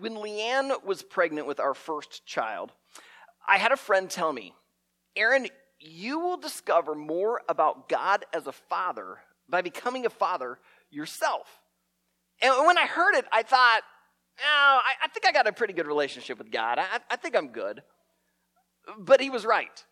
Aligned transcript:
when 0.00 0.14
Leanne 0.14 0.84
was 0.84 1.02
pregnant 1.02 1.46
with 1.46 1.60
our 1.60 1.74
first 1.74 2.26
child, 2.26 2.72
I 3.46 3.58
had 3.58 3.72
a 3.72 3.76
friend 3.76 4.10
tell 4.10 4.32
me, 4.32 4.54
Aaron, 5.16 5.48
you 5.80 6.18
will 6.18 6.36
discover 6.36 6.94
more 6.94 7.40
about 7.48 7.88
God 7.88 8.24
as 8.32 8.46
a 8.46 8.52
father 8.52 9.18
by 9.48 9.62
becoming 9.62 10.04
a 10.04 10.10
father 10.10 10.58
yourself. 10.90 11.46
And 12.42 12.66
when 12.66 12.78
I 12.78 12.86
heard 12.86 13.14
it, 13.14 13.24
I 13.32 13.42
thought, 13.42 13.80
oh, 14.40 14.80
I, 14.84 14.92
I 15.04 15.08
think 15.08 15.26
I 15.26 15.32
got 15.32 15.46
a 15.46 15.52
pretty 15.52 15.72
good 15.72 15.86
relationship 15.86 16.38
with 16.38 16.50
God. 16.50 16.78
I, 16.78 17.00
I 17.10 17.16
think 17.16 17.36
I'm 17.36 17.48
good. 17.48 17.82
But 18.98 19.20
he 19.20 19.30
was 19.30 19.44
right. 19.44 19.84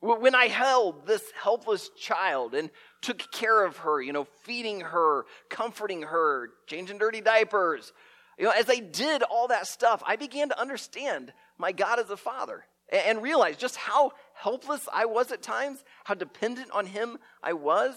When 0.00 0.34
I 0.34 0.46
held 0.46 1.06
this 1.06 1.24
helpless 1.42 1.90
child 1.98 2.54
and 2.54 2.70
took 3.02 3.32
care 3.32 3.64
of 3.64 3.78
her, 3.78 4.00
you 4.00 4.12
know, 4.12 4.28
feeding 4.44 4.80
her, 4.80 5.26
comforting 5.50 6.02
her, 6.02 6.50
changing 6.68 6.98
dirty 6.98 7.20
diapers, 7.20 7.92
you 8.38 8.44
know, 8.44 8.52
as 8.52 8.70
I 8.70 8.78
did 8.78 9.22
all 9.24 9.48
that 9.48 9.66
stuff, 9.66 10.02
I 10.06 10.16
began 10.16 10.48
to 10.50 10.60
understand 10.60 11.32
my 11.58 11.72
God 11.72 11.98
as 11.98 12.10
a 12.10 12.16
father 12.16 12.64
and 12.90 13.22
realize 13.22 13.56
just 13.56 13.76
how 13.76 14.12
helpless 14.34 14.88
I 14.92 15.06
was 15.06 15.32
at 15.32 15.42
times, 15.42 15.84
how 16.04 16.14
dependent 16.14 16.70
on 16.70 16.86
Him 16.86 17.18
I 17.42 17.52
was, 17.52 17.94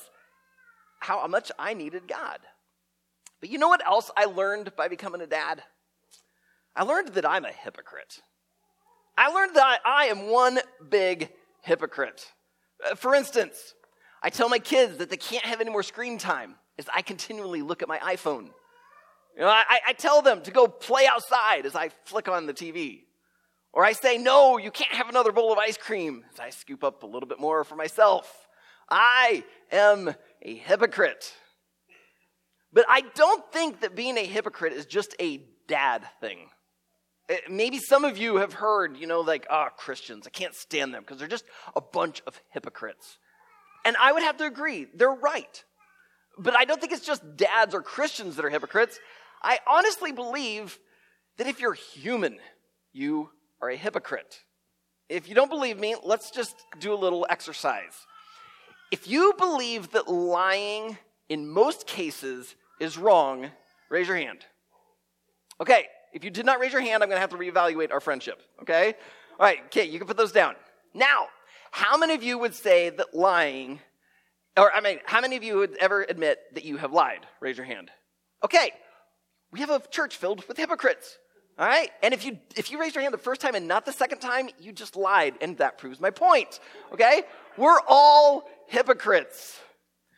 how 1.00 1.26
much 1.28 1.52
I 1.60 1.74
needed 1.74 2.08
God. 2.08 2.40
But 3.40 3.50
you 3.50 3.58
know 3.58 3.70
what 3.70 3.86
else 3.86 4.12
I 4.18 4.26
learned 4.26 4.76
by 4.76 4.88
becoming 4.88 5.22
a 5.22 5.28
dad? 5.28 5.64
I 6.76 6.84
learned 6.84 7.10
that 7.10 7.28
I'm 7.28 7.46
a 7.46 7.52
hypocrite. 7.52 8.22
I 9.18 9.30
learned 9.30 9.56
that 9.56 9.80
I 9.86 10.06
am 10.06 10.30
one 10.30 10.60
big 10.90 11.30
hypocrite. 11.62 12.32
Uh, 12.84 12.96
for 12.96 13.14
instance, 13.14 13.76
I 14.24 14.30
tell 14.30 14.50
my 14.50 14.60
kids 14.60 14.98
that 14.98 15.10
they 15.10 15.18
can't 15.18 15.46
have 15.46 15.62
any 15.62 15.70
more 15.70 15.84
screen 15.84 16.18
time 16.18 16.56
as 16.80 16.88
I 16.94 17.02
continually 17.02 17.62
look 17.62 17.82
at 17.82 17.88
my 17.88 18.00
iPhone. 18.00 18.50
You 19.36 19.42
know, 19.42 19.48
I, 19.48 19.80
I 19.88 19.94
tell 19.94 20.22
them 20.22 20.42
to 20.44 20.52
go 20.52 20.68
play 20.68 21.08
outside 21.08 21.66
as 21.66 21.76
I 21.76 21.90
flick 22.06 22.28
on 22.28 22.46
the 22.46 22.54
TV. 22.54 23.04
Or 23.74 23.86
I 23.86 23.94
say, 23.94 24.18
no, 24.18 24.58
you 24.58 24.70
can't 24.70 24.92
have 24.92 25.08
another 25.08 25.32
bowl 25.32 25.54
of 25.54 25.58
ice 25.58 25.78
cream 25.78 26.26
as 26.34 26.40
I 26.40 26.50
scoop 26.50 26.84
up 26.84 27.04
a 27.04 27.08
little 27.08 27.28
bit 27.28 27.40
more 27.40 27.64
for 27.64 27.76
myself. 27.76 28.48
I 28.90 29.46
am 29.72 30.14
a 30.42 30.56
hypocrite. 30.56 31.34
But 32.74 32.86
I 32.90 33.02
don't 33.16 33.50
think 33.52 33.82
that 33.82 33.96
being 33.96 34.18
a 34.18 34.26
hypocrite 34.26 34.74
is 34.74 34.86
just 34.86 35.16
a 35.20 35.42
dad 35.68 36.04
thing. 36.20 36.50
Eh, 37.30 37.38
maybe 37.50 37.80
some 37.80 38.04
of 38.04 38.18
you 38.18 38.38
have 38.38 38.54
heard, 38.54 38.98
you 38.98 39.08
know, 39.08 39.22
like, 39.22 39.48
ah, 39.50 39.70
oh, 39.70 39.74
Christians, 39.78 40.28
I 40.28 40.32
can't 40.32 40.56
stand 40.56 40.94
them 40.94 41.04
because 41.04 41.18
they're 41.18 41.28
just 41.28 41.46
a 41.76 41.82
bunch 41.82 42.22
of 42.28 42.40
hypocrites. 42.50 43.18
And 43.86 43.96
I 43.98 44.12
would 44.12 44.24
have 44.24 44.38
to 44.38 44.46
agree, 44.46 44.88
they're 44.94 45.10
right. 45.10 45.64
But 46.38 46.56
I 46.56 46.66
don't 46.66 46.80
think 46.80 46.94
it's 46.94 47.06
just 47.06 47.38
dads 47.38 47.74
or 47.74 47.82
Christians 47.82 48.36
that 48.36 48.46
are 48.46 48.50
hypocrites. 48.50 49.00
I 49.44 49.60
honestly 49.68 50.12
believe 50.12 50.80
that 51.38 51.48
if 51.48 51.60
you're 51.60 51.74
human, 51.74 52.40
you 52.94 53.30
are 53.62 53.70
a 53.70 53.76
hypocrite. 53.76 54.40
If 55.10 55.28
you 55.28 55.36
don't 55.36 55.50
believe 55.50 55.80
me, 55.80 55.96
let's 56.04 56.32
just 56.32 56.56
do 56.80 56.94
a 56.94 56.96
little 56.96 57.26
exercise. 57.30 58.06
If 58.92 59.08
you 59.08 59.34
believe 59.38 59.92
that 59.92 60.10
lying 60.10 60.98
in 61.30 61.48
most 61.48 61.88
cases 61.88 62.56
is 62.80 62.98
wrong, 62.98 63.50
raise 63.90 64.08
your 64.08 64.18
hand. 64.18 64.46
Okay, 65.60 65.86
if 66.14 66.24
you 66.24 66.30
did 66.30 66.46
not 66.46 66.60
raise 66.60 66.74
your 66.74 66.82
hand, 66.82 67.04
I'm 67.04 67.10
to 67.10 67.18
have 67.18 67.30
to 67.30 67.38
reevaluate 67.38 67.92
our 67.92 68.00
friendship. 68.00 68.42
Okay? 68.62 68.96
All 69.40 69.46
right, 69.46 69.60
okay, 69.68 69.86
you 69.86 69.98
can 69.98 70.08
put 70.08 70.18
those 70.18 70.32
down. 70.32 70.56
Now, 70.94 71.28
how 71.72 71.98
many 71.98 72.14
of 72.14 72.24
you 72.24 72.38
would 72.38 72.54
say 72.54 72.90
that 72.90 73.14
lying, 73.14 73.80
or 74.58 74.74
I 74.74 74.82
mean, 74.82 75.00
how 75.06 75.22
many 75.22 75.38
of 75.38 75.44
you 75.44 75.58
would 75.58 75.78
ever 75.78 76.04
admit 76.04 76.40
that 76.54 76.66
you 76.66 76.78
have 76.78 76.92
lied? 76.92 77.26
Raise 77.40 77.58
your 77.58 77.66
hand. 77.66 77.90
Okay, 78.44 78.72
we 79.52 79.60
have 79.60 79.70
a 79.70 79.82
church 79.90 80.16
filled 80.16 80.48
with 80.48 80.58
hypocrites. 80.58 81.18
All 81.60 81.68
right? 81.68 81.92
And 82.02 82.14
if 82.14 82.26
you 82.26 82.40
if 82.56 82.72
you 82.72 82.80
raised 82.80 82.96
your 82.96 83.02
hand 83.02 83.14
the 83.14 83.20
first 83.20 83.42
time 83.42 83.56
and 83.56 83.68
not 83.68 83.86
the 83.86 83.92
second 83.92 84.20
time, 84.20 84.50
you 84.60 84.72
just 84.72 84.96
lied, 84.96 85.36
and 85.42 85.58
that 85.58 85.78
proves 85.78 86.00
my 86.00 86.10
point. 86.10 86.60
Okay? 86.94 87.24
We're 87.58 87.80
all 87.88 88.50
hypocrites. 88.68 89.60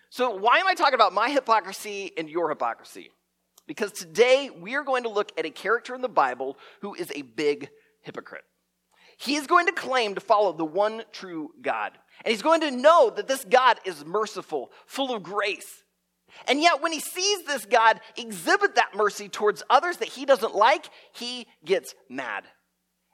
So 0.09 0.35
why 0.35 0.59
am 0.59 0.67
I 0.67 0.75
talking 0.75 0.93
about 0.93 1.11
my 1.11 1.29
hypocrisy 1.29 2.11
and 2.17 2.29
your 2.29 2.49
hypocrisy? 2.49 3.09
Because 3.65 3.91
today 3.91 4.49
we 4.49 4.75
are 4.75 4.83
going 4.83 5.03
to 5.03 5.09
look 5.09 5.31
at 5.37 5.45
a 5.45 5.49
character 5.49 5.95
in 5.95 6.01
the 6.01 6.09
Bible 6.09 6.57
who 6.81 6.93
is 6.93 7.11
a 7.15 7.23
big 7.23 7.69
hypocrite. 8.01 8.43
He 9.17 9.35
is 9.35 9.47
going 9.47 9.65
to 9.67 9.71
claim 9.71 10.15
to 10.15 10.21
follow 10.21 10.53
the 10.53 10.65
one 10.65 11.03
true 11.11 11.51
God. 11.61 11.93
And 12.23 12.31
he's 12.31 12.41
going 12.41 12.61
to 12.61 12.71
know 12.71 13.09
that 13.15 13.27
this 13.27 13.45
God 13.45 13.79
is 13.85 14.05
merciful, 14.05 14.71
full 14.85 15.15
of 15.15 15.23
grace, 15.23 15.82
and 16.47 16.61
yet, 16.61 16.81
when 16.81 16.91
he 16.91 16.99
sees 16.99 17.43
this 17.43 17.65
God 17.65 17.99
exhibit 18.17 18.75
that 18.75 18.95
mercy 18.95 19.29
towards 19.29 19.63
others 19.69 19.97
that 19.97 20.09
he 20.09 20.25
doesn't 20.25 20.55
like, 20.55 20.89
he 21.13 21.47
gets 21.63 21.95
mad. 22.09 22.43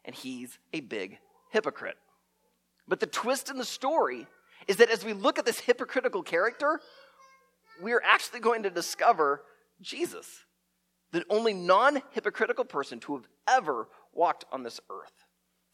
And 0.05 0.15
he's 0.15 0.57
a 0.73 0.79
big 0.79 1.19
hypocrite. 1.51 1.97
But 2.87 2.99
the 2.99 3.07
twist 3.07 3.49
in 3.49 3.57
the 3.57 3.65
story 3.65 4.25
is 4.67 4.77
that 4.77 4.89
as 4.89 5.05
we 5.05 5.13
look 5.13 5.37
at 5.37 5.45
this 5.45 5.59
hypocritical 5.59 6.23
character, 6.23 6.79
we're 7.81 8.01
actually 8.03 8.39
going 8.39 8.63
to 8.63 8.69
discover 8.69 9.43
Jesus, 9.81 10.27
the 11.11 11.23
only 11.29 11.53
non 11.53 12.01
hypocritical 12.11 12.65
person 12.65 12.99
to 13.01 13.15
have 13.15 13.27
ever 13.47 13.87
walked 14.13 14.45
on 14.51 14.63
this 14.63 14.79
earth. 14.89 15.13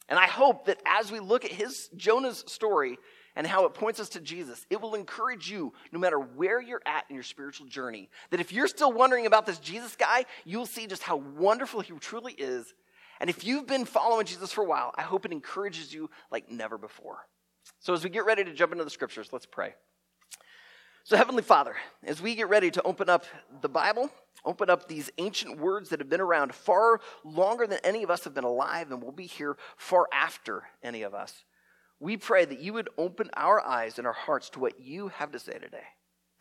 And 0.08 0.20
I 0.20 0.28
hope 0.28 0.66
that 0.66 0.80
as 0.86 1.12
we 1.12 1.20
look 1.20 1.46
at 1.46 1.52
his 1.52 1.90
Jonah's 1.96 2.44
story, 2.48 2.98
and 3.36 3.46
how 3.46 3.66
it 3.66 3.74
points 3.74 4.00
us 4.00 4.10
to 4.10 4.20
Jesus, 4.20 4.66
it 4.70 4.82
will 4.82 4.96
encourage 4.96 5.50
you, 5.50 5.74
no 5.92 6.00
matter 6.00 6.20
where 6.20 6.62
you're 6.62 6.82
at 6.86 7.06
in 7.10 7.16
your 7.16 7.24
spiritual 7.24 7.68
journey, 7.68 8.10
that 8.30 8.40
if 8.40 8.54
you're 8.54 8.68
still 8.68 8.94
wondering 8.94 9.26
about 9.26 9.46
this 9.46 9.60
Jesus 9.60 9.96
guy, 9.96 10.26
you'll 10.46 10.66
see 10.66 10.88
just 10.88 11.04
how 11.04 11.18
wonderful 11.18 11.82
he 11.82 11.94
truly 11.94 12.34
is. 12.34 12.74
And 13.20 13.30
if 13.30 13.44
you've 13.44 13.68
been 13.68 13.86
following 13.86 14.26
Jesus 14.26 14.52
for 14.52 14.64
a 14.64 14.68
while, 14.68 14.94
I 14.96 15.02
hope 15.02 15.26
it 15.26 15.32
encourages 15.32 15.94
you 15.94 16.10
like 16.32 16.50
never 16.50 16.78
before. 16.78 17.28
So, 17.80 17.94
as 17.94 18.04
we 18.04 18.10
get 18.10 18.26
ready 18.26 18.44
to 18.44 18.54
jump 18.54 18.72
into 18.72 18.84
the 18.84 18.90
scriptures, 18.90 19.30
let's 19.32 19.46
pray. 19.46 19.74
So, 21.04 21.18
Heavenly 21.18 21.44
Father, 21.44 21.76
as 22.04 22.22
we 22.22 22.36
get 22.36 22.50
ready 22.50 22.72
to 22.72 22.82
open 22.84 23.10
up 23.10 23.26
the 23.62 23.70
Bible, 23.70 24.10
open 24.44 24.70
up 24.70 24.88
these 24.88 25.12
ancient 25.18 25.60
words 25.60 25.90
that 25.90 26.00
have 26.00 26.10
been 26.10 26.22
around 26.22 26.54
far 26.56 27.00
longer 27.24 27.68
than 27.68 27.80
any 27.84 28.04
of 28.04 28.10
us 28.10 28.24
have 28.24 28.34
been 28.34 28.44
alive 28.44 28.92
and 28.92 29.04
will 29.04 29.12
be 29.12 29.28
here 29.28 29.56
far 29.78 30.08
after 30.12 30.64
any 30.82 31.04
of 31.04 31.14
us. 31.14 31.44
We 32.00 32.18
pray 32.18 32.46
that 32.46 32.60
you 32.60 32.74
would 32.74 32.90
open 32.98 33.30
our 33.36 33.62
eyes 33.62 33.98
and 33.98 34.06
our 34.06 34.14
hearts 34.14 34.50
to 34.52 34.60
what 34.60 34.80
you 34.80 35.08
have 35.10 35.32
to 35.32 35.40
say 35.40 35.54
today. 35.54 35.84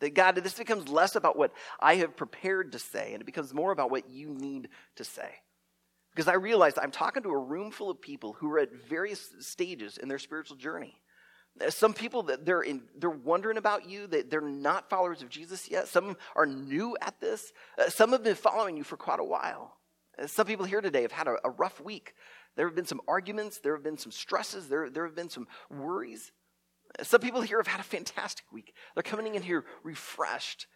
That 0.01 0.13
God, 0.13 0.35
this 0.35 0.57
becomes 0.57 0.89
less 0.89 1.15
about 1.15 1.37
what 1.37 1.53
I 1.79 1.95
have 1.95 2.17
prepared 2.17 2.73
to 2.73 2.79
say, 2.79 3.13
and 3.13 3.21
it 3.21 3.25
becomes 3.25 3.53
more 3.53 3.71
about 3.71 3.91
what 3.91 4.09
you 4.09 4.29
need 4.29 4.69
to 4.97 5.03
say. 5.05 5.29
Because 6.13 6.27
I 6.27 6.35
realize 6.35 6.73
I'm 6.77 6.91
talking 6.91 7.23
to 7.23 7.29
a 7.29 7.37
room 7.37 7.71
full 7.71 7.89
of 7.89 8.01
people 8.01 8.33
who 8.33 8.49
are 8.51 8.59
at 8.59 8.73
various 8.89 9.29
stages 9.39 9.97
in 9.97 10.09
their 10.09 10.19
spiritual 10.19 10.57
journey. 10.57 10.95
Some 11.69 11.93
people 11.93 12.23
that 12.23 12.45
they're 12.45 12.61
in, 12.61 12.81
they're 12.97 13.09
wondering 13.09 13.57
about 13.57 13.89
you, 13.89 14.07
that 14.07 14.29
they're 14.29 14.41
not 14.41 14.89
followers 14.89 15.21
of 15.21 15.29
Jesus 15.29 15.71
yet. 15.71 15.87
Some 15.87 16.17
are 16.35 16.45
new 16.45 16.97
at 17.01 17.21
this. 17.21 17.53
Uh, 17.77 17.89
some 17.89 18.11
have 18.11 18.23
been 18.23 18.35
following 18.35 18.75
you 18.75 18.83
for 18.83 18.97
quite 18.97 19.21
a 19.21 19.25
while. 19.25 19.77
Uh, 20.21 20.27
some 20.27 20.45
people 20.45 20.65
here 20.65 20.81
today 20.81 21.03
have 21.03 21.13
had 21.13 21.27
a, 21.27 21.37
a 21.45 21.49
rough 21.49 21.79
week. 21.79 22.13
There 22.55 22.67
have 22.67 22.75
been 22.75 22.85
some 22.85 23.01
arguments, 23.07 23.59
there 23.59 23.75
have 23.75 23.83
been 23.83 23.97
some 23.97 24.11
stresses, 24.11 24.67
there, 24.67 24.89
there 24.89 25.05
have 25.05 25.15
been 25.15 25.29
some 25.29 25.47
worries. 25.69 26.31
Some 27.03 27.19
people 27.19 27.41
here 27.41 27.57
have 27.57 27.67
had 27.67 27.81
a 27.81 27.83
fantastic 27.83 28.45
week. 28.51 28.73
They're 28.93 29.03
coming 29.03 29.35
in 29.35 29.43
here 29.43 29.65
refreshed. 29.83 30.67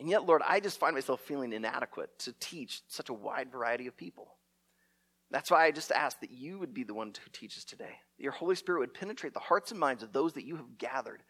And 0.00 0.08
yet, 0.08 0.26
Lord, 0.26 0.42
I 0.46 0.60
just 0.60 0.78
find 0.78 0.94
myself 0.94 1.20
feeling 1.20 1.52
inadequate 1.52 2.18
to 2.20 2.32
teach 2.40 2.82
such 2.88 3.08
a 3.08 3.14
wide 3.14 3.52
variety 3.52 3.86
of 3.86 3.96
people. 3.96 4.28
That's 5.30 5.50
why 5.50 5.64
I 5.64 5.70
just 5.70 5.92
ask 5.92 6.20
that 6.20 6.30
you 6.30 6.58
would 6.58 6.72
be 6.72 6.84
the 6.84 6.94
one 6.94 7.08
who 7.08 7.30
teaches 7.32 7.64
today. 7.64 7.96
Your 8.16 8.32
Holy 8.32 8.54
Spirit 8.54 8.80
would 8.80 8.94
penetrate 8.94 9.34
the 9.34 9.40
hearts 9.40 9.70
and 9.70 9.78
minds 9.78 10.02
of 10.02 10.12
those 10.12 10.32
that 10.32 10.46
you 10.46 10.56
have 10.56 10.78
gathered. 10.78 11.22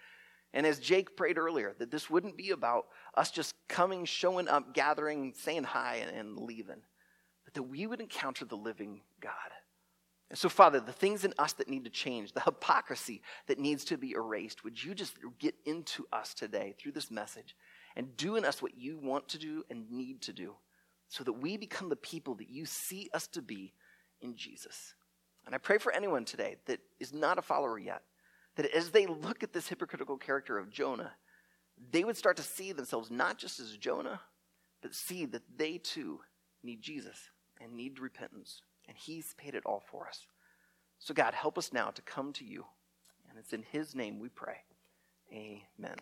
And 0.55 0.67
as 0.67 0.79
Jake 0.79 1.17
prayed 1.17 1.37
earlier, 1.37 1.75
that 1.79 1.91
this 1.91 2.09
wouldn't 2.09 2.37
be 2.37 2.51
about 2.51 2.87
us 3.15 3.31
just 3.31 3.55
coming, 3.69 4.05
showing 4.05 4.49
up, 4.49 4.73
gathering, 4.73 5.35
saying 5.37 5.65
hi, 5.65 5.97
and, 5.97 6.17
and 6.17 6.39
leaving 6.39 6.83
that 7.55 7.63
we 7.63 7.87
would 7.87 8.01
encounter 8.01 8.45
the 8.45 8.57
living 8.57 9.03
God. 9.21 9.33
And 10.31 10.39
so, 10.39 10.49
Father, 10.49 10.79
the 10.79 10.93
things 10.93 11.25
in 11.25 11.33
us 11.39 11.55
that 11.55 11.69
need 11.69 11.85
to 11.85 11.91
change, 11.91 12.33
the 12.33 12.41
hypocrisy 12.41 13.23
that 13.47 13.59
needs 13.59 13.85
to 13.87 13.97
be 13.97 14.13
erased, 14.13 14.63
would 14.63 14.83
you 14.83 14.95
just 14.95 15.15
get 15.39 15.55
into 15.65 16.07
us 16.13 16.35
today 16.35 16.75
through 16.79 16.93
this 16.93 17.11
message 17.11 17.57
and 17.97 18.17
do 18.17 18.37
in 18.37 18.45
us 18.45 18.61
what 18.61 18.77
you 18.77 18.99
want 18.99 19.29
to 19.29 19.39
do 19.39 19.65
and 19.71 19.91
need 19.91 20.21
to 20.23 20.33
do 20.33 20.55
so 21.09 21.25
that 21.25 21.33
we 21.33 21.57
become 21.57 21.89
the 21.89 21.97
people 21.97 22.35
that 22.35 22.51
you 22.51 22.67
see 22.67 23.09
us 23.15 23.27
to 23.29 23.41
be 23.41 23.73
in 24.21 24.37
Jesus. 24.37 24.95
And 25.47 25.55
I 25.55 25.59
pray 25.59 25.79
for 25.79 25.93
anyone 25.93 26.27
today 26.27 26.57
that 26.67 26.81
is 27.01 27.15
not 27.15 27.39
a 27.39 27.43
follower 27.43 27.79
yet, 27.79 28.03
that 28.57 28.71
as 28.75 28.91
they 28.91 29.07
look 29.07 29.43
at 29.43 29.55
this 29.55 29.69
hypocritical 29.69 30.19
character 30.19 30.59
of 30.59 30.69
Jonah, 30.69 31.13
they 31.91 32.05
would 32.05 32.19
start 32.19 32.37
to 32.37 32.43
see 32.43 32.73
themselves 32.73 33.11
not 33.11 33.39
just 33.39 33.59
as 33.61 33.79
Jonah, 33.79 34.21
but 34.83 34.95
see 34.95 35.25
that 35.25 35.43
they 35.57 35.79
too 35.79 36.21
need 36.63 36.83
Jesus 36.83 37.31
and 37.61 37.75
need 37.75 37.99
repentance. 37.99 38.63
And 38.87 38.97
He's 38.97 39.35
paid 39.35 39.55
it 39.55 39.65
all 39.67 39.83
for 39.91 40.07
us. 40.07 40.27
So, 40.99 41.15
God, 41.15 41.35
help 41.35 41.59
us 41.59 41.73
now 41.73 41.91
to 41.91 42.03
come 42.03 42.33
to 42.35 42.45
you. 42.45 42.65
And 43.29 43.39
it's 43.39 43.53
in 43.53 43.65
His 43.71 43.95
name 43.95 44.19
we 44.19 44.29
pray. 44.29 44.59
Amen. 45.33 45.97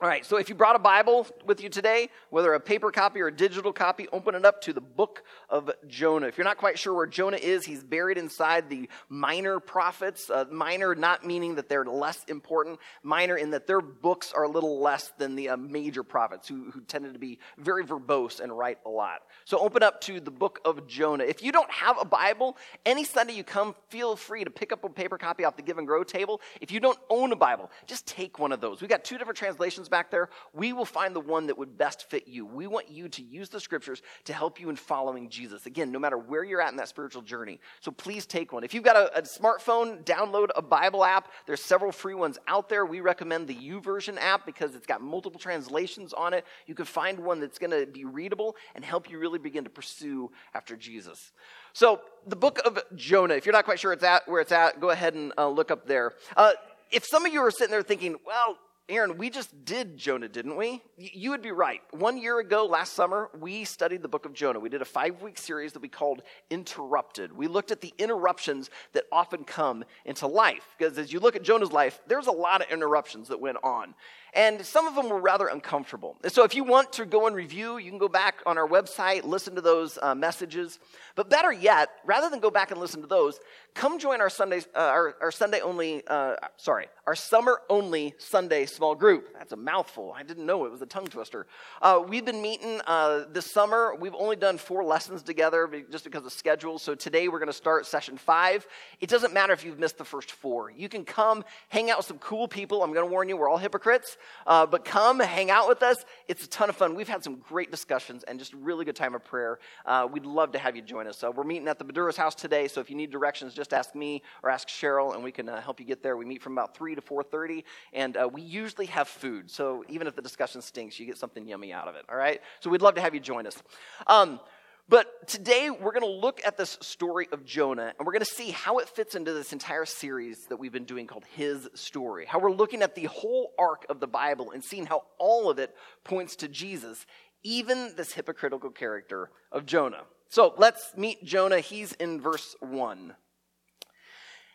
All 0.00 0.08
right, 0.08 0.26
so 0.26 0.38
if 0.38 0.48
you 0.48 0.56
brought 0.56 0.74
a 0.74 0.80
Bible 0.80 1.24
with 1.46 1.62
you 1.62 1.68
today, 1.68 2.08
whether 2.30 2.52
a 2.52 2.58
paper 2.58 2.90
copy 2.90 3.20
or 3.20 3.28
a 3.28 3.32
digital 3.34 3.72
copy, 3.72 4.08
open 4.12 4.34
it 4.34 4.44
up 4.44 4.60
to 4.62 4.72
the 4.72 4.80
book 4.80 5.22
of 5.48 5.70
Jonah. 5.86 6.26
If 6.26 6.36
you're 6.36 6.44
not 6.44 6.56
quite 6.58 6.80
sure 6.80 6.92
where 6.92 7.06
Jonah 7.06 7.36
is, 7.36 7.64
he's 7.64 7.84
buried 7.84 8.18
inside 8.18 8.68
the 8.68 8.90
minor 9.08 9.60
prophets. 9.60 10.28
Uh, 10.28 10.46
minor 10.50 10.96
not 10.96 11.24
meaning 11.24 11.54
that 11.54 11.68
they're 11.68 11.84
less 11.84 12.24
important, 12.24 12.80
minor 13.04 13.36
in 13.36 13.52
that 13.52 13.68
their 13.68 13.80
books 13.80 14.32
are 14.32 14.42
a 14.42 14.48
little 14.48 14.80
less 14.80 15.12
than 15.16 15.36
the 15.36 15.50
uh, 15.50 15.56
major 15.56 16.02
prophets 16.02 16.48
who, 16.48 16.72
who 16.72 16.80
tended 16.80 17.12
to 17.12 17.20
be 17.20 17.38
very 17.56 17.84
verbose 17.84 18.40
and 18.40 18.52
write 18.58 18.78
a 18.84 18.90
lot. 18.90 19.22
So 19.44 19.60
open 19.60 19.84
up 19.84 20.00
to 20.02 20.18
the 20.18 20.32
book 20.32 20.58
of 20.64 20.88
Jonah. 20.88 21.22
If 21.22 21.40
you 21.40 21.52
don't 21.52 21.70
have 21.70 21.98
a 22.00 22.04
Bible, 22.04 22.56
any 22.84 23.04
Sunday 23.04 23.34
you 23.34 23.44
come, 23.44 23.76
feel 23.90 24.16
free 24.16 24.42
to 24.42 24.50
pick 24.50 24.72
up 24.72 24.82
a 24.82 24.88
paper 24.88 25.18
copy 25.18 25.44
off 25.44 25.54
the 25.54 25.62
Give 25.62 25.78
and 25.78 25.86
Grow 25.86 26.02
table. 26.02 26.40
If 26.60 26.72
you 26.72 26.80
don't 26.80 26.98
own 27.08 27.30
a 27.30 27.36
Bible, 27.36 27.70
just 27.86 28.08
take 28.08 28.40
one 28.40 28.50
of 28.50 28.60
those. 28.60 28.80
We've 28.80 28.90
got 28.90 29.04
two 29.04 29.18
different 29.18 29.38
translations 29.38 29.83
back 29.88 30.10
there, 30.10 30.28
we 30.52 30.72
will 30.72 30.84
find 30.84 31.14
the 31.14 31.20
one 31.20 31.46
that 31.46 31.58
would 31.58 31.76
best 31.76 32.08
fit 32.10 32.28
you. 32.28 32.46
We 32.46 32.66
want 32.66 32.90
you 32.90 33.08
to 33.08 33.22
use 33.22 33.48
the 33.48 33.60
scriptures 33.60 34.02
to 34.24 34.32
help 34.32 34.60
you 34.60 34.70
in 34.70 34.76
following 34.76 35.28
Jesus. 35.28 35.66
Again, 35.66 35.92
no 35.92 35.98
matter 35.98 36.18
where 36.18 36.44
you're 36.44 36.60
at 36.60 36.70
in 36.70 36.76
that 36.78 36.88
spiritual 36.88 37.22
journey. 37.22 37.60
So 37.80 37.90
please 37.90 38.26
take 38.26 38.52
one. 38.52 38.64
If 38.64 38.74
you've 38.74 38.84
got 38.84 38.96
a, 38.96 39.18
a 39.18 39.22
smartphone, 39.22 40.04
download 40.04 40.48
a 40.56 40.62
Bible 40.62 41.04
app. 41.04 41.28
There's 41.46 41.62
several 41.62 41.92
free 41.92 42.14
ones 42.14 42.38
out 42.46 42.68
there. 42.68 42.84
We 42.84 43.00
recommend 43.00 43.48
the 43.48 43.54
YouVersion 43.54 44.18
app 44.18 44.46
because 44.46 44.74
it's 44.74 44.86
got 44.86 45.00
multiple 45.00 45.38
translations 45.38 46.12
on 46.12 46.34
it. 46.34 46.44
You 46.66 46.74
can 46.74 46.86
find 46.86 47.20
one 47.20 47.40
that's 47.40 47.58
going 47.58 47.70
to 47.70 47.86
be 47.86 48.04
readable 48.04 48.56
and 48.74 48.84
help 48.84 49.10
you 49.10 49.18
really 49.18 49.38
begin 49.38 49.64
to 49.64 49.70
pursue 49.70 50.30
after 50.54 50.76
Jesus. 50.76 51.32
So, 51.72 52.00
the 52.26 52.36
book 52.36 52.60
of 52.64 52.78
Jonah, 52.94 53.34
if 53.34 53.44
you're 53.44 53.52
not 53.52 53.64
quite 53.64 53.80
sure 53.80 53.92
it's 53.92 54.04
at, 54.04 54.28
where 54.28 54.40
it's 54.40 54.52
at, 54.52 54.80
go 54.80 54.90
ahead 54.90 55.14
and 55.14 55.32
uh, 55.36 55.48
look 55.48 55.70
up 55.70 55.86
there. 55.86 56.12
Uh, 56.36 56.52
if 56.90 57.04
some 57.04 57.26
of 57.26 57.32
you 57.32 57.40
are 57.40 57.50
sitting 57.50 57.72
there 57.72 57.82
thinking, 57.82 58.16
well, 58.24 58.56
Aaron, 58.90 59.16
we 59.16 59.30
just 59.30 59.64
did 59.64 59.96
Jonah, 59.96 60.28
didn't 60.28 60.56
we? 60.56 60.82
You 60.98 61.30
would 61.30 61.40
be 61.40 61.52
right. 61.52 61.80
One 61.92 62.18
year 62.18 62.38
ago, 62.38 62.66
last 62.66 62.92
summer, 62.92 63.30
we 63.40 63.64
studied 63.64 64.02
the 64.02 64.08
book 64.08 64.26
of 64.26 64.34
Jonah. 64.34 64.60
We 64.60 64.68
did 64.68 64.82
a 64.82 64.84
five 64.84 65.22
week 65.22 65.38
series 65.38 65.72
that 65.72 65.80
we 65.80 65.88
called 65.88 66.20
Interrupted. 66.50 67.32
We 67.32 67.46
looked 67.46 67.70
at 67.70 67.80
the 67.80 67.94
interruptions 67.96 68.68
that 68.92 69.04
often 69.10 69.44
come 69.44 69.84
into 70.04 70.26
life. 70.26 70.66
Because 70.76 70.98
as 70.98 71.14
you 71.14 71.18
look 71.18 71.34
at 71.34 71.42
Jonah's 71.42 71.72
life, 71.72 71.98
there's 72.06 72.26
a 72.26 72.32
lot 72.32 72.60
of 72.60 72.70
interruptions 72.70 73.28
that 73.28 73.40
went 73.40 73.56
on 73.62 73.94
and 74.34 74.64
some 74.66 74.86
of 74.86 74.96
them 74.96 75.08
were 75.08 75.20
rather 75.20 75.46
uncomfortable. 75.46 76.16
so, 76.28 76.42
if 76.42 76.54
you 76.54 76.64
want 76.64 76.92
to 76.94 77.06
go 77.06 77.26
and 77.26 77.36
review, 77.36 77.78
you 77.78 77.88
can 77.88 77.98
go 77.98 78.08
back 78.08 78.42
on 78.46 78.58
our 78.58 78.68
website, 78.68 79.24
listen 79.24 79.54
to 79.54 79.60
those 79.60 79.98
uh, 80.02 80.14
messages. 80.14 80.80
But 81.14 81.30
better 81.30 81.52
yet, 81.52 81.90
rather 82.04 82.28
than 82.28 82.40
go 82.40 82.50
back 82.50 82.72
and 82.72 82.80
listen 82.80 83.00
to 83.02 83.06
those, 83.06 83.38
come 83.74 83.98
join 84.00 84.20
our 84.20 84.30
Sunday, 84.30 84.62
uh, 84.74 84.78
our, 84.78 85.14
our, 85.20 85.30
Sunday 85.30 85.60
only, 85.60 86.04
uh, 86.08 86.34
sorry, 86.56 86.86
our 87.06 87.14
summer 87.14 87.60
only 87.70 88.14
Sunday 88.18 88.66
small 88.66 88.96
group. 88.96 89.28
That's 89.34 89.52
a 89.52 89.56
mouthful. 89.56 90.12
I 90.16 90.24
didn't 90.24 90.46
know 90.46 90.64
it 90.64 90.72
was 90.72 90.82
a 90.82 90.86
tongue 90.86 91.06
twister. 91.06 91.46
Uh, 91.80 92.02
we've 92.06 92.24
been 92.24 92.42
meeting 92.42 92.80
uh, 92.86 93.24
this 93.30 93.50
summer. 93.50 93.94
We've 93.98 94.14
only 94.14 94.36
done 94.36 94.58
four 94.58 94.82
lessons 94.84 95.22
together 95.22 95.70
just 95.90 96.04
because 96.04 96.24
of 96.24 96.32
schedule. 96.32 96.78
So 96.80 96.96
today 96.96 97.28
we're 97.28 97.38
going 97.38 97.46
to 97.46 97.52
start 97.52 97.86
session 97.86 98.16
five. 98.16 98.66
It 99.00 99.08
doesn't 99.08 99.32
matter 99.32 99.52
if 99.52 99.64
you've 99.64 99.78
missed 99.78 99.98
the 99.98 100.04
first 100.04 100.32
four. 100.32 100.70
You 100.70 100.88
can 100.88 101.04
come 101.04 101.44
hang 101.68 101.90
out 101.90 101.98
with 101.98 102.06
some 102.06 102.18
cool 102.18 102.48
people. 102.48 102.82
I'm 102.82 102.92
going 102.92 103.06
to 103.06 103.10
warn 103.10 103.28
you, 103.28 103.36
we're 103.36 103.48
all 103.48 103.58
hypocrites. 103.58 104.16
Uh, 104.46 104.66
but 104.66 104.84
come 104.84 105.20
hang 105.20 105.50
out 105.50 105.68
with 105.68 105.82
us. 105.82 106.04
It's 106.28 106.44
a 106.44 106.48
ton 106.48 106.68
of 106.68 106.76
fun. 106.76 106.94
We've 106.94 107.08
had 107.08 107.24
some 107.24 107.36
great 107.36 107.70
discussions 107.70 108.24
and 108.24 108.38
just 108.38 108.52
really 108.54 108.84
good 108.84 108.96
time 108.96 109.14
of 109.14 109.24
prayer. 109.24 109.58
Uh, 109.84 110.08
we'd 110.10 110.26
love 110.26 110.52
to 110.52 110.58
have 110.58 110.76
you 110.76 110.82
join 110.82 111.06
us. 111.06 111.18
So 111.18 111.30
we're 111.30 111.44
meeting 111.44 111.68
at 111.68 111.78
the 111.78 111.84
Maduro's 111.84 112.16
house 112.16 112.34
today. 112.34 112.68
So 112.68 112.80
if 112.80 112.90
you 112.90 112.96
need 112.96 113.10
directions, 113.10 113.54
just 113.54 113.72
ask 113.72 113.94
me 113.94 114.22
or 114.42 114.50
ask 114.50 114.68
Cheryl, 114.68 115.14
and 115.14 115.22
we 115.24 115.32
can 115.32 115.48
uh, 115.48 115.60
help 115.60 115.80
you 115.80 115.86
get 115.86 116.02
there. 116.02 116.16
We 116.16 116.24
meet 116.24 116.42
from 116.42 116.52
about 116.52 116.76
three 116.76 116.94
to 116.94 117.00
four 117.00 117.22
thirty, 117.22 117.64
and 117.92 118.16
uh, 118.16 118.28
we 118.32 118.42
usually 118.42 118.86
have 118.86 119.08
food. 119.08 119.50
So 119.50 119.84
even 119.88 120.06
if 120.06 120.14
the 120.16 120.22
discussion 120.22 120.62
stinks, 120.62 120.98
you 120.98 121.06
get 121.06 121.18
something 121.18 121.46
yummy 121.46 121.72
out 121.72 121.88
of 121.88 121.96
it. 121.96 122.04
All 122.08 122.16
right. 122.16 122.40
So 122.60 122.70
we'd 122.70 122.82
love 122.82 122.94
to 122.94 123.00
have 123.00 123.14
you 123.14 123.20
join 123.20 123.46
us. 123.46 123.62
Um, 124.06 124.40
but 124.88 125.26
today 125.26 125.70
we're 125.70 125.92
going 125.92 126.02
to 126.02 126.20
look 126.20 126.40
at 126.44 126.56
this 126.56 126.76
story 126.80 127.28
of 127.32 127.44
Jonah 127.44 127.92
and 127.98 128.06
we're 128.06 128.12
going 128.12 128.24
to 128.24 128.26
see 128.26 128.50
how 128.50 128.78
it 128.78 128.88
fits 128.88 129.14
into 129.14 129.32
this 129.32 129.52
entire 129.52 129.86
series 129.86 130.46
that 130.46 130.58
we've 130.58 130.72
been 130.72 130.84
doing 130.84 131.06
called 131.06 131.24
His 131.34 131.68
Story. 131.74 132.26
How 132.26 132.38
we're 132.38 132.52
looking 132.52 132.82
at 132.82 132.94
the 132.94 133.04
whole 133.04 133.52
arc 133.58 133.86
of 133.88 134.00
the 134.00 134.06
Bible 134.06 134.50
and 134.50 134.62
seeing 134.62 134.86
how 134.86 135.04
all 135.18 135.50
of 135.50 135.58
it 135.58 135.74
points 136.04 136.36
to 136.36 136.48
Jesus, 136.48 137.06
even 137.42 137.94
this 137.96 138.12
hypocritical 138.12 138.70
character 138.70 139.30
of 139.50 139.64
Jonah. 139.64 140.02
So 140.28 140.54
let's 140.58 140.92
meet 140.96 141.24
Jonah. 141.24 141.60
He's 141.60 141.92
in 141.94 142.20
verse 142.20 142.54
1. 142.60 143.14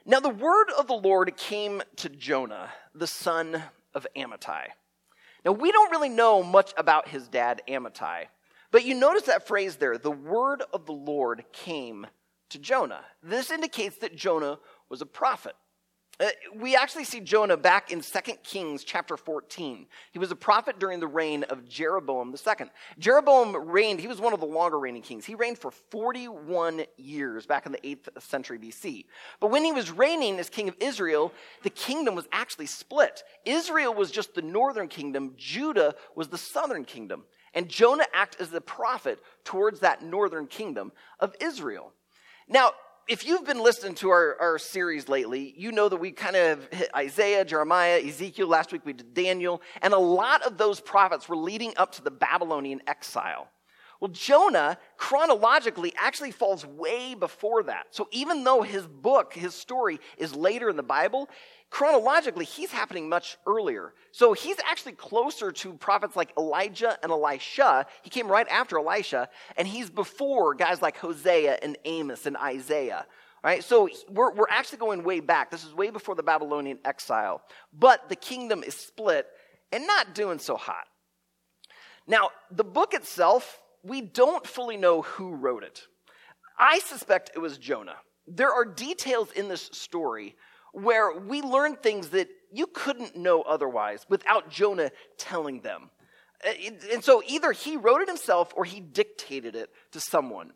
Now 0.05 0.19
the 0.19 0.29
word 0.29 0.67
of 0.77 0.87
the 0.87 0.93
Lord 0.93 1.35
came 1.37 1.81
to 1.97 2.09
Jonah, 2.09 2.69
the 2.93 3.07
son 3.07 3.63
of 3.93 4.05
Amittai. 4.15 4.67
Now 5.43 5.53
we 5.53 5.71
don't 5.71 5.91
really 5.91 6.09
know 6.09 6.43
much 6.43 6.73
about 6.77 7.07
his 7.07 7.27
dad, 7.27 7.61
Amittai. 7.67 8.25
But 8.71 8.85
you 8.85 8.93
notice 8.93 9.23
that 9.23 9.47
phrase 9.47 9.77
there 9.77 9.97
the 9.97 10.11
word 10.11 10.63
of 10.73 10.85
the 10.85 10.93
Lord 10.93 11.43
came 11.51 12.07
to 12.49 12.59
Jonah. 12.59 13.01
This 13.23 13.51
indicates 13.51 13.97
that 13.97 14.15
Jonah 14.15 14.59
was 14.89 15.01
a 15.01 15.05
prophet. 15.05 15.55
Uh, 16.21 16.27
we 16.53 16.75
actually 16.75 17.05
see 17.05 17.21
Jonah 17.21 17.55
back 17.55 17.91
in 17.91 18.01
2 18.01 18.19
Kings 18.43 18.83
chapter 18.83 19.15
14. 19.15 19.87
He 20.11 20.19
was 20.19 20.31
a 20.31 20.35
prophet 20.35 20.77
during 20.77 20.99
the 20.99 21.07
reign 21.07 21.43
of 21.43 21.69
Jeroboam 21.69 22.35
II. 22.35 22.67
Jeroboam 22.97 23.55
reigned, 23.55 24.01
he 24.01 24.07
was 24.07 24.19
one 24.19 24.33
of 24.33 24.41
the 24.41 24.45
longer 24.45 24.77
reigning 24.77 25.01
kings. 25.01 25.23
He 25.23 25.35
reigned 25.35 25.59
for 25.59 25.71
41 25.71 26.83
years 26.97 27.45
back 27.45 27.65
in 27.65 27.71
the 27.71 27.77
8th 27.77 28.21
century 28.21 28.59
BC. 28.59 29.05
But 29.39 29.49
when 29.49 29.63
he 29.63 29.71
was 29.71 29.91
reigning 29.91 30.39
as 30.39 30.49
king 30.49 30.67
of 30.67 30.75
Israel, 30.81 31.31
the 31.63 31.69
kingdom 31.69 32.15
was 32.15 32.27
actually 32.33 32.65
split. 32.65 33.23
Israel 33.45 33.93
was 33.93 34.11
just 34.11 34.35
the 34.35 34.41
northern 34.41 34.89
kingdom, 34.89 35.35
Judah 35.37 35.95
was 36.15 36.27
the 36.27 36.37
southern 36.37 36.83
kingdom. 36.83 37.23
And 37.53 37.69
Jonah 37.69 38.05
acts 38.13 38.37
as 38.39 38.49
the 38.49 38.61
prophet 38.61 39.19
towards 39.43 39.81
that 39.81 40.03
northern 40.03 40.47
kingdom 40.47 40.91
of 41.19 41.35
Israel. 41.39 41.93
Now, 42.47 42.71
if 43.07 43.25
you've 43.25 43.45
been 43.45 43.63
listening 43.63 43.95
to 43.95 44.09
our, 44.11 44.37
our 44.39 44.59
series 44.59 45.09
lately, 45.09 45.53
you 45.57 45.71
know 45.71 45.89
that 45.89 45.97
we 45.97 46.11
kind 46.11 46.35
of 46.35 46.71
hit 46.71 46.89
Isaiah, 46.95 47.43
Jeremiah, 47.43 47.99
Ezekiel. 47.99 48.47
Last 48.47 48.71
week 48.71 48.85
we 48.85 48.93
did 48.93 49.15
Daniel. 49.15 49.61
And 49.81 49.93
a 49.93 49.99
lot 49.99 50.43
of 50.43 50.57
those 50.59 50.79
prophets 50.79 51.27
were 51.27 51.35
leading 51.35 51.73
up 51.75 51.93
to 51.93 52.03
the 52.03 52.11
Babylonian 52.11 52.81
exile. 52.85 53.47
Well, 53.99 54.11
Jonah 54.11 54.77
chronologically 54.95 55.93
actually 55.97 56.31
falls 56.31 56.65
way 56.65 57.15
before 57.15 57.63
that. 57.63 57.87
So 57.91 58.07
even 58.11 58.45
though 58.45 58.61
his 58.61 58.87
book, 58.87 59.33
his 59.33 59.53
story, 59.53 59.99
is 60.17 60.33
later 60.33 60.69
in 60.69 60.77
the 60.77 60.83
Bible, 60.83 61.29
chronologically, 61.69 62.45
he's 62.45 62.71
happening 62.71 63.09
much 63.09 63.37
earlier. 63.45 63.93
So 64.11 64.31
he's 64.31 64.55
actually 64.65 64.93
closer 64.93 65.51
to 65.51 65.73
prophets 65.73 66.15
like 66.15 66.31
Elijah 66.37 66.97
and 67.03 67.11
Elisha. 67.11 67.85
He 68.01 68.09
came 68.09 68.29
right 68.29 68.47
after 68.47 68.77
Elisha, 68.77 69.27
and 69.57 69.67
he's 69.67 69.89
before 69.89 70.55
guys 70.55 70.81
like 70.81 70.97
Hosea 70.97 71.59
and 71.61 71.77
Amos 71.83 72.25
and 72.25 72.37
Isaiah. 72.37 73.05
Right? 73.43 73.63
So 73.63 73.89
we're, 74.09 74.33
we're 74.33 74.49
actually 74.49 74.79
going 74.79 75.03
way 75.03 75.19
back. 75.19 75.51
This 75.51 75.65
is 75.65 75.73
way 75.73 75.89
before 75.89 76.15
the 76.15 76.23
Babylonian 76.23 76.79
exile. 76.85 77.41
But 77.77 78.07
the 78.07 78.15
kingdom 78.15 78.63
is 78.63 78.75
split 78.75 79.27
and 79.71 79.85
not 79.85 80.15
doing 80.15 80.39
so 80.39 80.55
hot. 80.55 80.85
Now, 82.07 82.31
the 82.49 82.63
book 82.63 82.93
itself, 82.93 83.61
we 83.83 84.01
don't 84.01 84.45
fully 84.45 84.77
know 84.77 85.01
who 85.01 85.35
wrote 85.35 85.63
it. 85.63 85.87
I 86.57 86.79
suspect 86.79 87.31
it 87.35 87.39
was 87.39 87.57
Jonah. 87.57 87.95
There 88.27 88.51
are 88.51 88.65
details 88.65 89.31
in 89.31 89.47
this 89.47 89.69
story 89.71 90.35
where 90.73 91.17
we 91.17 91.41
learn 91.41 91.75
things 91.75 92.09
that 92.09 92.29
you 92.51 92.67
couldn't 92.67 93.15
know 93.15 93.41
otherwise 93.41 94.05
without 94.09 94.49
Jonah 94.49 94.91
telling 95.17 95.61
them. 95.61 95.89
Uh, 96.45 96.51
and 96.91 97.03
so 97.03 97.21
either 97.27 97.51
he 97.51 97.77
wrote 97.77 98.01
it 98.01 98.07
himself 98.07 98.53
or 98.55 98.65
he 98.65 98.79
dictated 98.79 99.55
it 99.55 99.69
to 99.91 99.99
someone. 99.99 100.51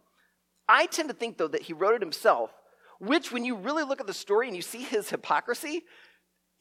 I 0.68 0.86
tend 0.86 1.10
to 1.10 1.16
think, 1.16 1.38
though, 1.38 1.48
that 1.48 1.64
he 1.64 1.74
wrote 1.74 1.96
it 1.96 2.02
himself, 2.02 2.52
which, 3.00 3.32
when 3.32 3.44
you 3.44 3.56
really 3.56 3.84
look 3.84 4.00
at 4.00 4.08
the 4.08 4.14
story 4.14 4.48
and 4.48 4.56
you 4.56 4.62
see 4.62 4.84
his 4.84 5.10
hypocrisy, 5.10 5.84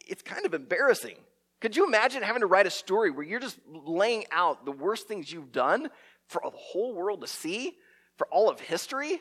it's 0.07 0.23
kind 0.23 0.45
of 0.45 0.55
embarrassing. 0.55 1.17
Could 1.61 1.77
you 1.77 1.87
imagine 1.87 2.23
having 2.25 2.41
to 2.41 2.47
write 2.47 2.67
a 2.67 2.71
story 2.71 3.13
where 3.13 3.25
you're 3.25 3.39
just 3.39 3.59
laying 3.69 4.25
out 4.33 4.65
the 4.65 4.73
worst 4.73 5.07
things 5.07 5.31
you've 5.31 5.53
done 5.53 5.89
for 6.33 6.43
the 6.45 6.57
whole 6.57 6.95
world 6.95 7.21
to 7.21 7.27
see, 7.27 7.77
for 8.17 8.27
all 8.31 8.51
of 8.51 8.61
history? 8.61 9.21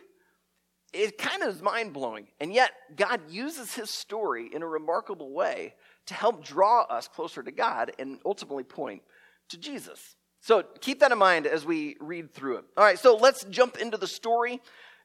it 0.94 1.18
kind 1.18 1.42
of 1.42 1.56
is 1.56 1.62
mind 1.62 1.94
blowing. 1.94 2.28
And 2.40 2.54
yet, 2.54 2.72
God 2.96 3.22
uses 3.30 3.74
his 3.74 3.90
story 3.90 4.50
in 4.54 4.62
a 4.62 4.68
remarkable 4.68 5.32
way 5.32 5.76
to 6.08 6.14
help 6.14 6.44
draw 6.44 6.82
us 6.84 7.08
closer 7.08 7.42
to 7.44 7.52
God 7.52 7.92
and 7.98 8.20
ultimately 8.26 8.64
point 8.64 9.02
to 9.50 9.58
Jesus. 9.58 10.16
So 10.42 10.64
keep 10.82 11.00
that 11.00 11.12
in 11.12 11.18
mind 11.18 11.46
as 11.46 11.66
we 11.66 11.96
read 12.00 12.34
through 12.34 12.58
it. 12.58 12.66
All 12.76 12.84
right, 12.84 13.00
so 13.00 13.16
let's 13.16 13.44
jump 13.46 13.78
into 13.78 13.98
the 13.98 14.08
story. 14.08 14.60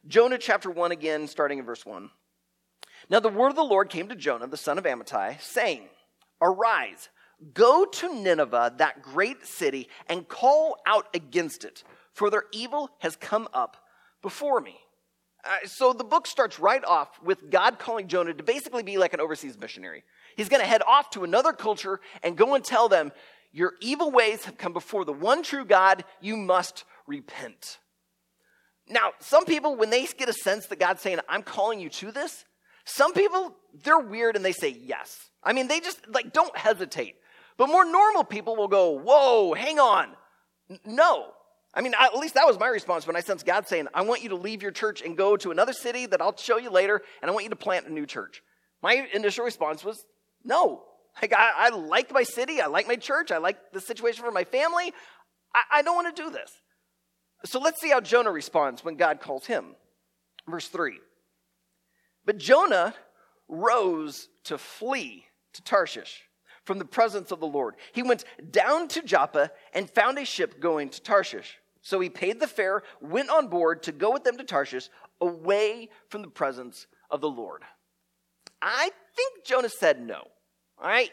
Jonah 0.07 0.37
chapter 0.37 0.69
1 0.69 0.91
again, 0.91 1.27
starting 1.27 1.59
in 1.59 1.65
verse 1.65 1.85
1. 1.85 2.09
Now 3.09 3.19
the 3.19 3.29
word 3.29 3.49
of 3.49 3.55
the 3.55 3.63
Lord 3.63 3.89
came 3.89 4.09
to 4.09 4.15
Jonah, 4.15 4.47
the 4.47 4.57
son 4.57 4.77
of 4.77 4.83
Amittai, 4.83 5.39
saying, 5.41 5.83
Arise, 6.41 7.09
go 7.53 7.85
to 7.85 8.13
Nineveh, 8.13 8.73
that 8.77 9.01
great 9.01 9.45
city, 9.45 9.87
and 10.09 10.27
call 10.27 10.77
out 10.85 11.07
against 11.13 11.63
it, 11.63 11.83
for 12.17 12.31
their 12.31 12.45
evil 12.51 12.89
has 12.97 13.15
come 13.15 13.47
up 13.53 13.77
before 14.23 14.59
me. 14.59 14.75
Uh, 15.45 15.67
so 15.67 15.93
the 15.93 16.03
book 16.03 16.25
starts 16.25 16.59
right 16.59 16.83
off 16.83 17.21
with 17.23 17.51
God 17.51 17.77
calling 17.77 18.07
Jonah 18.07 18.33
to 18.33 18.41
basically 18.41 18.81
be 18.81 18.97
like 18.97 19.13
an 19.13 19.21
overseas 19.21 19.55
missionary. 19.57 20.03
He's 20.35 20.49
going 20.49 20.61
to 20.61 20.67
head 20.67 20.81
off 20.81 21.11
to 21.11 21.23
another 21.23 21.53
culture 21.53 21.99
and 22.23 22.35
go 22.35 22.55
and 22.55 22.63
tell 22.63 22.89
them, 22.89 23.11
Your 23.51 23.73
evil 23.81 24.09
ways 24.09 24.45
have 24.45 24.57
come 24.57 24.73
before 24.73 25.05
the 25.05 25.13
one 25.13 25.43
true 25.43 25.63
God. 25.63 26.05
You 26.19 26.37
must 26.37 26.85
repent. 27.05 27.77
Now, 28.89 29.11
some 29.19 29.45
people, 29.45 29.75
when 29.75 29.91
they 29.91 30.07
get 30.07 30.27
a 30.27 30.33
sense 30.33 30.65
that 30.67 30.79
God's 30.79 31.01
saying, 31.01 31.19
I'm 31.29 31.43
calling 31.43 31.79
you 31.79 31.89
to 31.89 32.11
this, 32.11 32.45
some 32.83 33.13
people, 33.13 33.55
they're 33.83 33.99
weird 33.99 34.35
and 34.35 34.43
they 34.43 34.53
say 34.53 34.75
yes. 34.81 35.29
I 35.43 35.53
mean, 35.53 35.67
they 35.67 35.81
just 35.81 35.99
like 36.09 36.33
don't 36.33 36.57
hesitate. 36.57 37.15
But 37.57 37.67
more 37.67 37.85
normal 37.85 38.23
people 38.23 38.55
will 38.55 38.67
go, 38.67 38.89
Whoa, 38.89 39.53
hang 39.53 39.77
on. 39.77 40.09
No. 40.83 41.33
I 41.77 41.81
mean, 41.81 41.93
at 41.99 42.15
least 42.17 42.33
that 42.33 42.47
was 42.47 42.57
my 42.59 42.69
response 42.69 43.05
when 43.05 43.15
I 43.15 43.19
sensed 43.19 43.45
God 43.45 43.67
saying, 43.67 43.87
I 43.93 44.01
want 44.01 44.23
you 44.23 44.29
to 44.29 44.35
leave 44.35 44.63
your 44.63 44.71
church 44.71 45.03
and 45.03 45.15
go 45.15 45.37
to 45.37 45.51
another 45.51 45.73
city 45.73 46.07
that 46.07 46.19
I'll 46.19 46.35
show 46.35 46.57
you 46.57 46.71
later, 46.71 47.03
and 47.21 47.29
I 47.29 47.33
want 47.35 47.43
you 47.43 47.51
to 47.51 47.55
plant 47.55 47.85
a 47.85 47.93
new 47.93 48.07
church. 48.07 48.41
My 48.81 49.07
initial 49.13 49.45
response 49.45 49.85
was, 49.85 50.03
No. 50.43 50.81
Like, 51.21 51.33
I, 51.33 51.51
I 51.55 51.69
like 51.69 52.11
my 52.11 52.23
city, 52.23 52.61
I 52.61 52.65
like 52.65 52.87
my 52.87 52.95
church, 52.95 53.31
I 53.31 53.37
like 53.37 53.57
the 53.73 53.79
situation 53.79 54.23
for 54.23 54.31
my 54.31 54.43
family. 54.43 54.91
I, 55.53 55.79
I 55.79 55.81
don't 55.83 55.95
want 55.95 56.15
to 56.15 56.23
do 56.23 56.31
this. 56.31 56.51
So 57.45 57.59
let's 57.59 57.79
see 57.79 57.89
how 57.89 58.01
Jonah 58.01 58.31
responds 58.31 58.83
when 58.83 58.95
God 58.95 59.21
calls 59.21 59.45
him. 59.45 59.75
Verse 60.49 60.67
3. 60.67 60.99
But 62.25 62.39
Jonah 62.39 62.95
rose 63.47 64.29
to 64.45 64.57
flee 64.57 65.25
to 65.53 65.61
Tarshish 65.61 66.23
from 66.65 66.79
the 66.79 66.85
presence 66.85 67.31
of 67.31 67.39
the 67.39 67.47
Lord. 67.47 67.75
He 67.93 68.01
went 68.01 68.25
down 68.49 68.87
to 68.89 69.03
Joppa 69.03 69.51
and 69.73 69.89
found 69.89 70.17
a 70.17 70.25
ship 70.25 70.59
going 70.59 70.89
to 70.89 71.01
Tarshish. 71.01 71.57
So 71.81 71.99
he 71.99 72.09
paid 72.09 72.39
the 72.39 72.47
fare, 72.47 72.83
went 73.01 73.29
on 73.29 73.47
board 73.47 73.83
to 73.83 73.91
go 73.91 74.11
with 74.11 74.23
them 74.23 74.37
to 74.37 74.43
Tarshish, 74.43 74.89
away 75.21 75.89
from 76.09 76.21
the 76.21 76.27
presence 76.27 76.87
of 77.09 77.21
the 77.21 77.29
Lord. 77.29 77.63
I 78.61 78.91
think 79.15 79.45
Jonah 79.45 79.69
said 79.69 80.01
no. 80.01 80.27
All 80.79 80.87
right? 80.87 81.11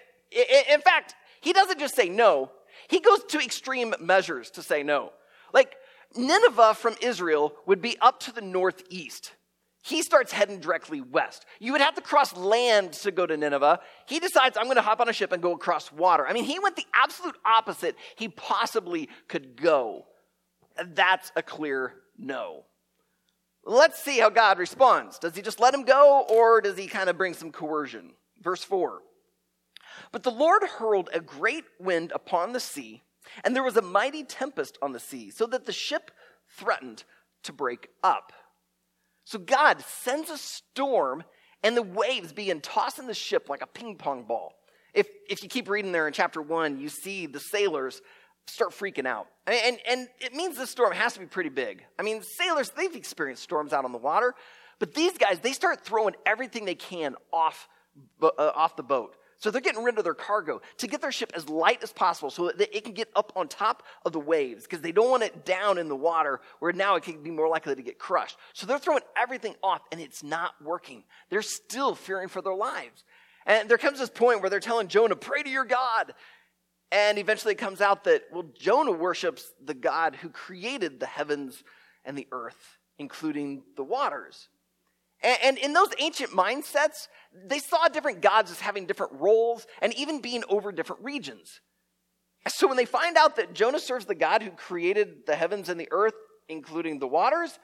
In 0.71 0.81
fact, 0.81 1.15
he 1.41 1.53
doesn't 1.53 1.79
just 1.79 1.95
say 1.95 2.09
no, 2.09 2.51
he 2.89 3.01
goes 3.01 3.23
to 3.25 3.39
extreme 3.39 3.95
measures 4.01 4.51
to 4.53 4.63
say 4.63 4.83
no. 4.83 5.13
Like, 5.53 5.77
Nineveh 6.17 6.75
from 6.75 6.97
Israel 7.01 7.55
would 7.67 7.81
be 7.81 7.97
up 8.01 8.21
to 8.21 8.33
the 8.33 8.41
northeast. 8.41 9.33
He 9.83 10.03
starts 10.03 10.33
heading 10.33 10.61
directly 10.61 11.01
west. 11.03 11.45
You 11.61 11.73
would 11.73 11.83
have 11.83 11.95
to 11.97 12.01
cross 12.01 12.35
land 12.35 12.95
to 12.95 13.11
go 13.11 13.27
to 13.27 13.37
Nineveh. 13.37 13.81
He 14.07 14.19
decides, 14.19 14.57
I'm 14.57 14.65
going 14.65 14.77
to 14.77 14.83
hop 14.83 15.01
on 15.01 15.09
a 15.09 15.13
ship 15.13 15.31
and 15.33 15.43
go 15.43 15.53
across 15.53 15.93
water. 15.93 16.27
I 16.27 16.33
mean, 16.33 16.45
he 16.45 16.59
went 16.59 16.77
the 16.77 16.87
absolute 16.95 17.37
opposite 17.45 17.95
he 18.17 18.29
possibly 18.29 19.11
could 19.29 19.61
go. 19.61 20.07
That's 20.77 21.33
a 21.37 21.43
clear 21.43 21.95
no. 22.19 22.65
Let's 23.65 24.03
see 24.03 24.19
how 24.19 24.31
God 24.31 24.59
responds. 24.59 25.19
Does 25.19 25.35
he 25.35 25.43
just 25.43 25.61
let 25.61 25.75
him 25.75 25.85
go, 25.85 26.27
or 26.29 26.61
does 26.61 26.77
he 26.77 26.87
kind 26.87 27.09
of 27.09 27.17
bring 27.17 27.35
some 27.35 27.51
coercion? 27.51 28.13
Verse 28.43 28.63
4 28.63 29.01
But 30.13 30.23
the 30.23 30.31
Lord 30.31 30.63
hurled 30.63 31.09
a 31.13 31.21
great 31.21 31.65
wind 31.79 32.13
upon 32.15 32.53
the 32.53 32.61
sea, 32.61 33.03
and 33.43 33.55
there 33.55 33.63
was 33.63 33.77
a 33.77 33.83
mighty 33.83 34.23
tempest 34.23 34.77
on 34.83 34.93
the 34.93 35.01
sea, 35.01 35.31
so 35.31 35.47
that 35.47 35.65
the 35.65 35.73
ship 35.73 36.11
threatened 36.49 37.05
to 37.45 37.53
break 37.53 37.89
up. 38.03 38.33
So 39.25 39.39
God 39.39 39.81
sends 39.81 40.29
a 40.29 40.37
storm 40.37 41.25
and 41.63 41.77
the 41.77 41.83
waves 41.83 42.33
begin 42.33 42.61
tossing 42.61 43.07
the 43.07 43.15
ship 43.15 43.49
like 43.49 43.63
a 43.63 43.67
ping 43.67 43.97
pong 43.97 44.25
ball. 44.25 44.55
If, 44.93 45.09
if 45.29 45.43
you 45.43 45.49
keep 45.49 45.69
reading 45.69 45.93
there 45.93 46.07
in 46.07 46.13
chapter 46.13 46.43
one, 46.43 46.79
you 46.79 46.89
see 46.89 47.27
the 47.27 47.41
sailors 47.41 48.03
start 48.47 48.73
freaking 48.73 49.07
out. 49.07 49.27
And, 49.47 49.79
and 49.89 50.09
it 50.21 50.35
means 50.35 50.57
this 50.57 50.71
storm 50.71 50.93
has 50.93 51.15
to 51.15 51.21
be 51.21 51.27
pretty 51.27 51.51
big. 51.51 51.85
I 51.99 52.03
mean, 52.03 52.23
sailors, 52.23 52.71
they've 52.71 52.95
experienced 52.95 53.43
storms 53.43 53.73
out 53.73 53.85
on 53.85 53.93
the 53.93 53.99
water, 53.99 54.35
but 54.79 54.95
these 54.95 55.17
guys, 55.19 55.41
they 55.41 55.53
start 55.53 55.85
throwing 55.85 56.15
everything 56.27 56.65
they 56.65 56.75
can 56.75 57.15
off, 57.33 57.69
uh, 58.23 58.31
off 58.39 58.77
the 58.77 58.83
boat. 58.83 59.17
So 59.39 59.51
they're 59.51 59.61
getting 59.61 59.85
rid 59.85 59.99
of 59.99 60.05
their 60.05 60.15
cargo 60.15 60.63
to 60.79 60.87
get 60.87 61.03
their 61.03 61.13
ship 61.13 61.33
as 61.35 61.51
light 61.51 61.83
as 61.83 61.93
possible 61.93 62.31
so 62.31 62.51
that 62.57 62.75
it 62.75 62.85
can 62.85 62.95
get 62.95 63.11
up 63.15 63.33
on 63.37 63.47
top 63.47 63.83
of 64.07 64.13
the 64.13 64.21
waves 64.21 64.65
because 64.65 64.81
they 64.81 64.93
don't 64.93 65.11
want 65.11 65.23
it 65.23 65.45
down 65.45 65.77
in 65.77 65.89
the 65.89 65.97
water 65.97 66.41
where 66.61 66.73
now 66.73 66.95
it 66.95 67.03
can 67.03 67.23
be 67.23 67.31
more 67.31 67.49
likely 67.49 67.75
to 67.75 67.83
get 67.83 67.99
crushed. 67.99 68.39
So 68.55 68.67
they're 68.67 68.79
throwing 68.79 69.03
everything 69.21 69.55
off 69.63 69.83
and 69.93 70.01
it's 70.01 70.23
not 70.23 70.53
working. 70.63 71.05
They're 71.29 71.43
still 71.43 71.95
fearing 71.95 72.29
for 72.29 72.41
their 72.41 72.55
lives. 72.55 73.05
And 73.45 73.69
there 73.69 73.77
comes 73.77 73.99
this 73.99 74.09
point 74.09 74.41
where 74.41 74.49
they're 74.49 74.61
telling 74.61 74.89
Jonah, 74.89 75.17
pray 75.17 75.43
to 75.43 75.51
your 75.51 75.67
God. 75.67 76.15
And 76.95 77.19
eventually 77.19 77.55
it 77.55 77.59
comes 77.59 77.81
out 77.81 78.05
that, 78.05 78.23
well, 78.33 78.47
Jonah 78.57 78.93
worships 78.93 79.53
the 79.63 79.75
God 79.75 80.15
who 80.15 80.29
created 80.29 81.01
the 81.01 81.07
heavens 81.07 81.65
and 82.05 82.17
the 82.17 82.29
earth, 82.31 82.79
including 82.99 83.65
the 83.77 83.83
waters. 83.83 84.49
And, 85.21 85.59
in 85.59 85.73
those 85.73 85.89
ancient 85.99 86.31
mindsets, 86.31 87.09
they 87.47 87.59
saw 87.59 87.89
different 87.89 88.21
gods 88.21 88.53
as 88.53 88.61
having 88.61 88.87
different 88.87 89.15
roles 89.15 89.67
and 89.83 89.93
even 89.95 90.21
being 90.21 90.45
over 90.49 90.71
different 90.71 91.03
regions. 91.03 91.61
So 92.47 92.69
when 92.69 92.77
they 92.77 92.85
find 92.85 93.17
out 93.17 93.37
that 93.37 93.55
Jonah 93.55 93.81
serves 93.81 94.05
the 94.05 94.15
God 94.15 94.43
who 94.43 94.51
created 94.51 95.27
the 95.27 95.35
heavens 95.35 95.69
and 95.69 95.81
the 95.81 95.89
earth, 95.91 96.15
including 96.49 97.01
the 97.01 97.09
waters, 97.09 97.59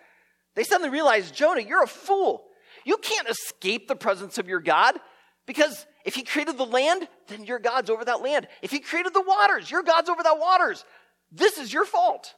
they 0.57 0.65
suddenly 0.65 0.91
realize, 0.91 1.31
Jonah, 1.31 1.61
you're 1.61 1.85
a 1.85 1.87
fool. 1.89 2.47
You 2.85 2.97
can't 2.97 3.29
escape 3.29 3.87
the 3.87 3.95
presence 3.95 4.39
of 4.39 4.49
your 4.49 4.61
God 4.61 4.99
because 5.47 5.87
if 6.05 6.15
he 6.15 6.23
created 6.23 6.57
the 6.57 6.65
land, 6.65 7.09
then 7.29 7.45
your 7.45 7.59
God's 7.59 7.91
over 7.91 8.05
that 8.05 8.23
land. 8.23 8.49
If 8.63 8.71
he 8.71 8.81
created 8.81 9.15
the 9.15 9.23
waters, 9.23 9.71
your 9.71 9.83
God's 9.83 10.09
over 10.09 10.23
that 10.23 10.39
waters. 10.39 10.85
This 11.31 11.59
is 11.59 11.73
your 11.73 11.85
fault. 11.85 12.35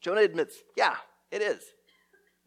Jonah 0.00 0.22
admits, 0.22 0.56
yeah, 0.76 0.96
it 1.30 1.42
is. 1.42 1.62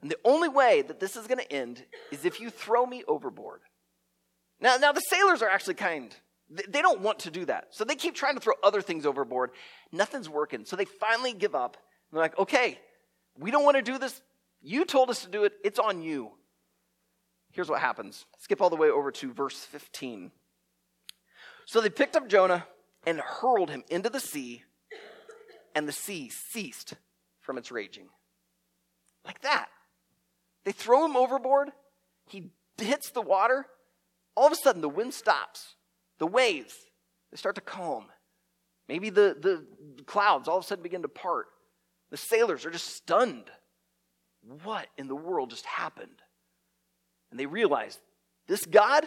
And 0.01 0.11
the 0.11 0.19
only 0.23 0.49
way 0.49 0.81
that 0.83 0.99
this 0.99 1.15
is 1.15 1.27
going 1.27 1.39
to 1.39 1.51
end 1.51 1.83
is 2.11 2.25
if 2.25 2.39
you 2.39 2.49
throw 2.49 2.85
me 2.85 3.03
overboard. 3.07 3.61
Now, 4.59 4.77
now 4.77 4.91
the 4.91 5.01
sailors 5.01 5.41
are 5.41 5.49
actually 5.49 5.73
kind. 5.75 6.15
They 6.49 6.81
don't 6.81 7.01
want 7.01 7.19
to 7.19 7.31
do 7.31 7.45
that. 7.45 7.69
So 7.71 7.83
they 7.83 7.95
keep 7.95 8.13
trying 8.13 8.35
to 8.35 8.39
throw 8.39 8.53
other 8.63 8.81
things 8.81 9.05
overboard. 9.05 9.51
Nothing's 9.91 10.29
working. 10.29 10.65
So 10.65 10.75
they 10.75 10.85
finally 10.85 11.33
give 11.33 11.55
up. 11.55 11.77
They're 12.11 12.21
like, 12.21 12.37
okay, 12.37 12.79
we 13.37 13.51
don't 13.51 13.63
want 13.63 13.77
to 13.77 13.81
do 13.81 13.97
this. 13.97 14.21
You 14.61 14.85
told 14.85 15.09
us 15.09 15.23
to 15.23 15.29
do 15.29 15.43
it. 15.43 15.53
It's 15.63 15.79
on 15.79 16.01
you. 16.01 16.31
Here's 17.55 17.69
what 17.69 17.79
happens. 17.79 18.25
Skip 18.37 18.61
all 18.61 18.69
the 18.69 18.75
way 18.75 18.89
over 18.89 19.11
to 19.11 19.31
verse 19.31 19.57
15. 19.63 20.29
So 21.65 21.79
they 21.79 21.89
picked 21.89 22.17
up 22.17 22.27
Jonah 22.27 22.67
and 23.07 23.21
hurled 23.21 23.69
him 23.69 23.85
into 23.89 24.09
the 24.09 24.19
sea, 24.19 24.63
and 25.73 25.87
the 25.87 25.93
sea 25.93 26.29
ceased 26.29 26.95
from 27.39 27.57
its 27.57 27.71
raging. 27.71 28.09
Like 29.23 29.39
that. 29.43 29.69
They 30.65 30.73
throw 30.73 31.05
him 31.05 31.15
overboard. 31.15 31.69
He 32.27 32.51
hits 32.77 33.11
the 33.11 33.21
water. 33.21 33.67
All 34.35 34.47
of 34.47 34.51
a 34.51 34.57
sudden, 34.57 34.81
the 34.81 34.89
wind 34.89 35.13
stops. 35.13 35.75
The 36.19 36.27
waves, 36.27 36.75
they 37.31 37.37
start 37.37 37.55
to 37.55 37.61
calm. 37.61 38.07
Maybe 38.89 39.09
the, 39.09 39.37
the 39.39 40.03
clouds 40.03 40.49
all 40.49 40.57
of 40.57 40.65
a 40.65 40.67
sudden 40.67 40.83
begin 40.83 41.03
to 41.03 41.07
part. 41.07 41.47
The 42.11 42.17
sailors 42.17 42.65
are 42.65 42.71
just 42.71 42.95
stunned. 42.97 43.49
What 44.63 44.87
in 44.97 45.07
the 45.07 45.15
world 45.15 45.51
just 45.51 45.65
happened? 45.65 46.21
And 47.35 47.39
they 47.41 47.47
realize 47.47 47.99
this 48.47 48.65
God 48.65 49.03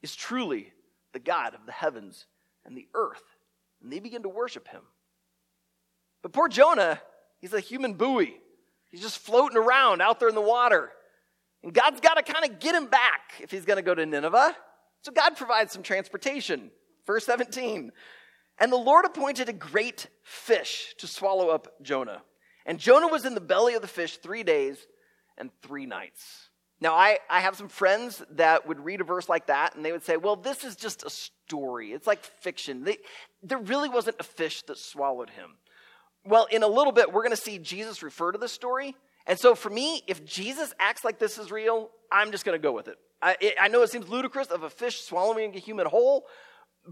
is 0.00 0.16
truly 0.16 0.72
the 1.12 1.18
God 1.18 1.54
of 1.54 1.66
the 1.66 1.72
heavens 1.72 2.24
and 2.64 2.74
the 2.74 2.88
earth. 2.94 3.22
And 3.82 3.92
they 3.92 3.98
begin 3.98 4.22
to 4.22 4.30
worship 4.30 4.68
him. 4.68 4.80
But 6.22 6.32
poor 6.32 6.48
Jonah, 6.48 6.98
he's 7.42 7.52
a 7.52 7.60
human 7.60 7.92
buoy. 7.92 8.34
He's 8.88 9.02
just 9.02 9.18
floating 9.18 9.58
around 9.58 10.00
out 10.00 10.18
there 10.18 10.30
in 10.30 10.34
the 10.34 10.40
water. 10.40 10.92
And 11.62 11.74
God's 11.74 12.00
got 12.00 12.14
to 12.14 12.22
kind 12.22 12.50
of 12.50 12.58
get 12.58 12.74
him 12.74 12.86
back 12.86 13.34
if 13.42 13.50
he's 13.50 13.66
going 13.66 13.76
to 13.76 13.82
go 13.82 13.94
to 13.94 14.06
Nineveh. 14.06 14.56
So 15.02 15.12
God 15.12 15.36
provides 15.36 15.74
some 15.74 15.82
transportation. 15.82 16.70
Verse 17.06 17.26
17. 17.26 17.92
And 18.60 18.72
the 18.72 18.76
Lord 18.76 19.04
appointed 19.04 19.50
a 19.50 19.52
great 19.52 20.06
fish 20.22 20.94
to 20.96 21.06
swallow 21.06 21.50
up 21.50 21.68
Jonah. 21.82 22.22
And 22.64 22.78
Jonah 22.78 23.08
was 23.08 23.26
in 23.26 23.34
the 23.34 23.42
belly 23.42 23.74
of 23.74 23.82
the 23.82 23.88
fish 23.88 24.16
three 24.16 24.42
days 24.42 24.78
and 25.36 25.50
three 25.62 25.84
nights. 25.84 26.48
Now, 26.82 26.96
I, 26.96 27.20
I 27.30 27.38
have 27.38 27.54
some 27.54 27.68
friends 27.68 28.24
that 28.32 28.66
would 28.66 28.80
read 28.80 29.00
a 29.00 29.04
verse 29.04 29.28
like 29.28 29.46
that 29.46 29.76
and 29.76 29.84
they 29.84 29.92
would 29.92 30.02
say, 30.02 30.16
well, 30.16 30.34
this 30.34 30.64
is 30.64 30.74
just 30.74 31.04
a 31.04 31.10
story. 31.10 31.92
It's 31.92 32.08
like 32.08 32.24
fiction. 32.24 32.82
They, 32.82 32.98
there 33.40 33.58
really 33.58 33.88
wasn't 33.88 34.16
a 34.18 34.24
fish 34.24 34.62
that 34.62 34.76
swallowed 34.76 35.30
him. 35.30 35.50
Well, 36.24 36.48
in 36.50 36.64
a 36.64 36.66
little 36.66 36.92
bit, 36.92 37.12
we're 37.12 37.22
going 37.22 37.36
to 37.36 37.40
see 37.40 37.58
Jesus 37.58 38.02
refer 38.02 38.32
to 38.32 38.38
this 38.38 38.50
story. 38.50 38.96
And 39.28 39.38
so 39.38 39.54
for 39.54 39.70
me, 39.70 40.02
if 40.08 40.24
Jesus 40.24 40.74
acts 40.80 41.04
like 41.04 41.20
this 41.20 41.38
is 41.38 41.52
real, 41.52 41.88
I'm 42.10 42.32
just 42.32 42.44
going 42.44 42.60
to 42.60 42.62
go 42.62 42.72
with 42.72 42.88
it. 42.88 42.96
I, 43.22 43.36
it. 43.40 43.54
I 43.60 43.68
know 43.68 43.82
it 43.82 43.90
seems 43.90 44.08
ludicrous 44.08 44.48
of 44.48 44.64
a 44.64 44.70
fish 44.70 45.02
swallowing 45.02 45.54
a 45.54 45.60
human 45.60 45.86
whole, 45.86 46.24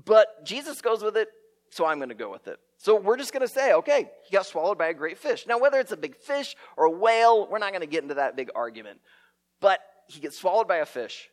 but 0.05 0.45
Jesus 0.45 0.81
goes 0.81 1.03
with 1.03 1.17
it, 1.17 1.31
so 1.71 1.85
I'm 1.85 1.99
going 1.99 2.11
to 2.11 2.15
go 2.15 2.31
with 2.31 2.47
it. 2.47 2.61
So 2.77 2.95
we're 2.95 3.17
just 3.17 3.33
going 3.33 3.45
to 3.45 3.53
say, 3.53 3.73
okay, 3.73 4.09
he 4.23 4.37
got 4.37 4.47
swallowed 4.47 4.79
by 4.79 4.87
a 4.87 4.95
great 4.95 5.19
fish. 5.19 5.49
Now, 5.49 5.59
whether 5.59 5.81
it's 5.81 5.91
a 5.91 5.97
big 5.97 6.15
fish 6.15 6.55
or 6.77 6.85
a 6.85 6.91
whale, 6.91 7.49
we're 7.51 7.59
not 7.59 7.71
going 7.71 7.81
to 7.81 7.89
get 7.89 8.05
into 8.05 8.15
that 8.15 8.37
big 8.37 8.51
argument. 8.55 9.01
But 9.61 9.81
he 10.09 10.21
gets 10.21 10.39
swallowed 10.39 10.67
by 10.67 10.79
a 10.79 10.87
fish, 10.87 11.29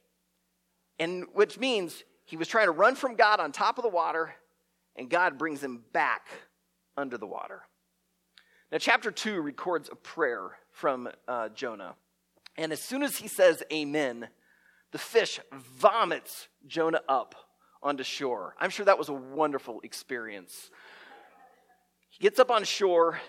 and 0.99 1.25
which 1.33 1.57
means 1.57 2.03
he 2.25 2.37
was 2.37 2.47
trying 2.47 2.67
to 2.67 2.71
run 2.71 2.95
from 2.95 3.15
God 3.15 3.39
on 3.39 3.51
top 3.51 3.77
of 3.77 3.83
the 3.83 3.89
water, 3.89 4.33
and 4.95 5.09
God 5.09 5.37
brings 5.37 5.63
him 5.63 5.83
back 5.93 6.27
under 6.97 7.17
the 7.17 7.27
water. 7.27 7.63
Now, 8.71 8.79
chapter 8.79 9.11
2 9.11 9.39
records 9.39 9.89
a 9.89 9.95
prayer 9.95 10.57
from 10.71 11.09
uh, 11.27 11.49
Jonah. 11.49 11.95
And 12.57 12.73
as 12.73 12.81
soon 12.81 13.01
as 13.01 13.15
he 13.15 13.27
says 13.27 13.63
amen, 13.71 14.27
the 14.91 14.97
fish 14.97 15.39
vomits 15.53 16.49
Jonah 16.65 17.01
up 17.07 17.35
onto 17.81 18.03
shore. 18.03 18.55
I'm 18.59 18.69
sure 18.69 18.85
that 18.85 18.97
was 18.97 19.09
a 19.09 19.13
wonderful 19.13 19.79
experience. 19.83 20.69
He 22.09 22.19
gets 22.19 22.39
up 22.39 22.51
on 22.51 22.63
shore, 22.63 23.19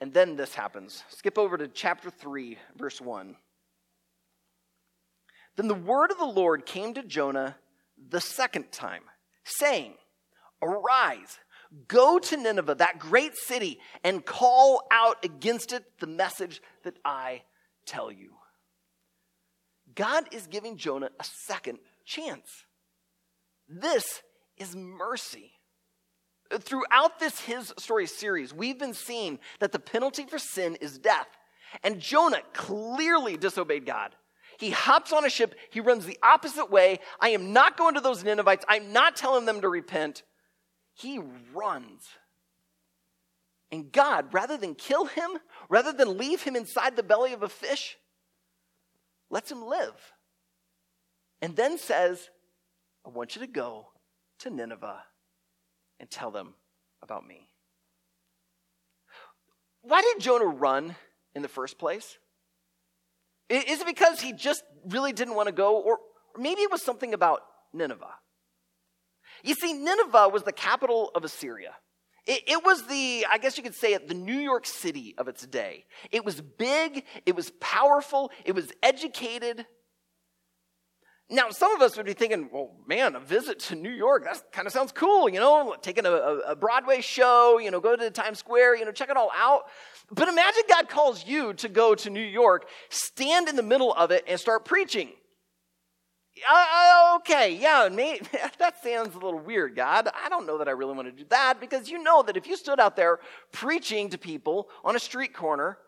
and 0.00 0.12
then 0.12 0.36
this 0.36 0.54
happens. 0.54 1.04
Skip 1.08 1.38
over 1.38 1.56
to 1.56 1.68
chapter 1.68 2.10
3, 2.10 2.58
verse 2.76 3.00
1. 3.00 3.36
Then 5.56 5.68
the 5.68 5.74
word 5.74 6.10
of 6.10 6.18
the 6.18 6.24
Lord 6.24 6.66
came 6.66 6.94
to 6.94 7.02
Jonah 7.02 7.56
the 8.08 8.20
second 8.20 8.70
time, 8.70 9.02
saying, 9.44 9.94
Arise, 10.62 11.38
go 11.88 12.18
to 12.18 12.36
Nineveh, 12.36 12.76
that 12.76 12.98
great 12.98 13.36
city, 13.36 13.80
and 14.04 14.24
call 14.24 14.86
out 14.90 15.24
against 15.24 15.72
it 15.72 15.84
the 15.98 16.06
message 16.06 16.62
that 16.84 16.96
I 17.04 17.42
tell 17.86 18.12
you. 18.12 18.32
God 19.94 20.26
is 20.32 20.46
giving 20.46 20.76
Jonah 20.76 21.10
a 21.18 21.24
second 21.46 21.78
chance. 22.04 22.64
This 23.68 24.22
is 24.58 24.76
mercy. 24.76 25.52
Throughout 26.60 27.18
this 27.18 27.40
His 27.40 27.72
Story 27.78 28.06
series, 28.06 28.54
we've 28.54 28.78
been 28.78 28.94
seeing 28.94 29.38
that 29.58 29.72
the 29.72 29.78
penalty 29.78 30.26
for 30.26 30.38
sin 30.38 30.76
is 30.76 30.98
death. 30.98 31.26
And 31.82 31.98
Jonah 31.98 32.42
clearly 32.52 33.36
disobeyed 33.36 33.86
God. 33.86 34.14
He 34.58 34.70
hops 34.70 35.12
on 35.12 35.24
a 35.24 35.30
ship, 35.30 35.54
he 35.70 35.80
runs 35.80 36.06
the 36.06 36.18
opposite 36.22 36.70
way. 36.70 37.00
I 37.20 37.30
am 37.30 37.52
not 37.52 37.76
going 37.76 37.94
to 37.94 38.00
those 38.00 38.24
Ninevites, 38.24 38.64
I'm 38.68 38.92
not 38.92 39.16
telling 39.16 39.44
them 39.44 39.60
to 39.60 39.68
repent. 39.68 40.22
He 40.94 41.20
runs. 41.54 42.08
And 43.70 43.92
God, 43.92 44.32
rather 44.32 44.56
than 44.56 44.74
kill 44.74 45.06
him, 45.06 45.30
rather 45.68 45.92
than 45.92 46.16
leave 46.16 46.42
him 46.42 46.56
inside 46.56 46.96
the 46.96 47.02
belly 47.02 47.32
of 47.32 47.42
a 47.42 47.48
fish, 47.48 47.98
lets 49.28 49.50
him 49.50 49.66
live. 49.66 50.12
And 51.42 51.56
then 51.56 51.76
says, 51.76 52.30
I 53.04 53.10
want 53.10 53.34
you 53.34 53.40
to 53.40 53.46
go 53.46 53.88
to 54.38 54.50
Nineveh 54.50 55.02
and 56.00 56.10
tell 56.10 56.30
them 56.30 56.54
about 57.02 57.26
me. 57.26 57.48
Why 59.82 60.00
did 60.00 60.20
Jonah 60.20 60.46
run 60.46 60.96
in 61.34 61.42
the 61.42 61.48
first 61.48 61.78
place? 61.78 62.18
Is 63.48 63.80
it 63.80 63.86
because 63.86 64.20
he 64.20 64.32
just 64.32 64.64
really 64.88 65.12
didn't 65.12 65.34
want 65.34 65.46
to 65.46 65.52
go? 65.52 65.80
Or 65.80 65.98
maybe 66.36 66.62
it 66.62 66.70
was 66.70 66.82
something 66.82 67.14
about 67.14 67.42
Nineveh. 67.72 68.14
You 69.42 69.54
see, 69.54 69.72
Nineveh 69.72 70.28
was 70.28 70.42
the 70.42 70.52
capital 70.52 71.10
of 71.14 71.24
Assyria. 71.24 71.74
It, 72.26 72.42
it, 72.48 72.64
was 72.64 72.86
the, 72.86 73.24
I 73.30 73.38
guess 73.38 73.56
you 73.56 73.62
could 73.62 73.74
say 73.74 73.94
it, 73.94 74.08
the 74.08 74.14
New 74.14 74.38
York 74.38 74.66
City 74.66 75.14
of 75.16 75.28
its 75.28 75.46
day. 75.46 75.84
It 76.10 76.24
was 76.24 76.40
big, 76.40 77.04
it 77.24 77.36
was 77.36 77.52
powerful, 77.60 78.32
it 78.44 78.52
was 78.52 78.72
educated. 78.82 79.64
Now, 81.28 81.50
some 81.50 81.74
of 81.74 81.82
us 81.82 81.96
would 81.96 82.06
be 82.06 82.12
thinking, 82.12 82.48
well, 82.52 82.70
man, 82.86 83.16
a 83.16 83.20
visit 83.20 83.58
to 83.60 83.74
New 83.74 83.90
York, 83.90 84.22
that 84.24 84.52
kind 84.52 84.66
of 84.66 84.72
sounds 84.72 84.92
cool, 84.92 85.28
you 85.28 85.40
know, 85.40 85.74
taking 85.82 86.06
a, 86.06 86.12
a 86.12 86.54
Broadway 86.54 87.00
show, 87.00 87.58
you 87.58 87.72
know, 87.72 87.80
go 87.80 87.96
to 87.96 88.10
Times 88.12 88.38
Square, 88.38 88.76
you 88.76 88.84
know, 88.84 88.92
check 88.92 89.10
it 89.10 89.16
all 89.16 89.32
out. 89.34 89.64
But 90.12 90.28
imagine 90.28 90.62
God 90.68 90.88
calls 90.88 91.26
you 91.26 91.52
to 91.54 91.68
go 91.68 91.96
to 91.96 92.10
New 92.10 92.22
York, 92.22 92.68
stand 92.90 93.48
in 93.48 93.56
the 93.56 93.62
middle 93.62 93.92
of 93.92 94.12
it, 94.12 94.22
and 94.28 94.38
start 94.38 94.64
preaching. 94.64 95.10
Uh, 96.48 97.16
okay, 97.16 97.56
yeah, 97.56 97.88
me, 97.88 98.20
that 98.58 98.80
sounds 98.84 99.16
a 99.16 99.18
little 99.18 99.40
weird, 99.40 99.74
God. 99.74 100.08
I 100.14 100.28
don't 100.28 100.46
know 100.46 100.58
that 100.58 100.68
I 100.68 100.72
really 100.72 100.94
want 100.94 101.08
to 101.08 101.12
do 101.12 101.26
that 101.30 101.58
because 101.58 101.88
you 101.88 102.00
know 102.00 102.22
that 102.22 102.36
if 102.36 102.46
you 102.46 102.56
stood 102.56 102.78
out 102.78 102.94
there 102.94 103.18
preaching 103.50 104.10
to 104.10 104.18
people 104.18 104.68
on 104.84 104.94
a 104.94 105.00
street 105.00 105.34
corner, 105.34 105.78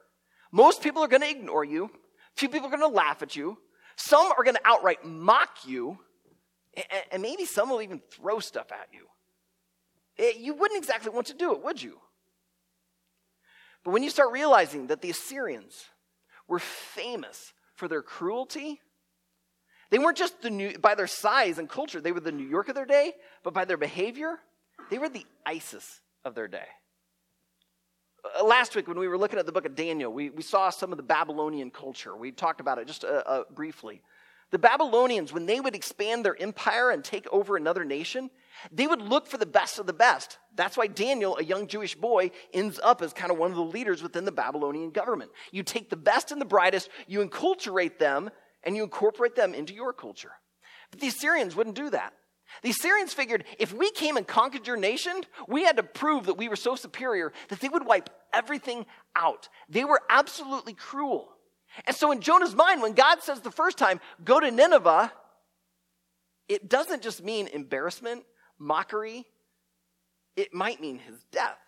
most 0.50 0.82
people 0.82 1.04
are 1.04 1.08
going 1.08 1.22
to 1.22 1.30
ignore 1.30 1.64
you. 1.64 1.90
Few 2.34 2.48
people 2.48 2.66
are 2.66 2.76
going 2.76 2.90
to 2.90 2.96
laugh 2.96 3.22
at 3.22 3.36
you. 3.36 3.58
Some 3.98 4.32
are 4.32 4.42
going 4.44 4.56
to 4.56 4.62
outright 4.64 5.04
mock 5.04 5.50
you. 5.66 5.98
And 7.10 7.22
maybe 7.22 7.44
some 7.44 7.68
will 7.68 7.82
even 7.82 8.00
throw 8.10 8.38
stuff 8.38 8.72
at 8.72 8.88
you. 8.92 9.06
Eh, 10.18 10.38
you 10.38 10.54
wouldn't 10.54 10.78
exactly 10.78 11.10
want 11.10 11.26
to 11.26 11.34
do 11.34 11.52
it, 11.52 11.62
would 11.62 11.82
you? 11.82 11.98
But 13.84 13.90
when 13.90 14.02
you 14.02 14.10
start 14.10 14.32
realizing 14.32 14.86
that 14.86 15.02
the 15.02 15.10
Assyrians 15.10 15.84
were 16.46 16.58
famous 16.58 17.52
for 17.74 17.88
their 17.88 18.02
cruelty 18.02 18.80
they 19.90 19.98
weren't 19.98 20.18
just 20.18 20.42
the 20.42 20.50
new, 20.50 20.78
by 20.78 20.94
their 20.94 21.06
size 21.06 21.58
and 21.58 21.68
culture, 21.68 22.00
they 22.00 22.12
were 22.12 22.20
the 22.20 22.32
New 22.32 22.46
York 22.46 22.68
of 22.68 22.74
their 22.74 22.84
day, 22.84 23.14
but 23.42 23.54
by 23.54 23.64
their 23.64 23.76
behavior, 23.76 24.38
they 24.90 24.98
were 24.98 25.08
the 25.08 25.24
ISIS 25.46 26.00
of 26.24 26.34
their 26.34 26.48
day. 26.48 26.66
Uh, 28.24 28.44
last 28.44 28.74
week, 28.74 28.88
when 28.88 28.98
we 28.98 29.08
were 29.08 29.18
looking 29.18 29.38
at 29.38 29.46
the 29.46 29.52
book 29.52 29.66
of 29.66 29.74
Daniel, 29.74 30.12
we, 30.12 30.30
we 30.30 30.42
saw 30.42 30.70
some 30.70 30.92
of 30.92 30.96
the 30.96 31.02
Babylonian 31.02 31.70
culture. 31.70 32.16
We 32.16 32.32
talked 32.32 32.60
about 32.60 32.78
it 32.78 32.86
just 32.86 33.04
uh, 33.04 33.22
uh, 33.24 33.42
briefly. 33.54 34.02
The 34.50 34.58
Babylonians, 34.58 35.32
when 35.32 35.44
they 35.44 35.60
would 35.60 35.74
expand 35.74 36.24
their 36.24 36.40
empire 36.40 36.90
and 36.90 37.04
take 37.04 37.26
over 37.30 37.56
another 37.56 37.84
nation, 37.84 38.30
they 38.72 38.86
would 38.86 39.02
look 39.02 39.26
for 39.26 39.36
the 39.36 39.46
best 39.46 39.78
of 39.78 39.86
the 39.86 39.92
best. 39.92 40.38
That's 40.56 40.76
why 40.76 40.86
Daniel, 40.86 41.36
a 41.36 41.44
young 41.44 41.66
Jewish 41.66 41.94
boy, 41.94 42.30
ends 42.54 42.80
up 42.82 43.02
as 43.02 43.12
kind 43.12 43.30
of 43.30 43.36
one 43.36 43.50
of 43.50 43.56
the 43.56 43.62
leaders 43.62 44.02
within 44.02 44.24
the 44.24 44.32
Babylonian 44.32 44.90
government. 44.90 45.30
You 45.52 45.62
take 45.62 45.90
the 45.90 45.96
best 45.96 46.32
and 46.32 46.40
the 46.40 46.46
brightest, 46.46 46.88
you 47.06 47.20
enculturate 47.24 47.98
them, 47.98 48.30
and 48.64 48.74
you 48.74 48.84
incorporate 48.84 49.36
them 49.36 49.54
into 49.54 49.74
your 49.74 49.92
culture. 49.92 50.32
But 50.90 51.00
the 51.00 51.08
Assyrians 51.08 51.54
wouldn't 51.54 51.76
do 51.76 51.90
that. 51.90 52.14
The 52.62 52.70
Assyrians 52.70 53.12
figured 53.12 53.44
if 53.58 53.72
we 53.72 53.90
came 53.90 54.16
and 54.16 54.26
conquered 54.26 54.66
your 54.66 54.76
nation, 54.76 55.22
we 55.46 55.64
had 55.64 55.76
to 55.76 55.82
prove 55.82 56.26
that 56.26 56.34
we 56.34 56.48
were 56.48 56.56
so 56.56 56.74
superior 56.74 57.32
that 57.48 57.60
they 57.60 57.68
would 57.68 57.86
wipe 57.86 58.10
everything 58.32 58.86
out. 59.14 59.48
They 59.68 59.84
were 59.84 60.00
absolutely 60.08 60.74
cruel. 60.74 61.28
And 61.86 61.94
so, 61.94 62.10
in 62.10 62.20
Jonah's 62.20 62.54
mind, 62.54 62.82
when 62.82 62.94
God 62.94 63.22
says 63.22 63.40
the 63.40 63.50
first 63.50 63.78
time, 63.78 64.00
go 64.24 64.40
to 64.40 64.50
Nineveh, 64.50 65.12
it 66.48 66.68
doesn't 66.68 67.02
just 67.02 67.22
mean 67.22 67.46
embarrassment, 67.48 68.24
mockery, 68.58 69.26
it 70.34 70.54
might 70.54 70.80
mean 70.80 70.98
his 70.98 71.16
death. 71.30 71.58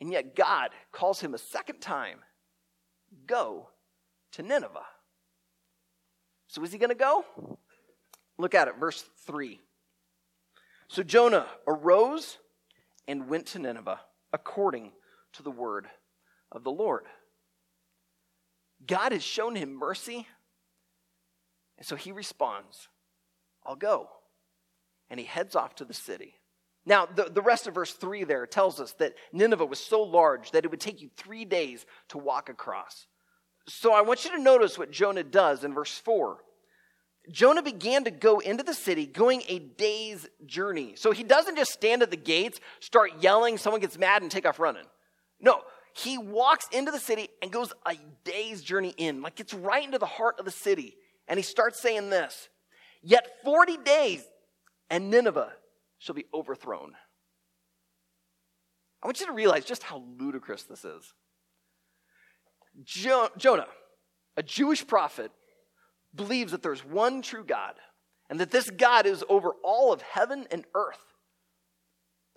And 0.00 0.12
yet, 0.12 0.36
God 0.36 0.70
calls 0.92 1.20
him 1.20 1.34
a 1.34 1.38
second 1.38 1.80
time 1.80 2.20
go 3.26 3.68
to 4.32 4.42
Nineveh. 4.42 4.86
So 6.46 6.62
is 6.62 6.72
he 6.72 6.78
going 6.78 6.90
to 6.90 6.94
go? 6.94 7.24
Look 8.38 8.54
at 8.54 8.68
it, 8.68 8.76
verse 8.78 9.04
3. 9.26 9.60
So 10.88 11.02
Jonah 11.02 11.46
arose 11.66 12.38
and 13.06 13.28
went 13.28 13.46
to 13.46 13.58
Nineveh 13.58 14.00
according 14.32 14.92
to 15.34 15.42
the 15.42 15.50
word 15.50 15.88
of 16.52 16.64
the 16.64 16.70
Lord. 16.70 17.04
God 18.86 19.12
has 19.12 19.22
shown 19.22 19.56
him 19.56 19.74
mercy, 19.74 20.26
and 21.76 21.86
so 21.86 21.96
he 21.96 22.12
responds, 22.12 22.88
I'll 23.66 23.76
go. 23.76 24.08
And 25.10 25.18
he 25.18 25.26
heads 25.26 25.56
off 25.56 25.74
to 25.76 25.84
the 25.84 25.94
city. 25.94 26.34
Now, 26.86 27.06
the, 27.06 27.24
the 27.24 27.42
rest 27.42 27.66
of 27.66 27.74
verse 27.74 27.92
3 27.92 28.24
there 28.24 28.46
tells 28.46 28.80
us 28.80 28.92
that 28.94 29.14
Nineveh 29.32 29.66
was 29.66 29.78
so 29.78 30.02
large 30.02 30.52
that 30.52 30.64
it 30.64 30.70
would 30.70 30.80
take 30.80 31.02
you 31.02 31.10
three 31.16 31.44
days 31.44 31.84
to 32.08 32.18
walk 32.18 32.48
across. 32.48 33.06
So 33.66 33.92
I 33.92 34.00
want 34.00 34.24
you 34.24 34.30
to 34.30 34.42
notice 34.42 34.78
what 34.78 34.90
Jonah 34.90 35.24
does 35.24 35.64
in 35.64 35.74
verse 35.74 35.98
4. 35.98 36.38
Jonah 37.30 37.62
began 37.62 38.04
to 38.04 38.10
go 38.10 38.38
into 38.38 38.62
the 38.62 38.74
city, 38.74 39.06
going 39.06 39.42
a 39.48 39.58
day's 39.58 40.26
journey. 40.46 40.94
So 40.96 41.12
he 41.12 41.22
doesn't 41.22 41.56
just 41.56 41.72
stand 41.72 42.02
at 42.02 42.10
the 42.10 42.16
gates, 42.16 42.60
start 42.80 43.12
yelling, 43.20 43.58
someone 43.58 43.80
gets 43.80 43.98
mad, 43.98 44.22
and 44.22 44.30
take 44.30 44.46
off 44.46 44.58
running. 44.58 44.84
No, 45.40 45.62
he 45.94 46.18
walks 46.18 46.66
into 46.72 46.90
the 46.90 46.98
city 46.98 47.28
and 47.42 47.50
goes 47.50 47.72
a 47.86 47.96
day's 48.24 48.62
journey 48.62 48.94
in, 48.96 49.22
like 49.22 49.36
gets 49.36 49.54
right 49.54 49.84
into 49.84 49.98
the 49.98 50.06
heart 50.06 50.36
of 50.38 50.44
the 50.44 50.50
city. 50.50 50.96
And 51.26 51.38
he 51.38 51.42
starts 51.42 51.80
saying 51.80 52.10
this 52.10 52.48
Yet 53.02 53.26
40 53.44 53.78
days, 53.78 54.24
and 54.90 55.10
Nineveh 55.10 55.52
shall 55.98 56.14
be 56.14 56.26
overthrown. 56.32 56.94
I 59.02 59.06
want 59.06 59.20
you 59.20 59.26
to 59.26 59.32
realize 59.32 59.64
just 59.64 59.82
how 59.82 60.02
ludicrous 60.18 60.64
this 60.64 60.84
is. 60.84 61.12
Jo- 62.84 63.30
Jonah, 63.36 63.68
a 64.36 64.42
Jewish 64.42 64.86
prophet, 64.86 65.30
believes 66.18 66.52
that 66.52 66.62
there's 66.62 66.84
one 66.84 67.22
true 67.22 67.44
God 67.44 67.74
and 68.28 68.38
that 68.40 68.50
this 68.50 68.68
God 68.68 69.06
is 69.06 69.24
over 69.30 69.52
all 69.64 69.92
of 69.92 70.02
heaven 70.02 70.46
and 70.50 70.66
earth. 70.74 71.00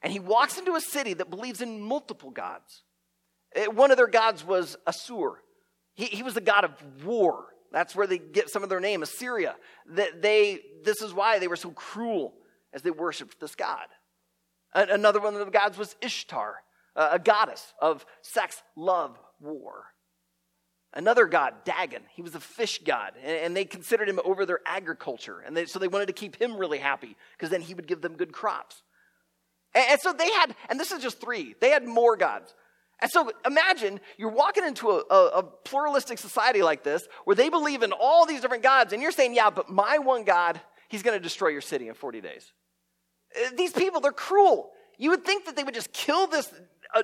And 0.02 0.14
he 0.14 0.20
walks 0.20 0.58
into 0.58 0.76
a 0.76 0.82
city 0.82 1.14
that 1.16 1.30
believes 1.30 1.62
in 1.62 1.82
multiple 1.82 2.32
gods. 2.32 2.84
Eh, 3.56 3.68
one 3.68 3.92
of 3.92 3.98
their 3.98 4.08
gods 4.08 4.46
was 4.46 4.78
Assur. 4.88 5.40
He, 5.94 6.06
he 6.06 6.24
was 6.24 6.34
the 6.34 6.42
god 6.42 6.64
of 6.64 7.06
war. 7.06 7.48
That's 7.72 7.96
where 7.96 8.08
they 8.08 8.18
get 8.18 8.50
some 8.50 8.64
of 8.64 8.70
their 8.70 8.80
name, 8.80 9.04
Assyria. 9.04 9.56
That 9.92 10.22
they, 10.22 10.60
this 10.84 11.02
is 11.02 11.14
why 11.14 11.40
they 11.40 11.48
were 11.48 11.56
so 11.56 11.72
cruel 11.72 12.34
as 12.74 12.82
they 12.82 12.92
worshiped 12.92 13.40
this 13.40 13.56
god. 13.56 13.88
Another 14.74 15.20
one 15.20 15.34
of 15.34 15.46
the 15.46 15.52
gods 15.52 15.78
was 15.78 15.96
Ishtar, 16.02 16.64
a 16.96 17.20
goddess 17.20 17.74
of 17.82 18.06
sex, 18.22 18.64
love, 18.78 19.20
war. 19.42 19.84
Another 20.94 21.26
god, 21.26 21.54
Dagon, 21.64 22.02
he 22.14 22.22
was 22.22 22.36
a 22.36 22.40
fish 22.40 22.82
god, 22.84 23.14
and 23.24 23.56
they 23.56 23.64
considered 23.64 24.10
him 24.10 24.20
over 24.26 24.46
their 24.46 24.60
agriculture. 24.66 25.40
And 25.40 25.56
they, 25.56 25.66
so 25.66 25.80
they 25.80 25.88
wanted 25.88 26.08
to 26.08 26.14
keep 26.14 26.36
him 26.36 26.58
really 26.58 26.80
happy 26.80 27.16
because 27.38 27.50
then 27.50 27.62
he 27.62 27.74
would 27.74 27.88
give 27.88 28.02
them 28.02 28.16
good 28.18 28.34
crops. 28.34 28.84
And, 29.74 29.86
and, 29.92 30.02
so 30.02 30.12
they 30.12 30.30
had, 30.32 30.54
and 30.70 30.78
this 30.78 30.92
is 30.92 31.02
just 31.02 31.22
three, 31.22 31.56
they 31.62 31.70
had 31.70 31.86
more 31.86 32.18
gods. 32.18 32.54
And 33.02 33.10
so 33.10 33.32
imagine 33.46 34.02
you're 34.18 34.32
walking 34.32 34.66
into 34.66 34.90
a, 34.90 35.04
a, 35.10 35.28
a 35.28 35.44
pluralistic 35.44 36.20
society 36.20 36.62
like 36.62 36.84
this 36.84 37.08
where 37.24 37.36
they 37.36 37.50
believe 37.50 37.84
in 37.84 37.94
all 37.94 38.26
these 38.26 38.42
different 38.42 38.64
gods, 38.64 38.92
and 38.92 39.02
you're 39.02 39.12
saying, 39.12 39.34
yeah, 39.34 39.50
but 39.50 39.70
my 39.70 39.98
one 39.98 40.26
God, 40.26 40.60
he's 40.90 41.04
going 41.04 41.18
to 41.18 41.24
destroy 41.24 41.48
your 41.50 41.62
city 41.62 41.88
in 41.88 41.94
40 41.94 42.20
days. 42.20 42.52
Uh, 43.34 43.50
these 43.56 43.72
people, 43.72 44.02
they're 44.02 44.12
cruel. 44.12 44.72
You 44.98 45.12
would 45.12 45.24
think 45.24 45.46
that 45.46 45.56
they 45.56 45.64
would 45.64 45.74
just 45.74 45.94
kill 45.94 46.28
this 46.28 46.54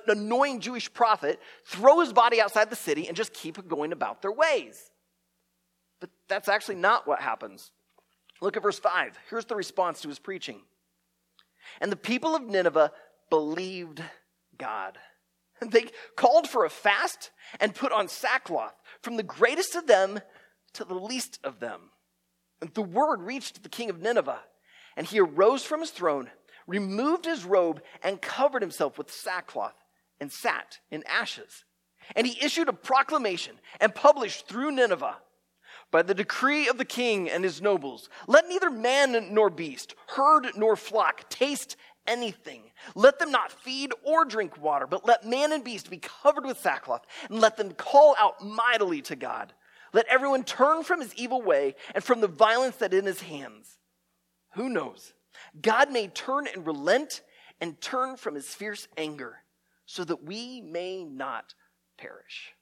annoying 0.06 0.60
Jewish 0.60 0.92
prophet, 0.92 1.40
throw 1.64 2.00
his 2.00 2.12
body 2.12 2.40
outside 2.40 2.70
the 2.70 2.76
city, 2.76 3.08
and 3.08 3.16
just 3.16 3.32
keep 3.32 3.66
going 3.68 3.92
about 3.92 4.22
their 4.22 4.32
ways. 4.32 4.90
But 6.00 6.10
that's 6.28 6.48
actually 6.48 6.76
not 6.76 7.06
what 7.06 7.20
happens. 7.20 7.72
Look 8.40 8.56
at 8.56 8.62
verse 8.62 8.78
5. 8.78 9.18
Here's 9.30 9.46
the 9.46 9.56
response 9.56 10.00
to 10.02 10.08
his 10.08 10.18
preaching. 10.18 10.60
And 11.80 11.90
the 11.90 11.96
people 11.96 12.36
of 12.36 12.42
Nineveh 12.44 12.92
believed 13.30 14.02
God. 14.56 14.98
They 15.60 15.86
called 16.14 16.48
for 16.48 16.64
a 16.64 16.70
fast 16.70 17.32
and 17.58 17.74
put 17.74 17.90
on 17.90 18.06
sackcloth, 18.06 18.74
from 19.02 19.16
the 19.16 19.24
greatest 19.24 19.74
of 19.74 19.88
them 19.88 20.20
to 20.74 20.84
the 20.84 20.94
least 20.94 21.40
of 21.42 21.58
them. 21.58 21.90
And 22.60 22.72
the 22.74 22.82
word 22.82 23.22
reached 23.22 23.64
the 23.64 23.68
king 23.68 23.90
of 23.90 24.00
Nineveh, 24.00 24.38
and 24.96 25.04
he 25.04 25.18
arose 25.18 25.64
from 25.64 25.80
his 25.80 25.90
throne, 25.90 26.30
removed 26.68 27.24
his 27.24 27.44
robe, 27.44 27.82
and 28.04 28.22
covered 28.22 28.62
himself 28.62 28.96
with 28.96 29.10
sackcloth, 29.10 29.74
and 30.20 30.30
sat 30.30 30.78
in 30.92 31.02
ashes. 31.08 31.64
And 32.14 32.26
he 32.26 32.44
issued 32.44 32.68
a 32.68 32.72
proclamation 32.72 33.56
and 33.80 33.92
published 33.92 34.46
through 34.46 34.70
Nineveh 34.70 35.16
by 35.90 36.02
the 36.02 36.14
decree 36.14 36.68
of 36.68 36.78
the 36.78 36.84
king 36.84 37.30
and 37.30 37.42
his 37.42 37.62
nobles, 37.62 38.08
let 38.26 38.48
neither 38.48 38.70
man 38.70 39.32
nor 39.32 39.50
beast, 39.50 39.94
herd 40.08 40.48
nor 40.56 40.76
flock 40.76 41.28
taste 41.30 41.76
anything. 42.06 42.62
Let 42.94 43.18
them 43.18 43.30
not 43.30 43.52
feed 43.52 43.92
or 44.04 44.24
drink 44.24 44.60
water, 44.60 44.86
but 44.86 45.06
let 45.06 45.26
man 45.26 45.52
and 45.52 45.64
beast 45.64 45.90
be 45.90 45.98
covered 45.98 46.44
with 46.44 46.58
sackcloth, 46.58 47.06
and 47.28 47.40
let 47.40 47.56
them 47.56 47.72
call 47.72 48.14
out 48.18 48.44
mightily 48.44 49.02
to 49.02 49.16
God. 49.16 49.52
Let 49.92 50.06
everyone 50.08 50.44
turn 50.44 50.84
from 50.84 51.00
his 51.00 51.14
evil 51.14 51.40
way 51.40 51.74
and 51.94 52.04
from 52.04 52.20
the 52.20 52.28
violence 52.28 52.76
that 52.76 52.92
in 52.92 53.06
his 53.06 53.22
hands. 53.22 53.78
Who 54.54 54.68
knows? 54.68 55.14
God 55.60 55.90
may 55.90 56.08
turn 56.08 56.46
and 56.46 56.66
relent 56.66 57.22
and 57.60 57.80
turn 57.80 58.16
from 58.16 58.34
his 58.34 58.54
fierce 58.54 58.86
anger, 58.96 59.38
so 59.86 60.04
that 60.04 60.22
we 60.22 60.60
may 60.60 61.04
not 61.04 61.54
perish. 61.96 62.52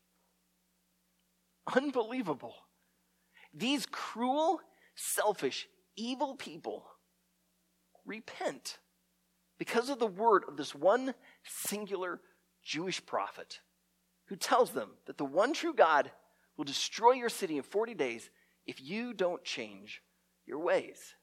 Unbelievable. 1.75 2.55
These 3.53 3.87
cruel, 3.87 4.61
selfish, 4.95 5.69
evil 5.97 6.37
people 6.37 6.87
repent 8.05 8.79
because 9.59 9.89
of 9.91 9.99
the 9.99 10.07
word 10.07 10.45
of 10.47 10.57
this 10.57 10.75
one 10.75 11.15
singular 11.45 12.21
Jewish 12.63 13.05
prophet 13.05 13.61
who 14.27 14.37
tells 14.37 14.71
them 14.71 14.91
that 15.07 15.19
the 15.19 15.25
one 15.25 15.53
true 15.53 15.75
God 15.75 16.11
will 16.57 16.65
destroy 16.65 17.13
your 17.13 17.29
city 17.29 17.57
in 17.57 17.63
40 17.63 17.95
days 17.95 18.31
if 18.67 18.81
you 18.81 19.13
don't 19.13 19.45
change 19.45 20.03
your 20.47 20.59
ways. 20.61 21.16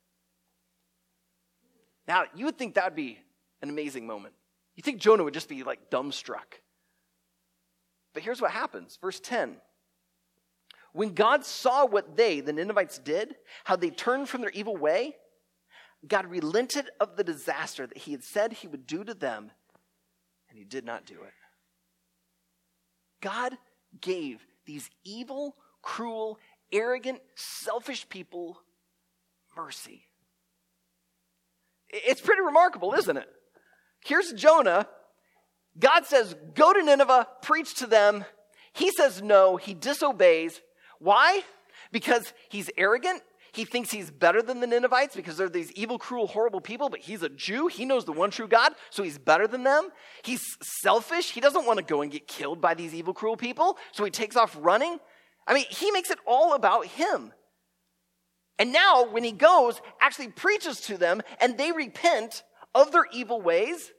Now, 2.07 2.25
you 2.35 2.45
would 2.45 2.57
think 2.57 2.75
that 2.75 2.85
would 2.85 2.95
be 2.95 3.19
an 3.61 3.69
amazing 3.69 4.05
moment. 4.05 4.33
You 4.75 4.83
think 4.83 4.99
Jonah 4.99 5.23
would 5.23 5.33
just 5.33 5.49
be 5.49 5.63
like 5.63 5.89
dumbstruck. 5.89 6.59
But 8.13 8.23
here's 8.23 8.41
what 8.41 8.51
happens. 8.51 8.97
Verse 9.01 9.19
10 9.19 9.57
when 10.93 11.15
God 11.15 11.43
saw 11.43 11.87
what 11.87 12.15
they, 12.15 12.39
the 12.39 12.53
Ninevites, 12.53 12.99
did, 12.99 13.35
how 13.63 13.75
they 13.75 13.89
turned 13.89 14.29
from 14.29 14.41
their 14.41 14.51
evil 14.51 14.77
way, 14.77 15.15
God 16.07 16.27
relented 16.27 16.89
of 16.99 17.17
the 17.17 17.23
disaster 17.23 17.87
that 17.87 17.97
he 17.97 18.11
had 18.11 18.23
said 18.23 18.53
he 18.53 18.67
would 18.67 18.85
do 18.85 19.03
to 19.03 19.15
them, 19.15 19.51
and 20.49 20.57
he 20.57 20.63
did 20.63 20.85
not 20.85 21.05
do 21.05 21.15
it. 21.23 21.33
God 23.21 23.57
gave 23.99 24.45
these 24.65 24.89
evil, 25.03 25.55
cruel, 25.81 26.37
arrogant, 26.71 27.21
selfish 27.35 28.07
people 28.07 28.59
mercy. 29.55 30.05
It's 31.93 32.21
pretty 32.21 32.41
remarkable, 32.41 32.93
isn't 32.93 33.15
it? 33.15 33.29
Here's 34.03 34.33
Jonah. 34.33 34.87
God 35.79 36.05
says, 36.05 36.35
Go 36.55 36.73
to 36.73 36.83
Nineveh, 36.83 37.27
preach 37.41 37.75
to 37.75 37.87
them. 37.87 38.25
He 38.73 38.91
says 38.91 39.21
no, 39.21 39.55
he 39.57 39.73
disobeys. 39.73 40.61
Why? 40.99 41.43
Because 41.91 42.33
he's 42.49 42.69
arrogant. 42.77 43.21
He 43.51 43.65
thinks 43.65 43.91
he's 43.91 44.09
better 44.09 44.41
than 44.41 44.61
the 44.61 44.67
Ninevites 44.67 45.15
because 45.15 45.37
they're 45.37 45.47
these 45.47 45.71
evil, 45.73 45.99
cruel, 45.99 46.25
horrible 46.25 46.59
people, 46.59 46.89
but 46.89 47.01
he's 47.01 47.21
a 47.21 47.29
Jew. 47.29 47.67
He 47.67 47.85
knows 47.85 48.03
the 48.03 48.11
one 48.11 48.31
true 48.31 48.47
God, 48.47 48.73
so 48.89 49.03
he's 49.03 49.19
better 49.19 49.47
than 49.47 49.63
them. 49.63 49.89
He's 50.23 50.41
selfish. 50.81 51.31
He 51.31 51.39
doesn't 51.39 51.67
want 51.67 51.77
to 51.77 51.85
go 51.85 52.01
and 52.01 52.11
get 52.11 52.27
killed 52.27 52.59
by 52.59 52.73
these 52.73 52.95
evil, 52.95 53.13
cruel 53.13 53.37
people, 53.37 53.77
so 53.91 54.03
he 54.03 54.09
takes 54.09 54.35
off 54.35 54.57
running. 54.59 54.97
I 55.45 55.53
mean, 55.53 55.65
he 55.69 55.91
makes 55.91 56.09
it 56.09 56.17
all 56.25 56.55
about 56.55 56.87
him. 56.87 57.31
And 58.59 58.71
now, 58.71 59.05
when 59.09 59.23
he 59.23 59.31
goes, 59.31 59.81
actually 59.99 60.27
preaches 60.27 60.81
to 60.81 60.97
them, 60.97 61.21
and 61.41 61.57
they 61.57 61.71
repent 61.71 62.43
of 62.75 62.91
their 62.91 63.05
evil 63.11 63.41
ways, 63.41 63.91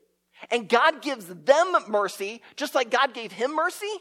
and 0.50 0.68
God 0.68 1.02
gives 1.02 1.26
them 1.26 1.76
mercy, 1.88 2.42
just 2.56 2.74
like 2.74 2.90
God 2.90 3.14
gave 3.14 3.32
him 3.32 3.54
mercy. 3.54 3.92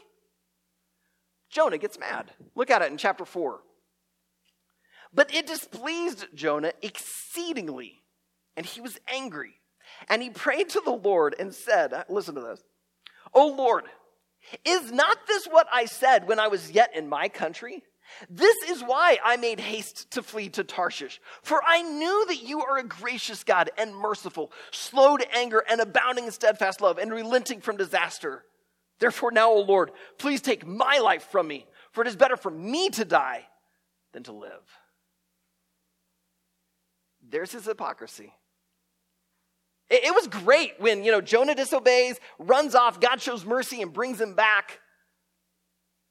Jonah 1.50 1.78
gets 1.78 1.98
mad. 1.98 2.30
Look 2.54 2.70
at 2.70 2.82
it 2.82 2.90
in 2.90 2.98
chapter 2.98 3.24
4. 3.24 3.60
But 5.12 5.32
it 5.32 5.46
displeased 5.46 6.26
Jonah 6.34 6.72
exceedingly, 6.82 8.02
and 8.56 8.66
he 8.66 8.80
was 8.80 8.98
angry. 9.06 9.60
And 10.08 10.22
he 10.22 10.30
prayed 10.30 10.70
to 10.70 10.82
the 10.84 10.90
Lord 10.90 11.36
and 11.38 11.54
said, 11.54 12.04
Listen 12.08 12.34
to 12.34 12.40
this. 12.40 12.62
O 13.32 13.48
Lord, 13.48 13.84
is 14.64 14.90
not 14.90 15.18
this 15.26 15.46
what 15.46 15.66
I 15.72 15.84
said 15.84 16.26
when 16.26 16.40
I 16.40 16.48
was 16.48 16.70
yet 16.70 16.90
in 16.94 17.08
my 17.08 17.28
country? 17.28 17.82
This 18.28 18.56
is 18.68 18.82
why 18.82 19.18
I 19.24 19.36
made 19.36 19.60
haste 19.60 20.10
to 20.12 20.22
flee 20.22 20.48
to 20.50 20.64
Tarshish. 20.64 21.20
For 21.42 21.60
I 21.66 21.82
knew 21.82 22.26
that 22.26 22.42
you 22.42 22.62
are 22.62 22.78
a 22.78 22.84
gracious 22.84 23.44
God 23.44 23.70
and 23.76 23.94
merciful, 23.94 24.52
slow 24.70 25.16
to 25.16 25.36
anger 25.36 25.64
and 25.68 25.80
abounding 25.80 26.26
in 26.26 26.32
steadfast 26.32 26.80
love 26.80 26.98
and 26.98 27.12
relenting 27.12 27.60
from 27.60 27.76
disaster. 27.76 28.44
Therefore, 28.98 29.32
now, 29.32 29.50
O 29.50 29.60
Lord, 29.60 29.90
please 30.18 30.40
take 30.40 30.66
my 30.66 30.98
life 30.98 31.24
from 31.30 31.48
me, 31.48 31.66
for 31.92 32.02
it 32.02 32.08
is 32.08 32.16
better 32.16 32.36
for 32.36 32.50
me 32.50 32.90
to 32.90 33.04
die 33.04 33.46
than 34.12 34.22
to 34.24 34.32
live. 34.32 34.62
There's 37.28 37.52
his 37.52 37.66
hypocrisy. 37.66 38.32
It, 39.90 40.04
it 40.04 40.14
was 40.14 40.28
great 40.28 40.74
when, 40.78 41.04
you 41.04 41.10
know, 41.10 41.20
Jonah 41.20 41.54
disobeys, 41.54 42.18
runs 42.38 42.74
off, 42.74 43.00
God 43.00 43.20
shows 43.20 43.44
mercy 43.44 43.82
and 43.82 43.92
brings 43.92 44.20
him 44.20 44.34
back. 44.34 44.80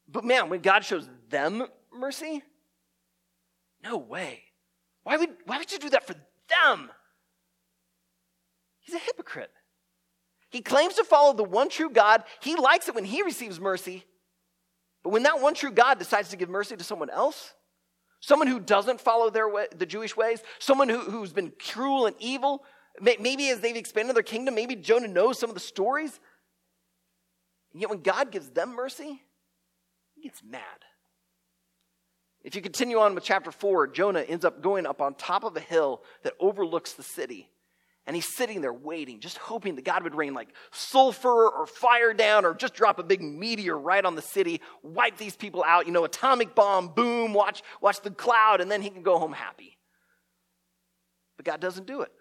But 0.08 0.26
man, 0.26 0.50
when 0.50 0.60
God 0.60 0.84
shows 0.84 1.08
them 1.30 1.66
mercy, 1.96 2.44
no 3.84 3.98
way. 3.98 4.44
Why 5.04 5.18
would, 5.18 5.30
why 5.46 5.58
would 5.58 5.72
you 5.72 5.80
do 5.80 5.90
that 5.90 6.08
for 6.08 6.14
them? 6.14 6.90
He's 8.80 8.96
a 8.96 9.00
hypocrite. 9.00 9.52
He 10.50 10.62
claims 10.62 10.96
to 10.96 11.04
follow 11.04 11.34
the 11.34 11.44
one 11.44 11.70
true 11.70 11.90
God. 11.90 12.24
He 12.42 12.56
likes 12.56 12.88
it 12.88 12.96
when 12.96 13.06
he 13.06 13.24
receives 13.24 13.60
mercy. 13.60 14.06
But 15.04 15.10
when 15.10 15.24
that 15.24 15.42
one 15.42 15.54
true 15.54 15.72
God 15.72 16.00
decides 16.00 16.30
to 16.30 16.38
give 16.38 16.50
mercy 16.50 16.76
to 16.76 16.84
someone 16.84 17.10
else, 17.10 17.54
someone 18.22 18.48
who 18.48 18.60
doesn't 18.60 19.02
follow 19.02 19.30
their 19.30 19.50
way, 19.50 19.68
the 19.76 19.86
Jewish 19.86 20.16
ways, 20.16 20.42
someone 20.60 20.90
who, 20.90 21.00
who's 21.00 21.34
been 21.34 21.52
cruel 21.60 22.06
and 22.06 22.16
evil, 22.20 22.64
maybe 23.02 23.50
as 23.50 23.60
they've 23.60 23.76
expanded 23.76 24.16
their 24.16 24.24
kingdom, 24.24 24.56
maybe 24.56 24.76
Jonah 24.76 25.08
knows 25.08 25.40
some 25.40 25.50
of 25.50 25.56
the 25.56 25.60
stories. 25.60 26.20
And 27.74 27.82
yet 27.82 27.90
when 27.90 28.02
God 28.02 28.32
gives 28.32 28.50
them 28.50 28.76
mercy, 28.76 29.22
he 30.14 30.22
gets 30.22 30.42
mad. 30.44 30.62
If 32.44 32.56
you 32.56 32.62
continue 32.62 33.00
on 33.00 33.16
with 33.16 33.24
chapter 33.24 33.52
4, 33.52 33.88
Jonah 33.88 34.22
ends 34.22 34.44
up 34.44 34.62
going 34.62 34.86
up 34.86 35.02
on 35.02 35.16
top 35.16 35.44
of 35.44 35.56
a 35.56 35.62
hill 35.62 36.04
that 36.24 36.34
overlooks 36.40 36.94
the 36.94 37.04
city. 37.04 37.50
And 38.06 38.18
he's 38.18 38.28
sitting 38.28 38.60
there 38.60 38.74
waiting, 38.74 39.22
just 39.22 39.38
hoping 39.38 39.76
that 39.76 39.86
God 39.86 40.04
would 40.04 40.14
rain 40.14 40.34
like 40.34 40.50
sulfur 40.72 41.48
or 41.48 41.66
fire 41.66 42.14
down 42.14 42.44
or 42.44 42.54
just 42.54 42.74
drop 42.74 43.00
a 43.00 43.04
big 43.04 43.22
meteor 43.22 43.78
right 43.78 44.04
on 44.04 44.16
the 44.16 44.22
city, 44.22 44.60
wipe 44.82 45.18
these 45.18 45.38
people 45.38 45.64
out, 45.66 45.86
you 45.86 45.94
know, 45.94 46.04
atomic 46.04 46.54
bomb, 46.54 46.90
boom, 46.90 47.34
watch, 47.34 47.64
watch 47.80 48.02
the 48.02 48.12
cloud, 48.12 48.60
and 48.60 48.70
then 48.70 48.82
he 48.82 48.90
can 48.90 49.04
go 49.04 49.18
home 49.18 49.32
happy. 49.32 49.78
But 51.38 51.46
God 51.46 51.62
doesn't 51.62 51.88
do 51.88 52.02
it. 52.02 52.12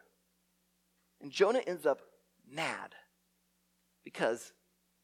And 1.20 1.32
Jonah 1.32 1.62
ends 1.66 1.84
up 1.84 2.00
mad 2.48 2.94
because 4.04 4.52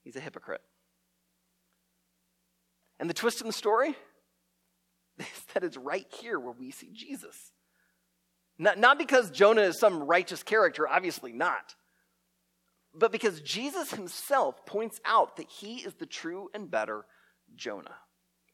he's 0.05 0.15
a 0.15 0.21
hypocrite. 0.21 0.63
And 3.01 3.11
the 3.11 3.15
twist 3.15 3.41
in 3.41 3.49
the 3.49 3.53
story 3.53 3.97
is 5.49 5.55
that 5.55 5.65
it's 5.65 5.77
right 5.77 6.07
here 6.21 6.39
where 6.39 6.55
we 6.59 6.71
see 6.71 6.91
Jesus. 6.93 7.53
Not, 8.59 8.79
not 8.79 8.99
because 8.99 9.31
Jonah 9.31 9.63
is 9.63 9.79
some 9.79 10.03
righteous 10.03 10.43
character, 10.43 10.89
obviously 10.89 11.33
not, 11.33 11.75
but 12.95 13.13
because 13.13 13.41
Jesus 13.41 13.93
himself 13.93 14.67
points 14.67 15.01
out 15.05 15.37
that 15.37 15.49
he 15.49 15.77
is 15.77 15.95
the 15.95 16.07
true 16.07 16.51
and 16.53 16.71
better 16.71 17.05
Jonah. 17.55 17.95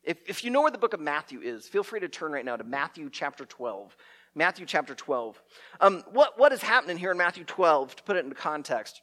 If, 0.03 0.19
if 0.27 0.45
you 0.45 0.51
know 0.51 0.61
where 0.61 0.71
the 0.71 0.79
book 0.79 0.93
of 0.93 1.01
Matthew 1.01 1.41
is, 1.41 1.67
feel 1.67 1.83
free 1.83 2.01
to 2.01 2.09
turn 2.09 2.33
right 2.33 2.45
now 2.45 2.57
to 2.57 2.65
Matthew 2.65 3.09
chapter 3.11 3.47
12. 3.47 3.97
Matthew 4.35 4.67
chapter 4.67 4.95
12. 4.95 5.41
Um, 5.81 6.03
what, 6.13 6.39
what 6.39 6.53
is 6.53 6.61
happening 6.61 6.99
here 6.99 7.13
in 7.13 7.17
Matthew 7.17 7.45
12, 7.45 7.97
to 7.97 8.03
put 8.03 8.17
it 8.17 8.25
into 8.25 8.35
context? 8.35 9.01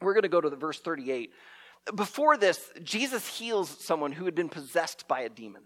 We're 0.00 0.14
going 0.14 0.22
to 0.22 0.28
go 0.28 0.40
to 0.40 0.50
the 0.50 0.56
verse 0.56 0.80
38. 0.80 1.30
Before 1.94 2.36
this, 2.36 2.70
Jesus 2.82 3.26
heals 3.26 3.84
someone 3.84 4.12
who 4.12 4.24
had 4.24 4.34
been 4.34 4.48
possessed 4.48 5.06
by 5.06 5.20
a 5.20 5.28
demon. 5.28 5.62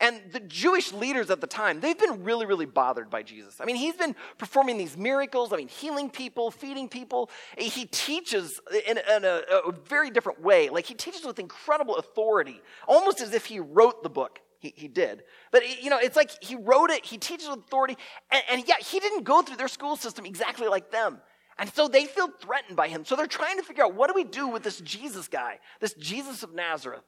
And 0.00 0.20
the 0.32 0.40
Jewish 0.40 0.92
leaders 0.92 1.30
at 1.30 1.40
the 1.40 1.46
time, 1.46 1.80
they've 1.80 1.98
been 1.98 2.24
really, 2.24 2.46
really 2.46 2.66
bothered 2.66 3.10
by 3.10 3.22
Jesus. 3.22 3.60
I 3.60 3.64
mean, 3.64 3.76
he's 3.76 3.94
been 3.94 4.14
performing 4.38 4.76
these 4.76 4.96
miracles, 4.96 5.52
I 5.52 5.56
mean, 5.56 5.68
healing 5.68 6.10
people, 6.10 6.50
feeding 6.50 6.88
people. 6.88 7.30
He 7.56 7.86
teaches 7.86 8.60
in, 8.86 8.98
in 8.98 9.24
a, 9.24 9.42
a, 9.66 9.72
very 9.72 10.10
different 10.10 10.40
way. 10.40 10.68
Like, 10.68 10.86
he 10.86 10.94
teaches 10.94 11.24
with 11.24 11.38
incredible 11.38 11.96
authority, 11.96 12.60
almost 12.88 13.20
as 13.20 13.34
if 13.34 13.46
he 13.46 13.60
wrote 13.60 14.02
the 14.02 14.10
book. 14.10 14.40
He, 14.58 14.72
he 14.76 14.88
did. 14.88 15.22
But, 15.52 15.82
you 15.82 15.90
know, 15.90 15.98
it's 15.98 16.16
like 16.16 16.30
he 16.42 16.56
wrote 16.56 16.90
it, 16.90 17.04
he 17.04 17.18
teaches 17.18 17.48
with 17.48 17.60
authority, 17.60 17.96
and, 18.30 18.42
and 18.50 18.68
yet 18.68 18.82
he 18.82 18.98
didn't 18.98 19.24
go 19.24 19.42
through 19.42 19.56
their 19.56 19.68
school 19.68 19.96
system 19.96 20.24
exactly 20.26 20.68
like 20.68 20.90
them. 20.90 21.20
And 21.58 21.72
so 21.72 21.86
they 21.86 22.06
feel 22.06 22.28
threatened 22.28 22.76
by 22.76 22.88
him. 22.88 23.04
So 23.04 23.14
they're 23.14 23.26
trying 23.26 23.58
to 23.58 23.62
figure 23.62 23.84
out 23.84 23.94
what 23.94 24.08
do 24.08 24.14
we 24.14 24.24
do 24.24 24.48
with 24.48 24.62
this 24.64 24.80
Jesus 24.80 25.28
guy, 25.28 25.60
this 25.80 25.94
Jesus 25.94 26.42
of 26.42 26.52
Nazareth? 26.52 27.04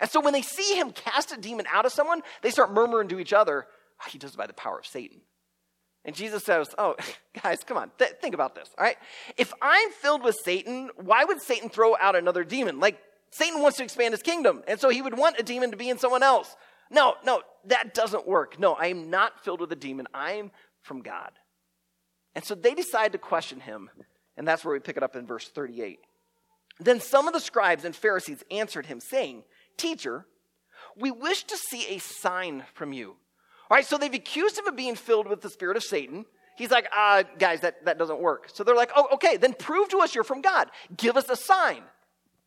And 0.00 0.10
so 0.10 0.20
when 0.20 0.32
they 0.32 0.42
see 0.42 0.76
him 0.76 0.90
cast 0.90 1.32
a 1.32 1.40
demon 1.40 1.66
out 1.72 1.86
of 1.86 1.92
someone, 1.92 2.22
they 2.42 2.50
start 2.50 2.72
murmuring 2.72 3.08
to 3.08 3.18
each 3.18 3.32
other, 3.32 3.66
oh, 4.00 4.08
he 4.10 4.18
does 4.18 4.34
it 4.34 4.36
by 4.36 4.46
the 4.46 4.52
power 4.52 4.78
of 4.78 4.86
Satan. 4.86 5.20
And 6.04 6.14
Jesus 6.14 6.44
says, 6.44 6.74
Oh, 6.78 6.94
guys, 7.42 7.64
come 7.64 7.76
on, 7.76 7.90
th- 7.98 8.12
think 8.20 8.34
about 8.34 8.54
this, 8.54 8.70
all 8.78 8.84
right? 8.84 8.96
If 9.36 9.52
I'm 9.60 9.90
filled 9.90 10.22
with 10.22 10.36
Satan, 10.44 10.90
why 10.96 11.24
would 11.24 11.42
Satan 11.42 11.68
throw 11.68 11.96
out 11.96 12.14
another 12.14 12.44
demon? 12.44 12.78
Like, 12.78 12.98
Satan 13.30 13.60
wants 13.60 13.78
to 13.78 13.84
expand 13.84 14.12
his 14.12 14.22
kingdom, 14.22 14.62
and 14.68 14.78
so 14.78 14.88
he 14.88 15.02
would 15.02 15.18
want 15.18 15.38
a 15.38 15.42
demon 15.42 15.72
to 15.72 15.76
be 15.76 15.90
in 15.90 15.98
someone 15.98 16.22
else. 16.22 16.56
No, 16.90 17.14
no, 17.24 17.42
that 17.66 17.92
doesn't 17.92 18.26
work. 18.26 18.58
No, 18.60 18.74
I 18.74 18.86
am 18.86 19.10
not 19.10 19.44
filled 19.44 19.60
with 19.60 19.72
a 19.72 19.76
demon. 19.76 20.06
I'm 20.14 20.52
from 20.82 21.02
God. 21.02 21.32
And 22.36 22.44
so 22.44 22.54
they 22.54 22.74
decide 22.74 23.12
to 23.12 23.18
question 23.18 23.60
him, 23.60 23.90
and 24.36 24.46
that's 24.46 24.64
where 24.64 24.72
we 24.72 24.78
pick 24.78 24.96
it 24.96 25.02
up 25.02 25.16
in 25.16 25.26
verse 25.26 25.48
38. 25.48 25.98
Then 26.78 27.00
some 27.00 27.26
of 27.26 27.32
the 27.32 27.40
scribes 27.40 27.84
and 27.84 27.96
Pharisees 27.96 28.44
answered 28.50 28.86
him, 28.86 29.00
saying, 29.00 29.42
Teacher, 29.76 30.26
we 30.96 31.10
wish 31.10 31.44
to 31.44 31.56
see 31.56 31.86
a 31.88 31.98
sign 31.98 32.64
from 32.74 32.92
you. 32.92 33.16
All 33.70 33.76
right, 33.76 33.86
so 33.86 33.98
they've 33.98 34.12
accused 34.12 34.58
him 34.58 34.66
of 34.66 34.76
being 34.76 34.94
filled 34.94 35.26
with 35.26 35.40
the 35.40 35.50
spirit 35.50 35.76
of 35.76 35.82
Satan. 35.82 36.24
He's 36.56 36.70
like, 36.70 36.88
ah, 36.92 37.22
guys, 37.38 37.60
that, 37.60 37.84
that 37.84 37.98
doesn't 37.98 38.20
work. 38.20 38.48
So 38.52 38.64
they're 38.64 38.76
like, 38.76 38.92
oh, 38.96 39.08
okay, 39.14 39.36
then 39.36 39.52
prove 39.52 39.88
to 39.90 39.98
us 39.98 40.14
you're 40.14 40.24
from 40.24 40.40
God. 40.40 40.70
Give 40.96 41.16
us 41.16 41.28
a 41.28 41.36
sign. 41.36 41.82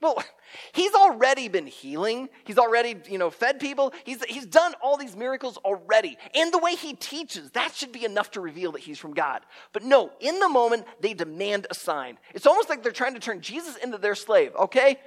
Well, 0.02 0.24
he's 0.74 0.94
already 0.94 1.48
been 1.48 1.68
healing. 1.68 2.30
He's 2.44 2.58
already, 2.58 2.96
you 3.08 3.18
know, 3.18 3.30
fed 3.30 3.60
people. 3.60 3.94
He's, 4.06 4.24
he's 4.26 4.46
done 4.46 4.74
all 4.82 4.98
these 4.98 5.16
miracles 5.16 5.58
already. 5.58 6.18
And 6.34 6.54
the 6.54 6.58
way 6.58 6.76
he 6.76 6.94
teaches, 6.94 7.52
that 7.52 7.76
should 7.76 7.92
be 7.92 8.06
enough 8.06 8.32
to 8.32 8.42
reveal 8.42 8.72
that 8.72 8.82
he's 8.82 8.98
from 8.98 9.14
God. 9.14 9.42
But 9.74 9.84
no, 9.84 10.12
in 10.20 10.40
the 10.40 10.50
moment, 10.50 10.86
they 11.02 11.14
demand 11.14 11.68
a 11.70 11.76
sign. 11.76 12.18
It's 12.34 12.48
almost 12.48 12.70
like 12.70 12.82
they're 12.82 12.92
trying 12.92 13.14
to 13.14 13.20
turn 13.20 13.42
Jesus 13.42 13.76
into 13.76 13.98
their 13.98 14.16
slave. 14.16 14.56
Okay, 14.56 15.00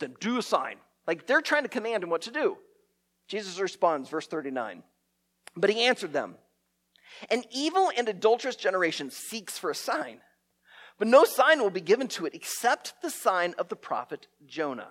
then 0.00 0.16
do 0.20 0.38
a 0.38 0.42
sign. 0.42 0.76
Like 1.06 1.26
they're 1.26 1.40
trying 1.40 1.64
to 1.64 1.68
command 1.68 2.02
him 2.02 2.10
what 2.10 2.22
to 2.22 2.30
do. 2.30 2.58
Jesus 3.28 3.58
responds, 3.58 4.08
verse 4.08 4.26
39. 4.26 4.82
But 5.56 5.70
he 5.70 5.82
answered 5.82 6.12
them 6.12 6.36
An 7.30 7.44
evil 7.50 7.90
and 7.96 8.08
adulterous 8.08 8.56
generation 8.56 9.10
seeks 9.10 9.58
for 9.58 9.70
a 9.70 9.74
sign 9.74 10.20
but 10.98 11.08
no 11.08 11.24
sign 11.24 11.60
will 11.60 11.70
be 11.70 11.80
given 11.80 12.08
to 12.08 12.26
it 12.26 12.34
except 12.34 12.94
the 13.02 13.10
sign 13.10 13.54
of 13.58 13.68
the 13.68 13.76
prophet 13.76 14.28
Jonah. 14.46 14.90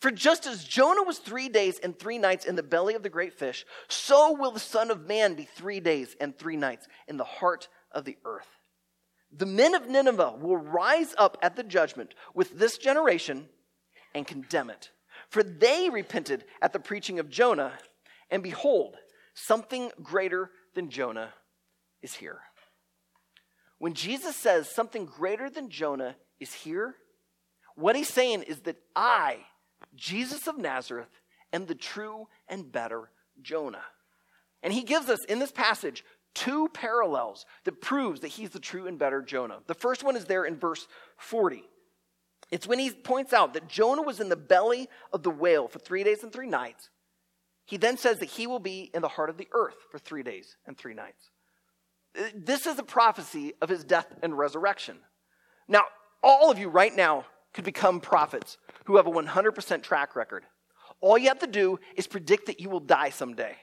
For 0.00 0.10
just 0.10 0.46
as 0.46 0.64
Jonah 0.64 1.02
was 1.02 1.18
three 1.18 1.48
days 1.48 1.78
and 1.78 1.96
three 1.96 2.18
nights 2.18 2.44
in 2.44 2.56
the 2.56 2.62
belly 2.62 2.94
of 2.94 3.02
the 3.02 3.08
great 3.08 3.32
fish, 3.32 3.64
so 3.88 4.32
will 4.32 4.50
the 4.50 4.60
Son 4.60 4.90
of 4.90 5.06
Man 5.06 5.34
be 5.34 5.44
three 5.44 5.80
days 5.80 6.16
and 6.20 6.36
three 6.36 6.56
nights 6.56 6.86
in 7.06 7.16
the 7.16 7.24
heart 7.24 7.68
of 7.92 8.04
the 8.04 8.16
earth. 8.24 8.48
The 9.30 9.46
men 9.46 9.74
of 9.74 9.88
Nineveh 9.88 10.36
will 10.40 10.56
rise 10.56 11.14
up 11.16 11.36
at 11.42 11.54
the 11.54 11.62
judgment 11.62 12.14
with 12.34 12.58
this 12.58 12.78
generation 12.78 13.48
and 14.14 14.26
condemn 14.26 14.70
it. 14.70 14.90
For 15.30 15.42
they 15.42 15.90
repented 15.90 16.44
at 16.62 16.72
the 16.72 16.78
preaching 16.78 17.18
of 17.18 17.28
Jonah, 17.28 17.72
and 18.30 18.42
behold, 18.42 18.96
something 19.34 19.90
greater 20.02 20.50
than 20.74 20.90
Jonah 20.90 21.32
is 22.02 22.14
here. 22.14 22.40
When 23.78 23.94
Jesus 23.94 24.36
says 24.36 24.68
something 24.68 25.06
greater 25.06 25.48
than 25.48 25.70
Jonah 25.70 26.16
is 26.40 26.52
here, 26.52 26.96
what 27.74 27.94
he's 27.94 28.12
saying 28.12 28.42
is 28.42 28.60
that 28.60 28.76
I, 28.96 29.38
Jesus 29.94 30.48
of 30.48 30.58
Nazareth, 30.58 31.20
am 31.52 31.66
the 31.66 31.74
true 31.74 32.26
and 32.48 32.70
better 32.70 33.10
Jonah. 33.40 33.84
And 34.62 34.72
he 34.72 34.82
gives 34.82 35.08
us 35.08 35.24
in 35.26 35.38
this 35.38 35.52
passage 35.52 36.04
two 36.34 36.68
parallels 36.68 37.46
that 37.64 37.80
proves 37.80 38.20
that 38.20 38.28
he's 38.28 38.50
the 38.50 38.58
true 38.58 38.86
and 38.86 38.98
better 38.98 39.22
Jonah. 39.22 39.58
The 39.66 39.74
first 39.74 40.02
one 40.02 40.16
is 40.16 40.24
there 40.24 40.44
in 40.44 40.56
verse 40.56 40.86
40. 41.16 41.62
It's 42.50 42.66
when 42.66 42.78
he 42.78 42.90
points 42.90 43.32
out 43.32 43.54
that 43.54 43.68
Jonah 43.68 44.02
was 44.02 44.20
in 44.20 44.28
the 44.28 44.36
belly 44.36 44.88
of 45.12 45.22
the 45.22 45.30
whale 45.30 45.68
for 45.68 45.78
three 45.78 46.02
days 46.02 46.22
and 46.22 46.32
three 46.32 46.46
nights. 46.46 46.88
He 47.66 47.76
then 47.76 47.98
says 47.98 48.18
that 48.20 48.30
he 48.30 48.46
will 48.46 48.60
be 48.60 48.90
in 48.94 49.02
the 49.02 49.08
heart 49.08 49.28
of 49.28 49.36
the 49.36 49.48
earth 49.52 49.76
for 49.90 49.98
three 49.98 50.22
days 50.22 50.56
and 50.66 50.76
three 50.76 50.94
nights. 50.94 51.30
This 52.34 52.66
is 52.66 52.78
a 52.78 52.82
prophecy 52.82 53.52
of 53.60 53.68
his 53.68 53.84
death 53.84 54.06
and 54.22 54.36
resurrection. 54.36 54.96
Now, 55.68 55.82
all 56.22 56.50
of 56.50 56.58
you 56.58 56.68
right 56.70 56.94
now 56.94 57.26
could 57.52 57.64
become 57.64 58.00
prophets 58.00 58.56
who 58.86 58.96
have 58.96 59.06
a 59.06 59.10
100% 59.10 59.82
track 59.82 60.16
record. 60.16 60.44
All 61.00 61.18
you 61.18 61.28
have 61.28 61.40
to 61.40 61.46
do 61.46 61.78
is 61.94 62.06
predict 62.06 62.46
that 62.46 62.60
you 62.60 62.70
will 62.70 62.80
die 62.80 63.10
someday. 63.10 63.54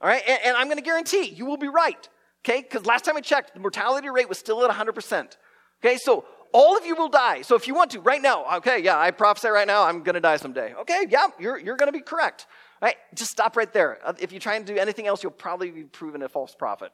All 0.00 0.08
right? 0.08 0.22
And, 0.26 0.40
and 0.44 0.56
I'm 0.56 0.66
going 0.66 0.78
to 0.78 0.82
guarantee 0.82 1.26
you 1.26 1.46
will 1.46 1.56
be 1.56 1.68
right. 1.68 2.08
Okay? 2.44 2.62
Because 2.62 2.84
last 2.84 3.04
time 3.04 3.16
I 3.16 3.20
checked, 3.20 3.54
the 3.54 3.60
mortality 3.60 4.08
rate 4.10 4.28
was 4.28 4.38
still 4.38 4.64
at 4.64 4.70
100%. 4.70 5.36
Okay? 5.80 5.96
So 5.96 6.24
all 6.52 6.76
of 6.76 6.84
you 6.84 6.94
will 6.94 7.08
die. 7.08 7.42
So 7.42 7.56
if 7.56 7.66
you 7.66 7.74
want 7.74 7.90
to, 7.92 8.00
right 8.00 8.20
now, 8.20 8.56
okay, 8.56 8.82
yeah, 8.82 8.98
I 8.98 9.10
prophesy 9.10 9.48
right 9.48 9.66
now, 9.66 9.84
I'm 9.84 10.02
going 10.02 10.14
to 10.14 10.20
die 10.20 10.36
someday. 10.36 10.74
Okay, 10.74 11.06
yeah, 11.08 11.28
you're, 11.38 11.58
you're 11.58 11.76
going 11.76 11.88
to 11.88 11.98
be 11.98 12.02
correct. 12.02 12.46
All 12.80 12.86
right? 12.86 12.96
Just 13.14 13.30
stop 13.30 13.56
right 13.56 13.72
there. 13.72 13.98
Uh, 14.04 14.14
if 14.18 14.32
you 14.32 14.38
try 14.38 14.56
and 14.56 14.64
do 14.64 14.76
anything 14.76 15.06
else, 15.06 15.22
you'll 15.22 15.32
probably 15.32 15.70
be 15.70 15.84
proven 15.84 16.22
a 16.22 16.28
false 16.28 16.54
prophet. 16.54 16.92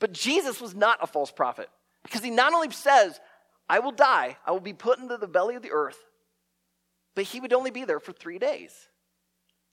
But 0.00 0.12
Jesus 0.12 0.60
was 0.60 0.74
not 0.74 0.98
a 1.00 1.06
false 1.06 1.30
prophet 1.30 1.68
because 2.02 2.22
he 2.22 2.30
not 2.30 2.52
only 2.52 2.70
says, 2.70 3.20
I 3.68 3.78
will 3.78 3.92
die, 3.92 4.36
I 4.46 4.50
will 4.50 4.60
be 4.60 4.72
put 4.72 4.98
into 4.98 5.16
the 5.16 5.28
belly 5.28 5.54
of 5.54 5.62
the 5.62 5.70
earth, 5.70 5.98
but 7.14 7.24
he 7.24 7.40
would 7.40 7.52
only 7.52 7.70
be 7.70 7.84
there 7.84 8.00
for 8.00 8.12
three 8.12 8.38
days. 8.38 8.72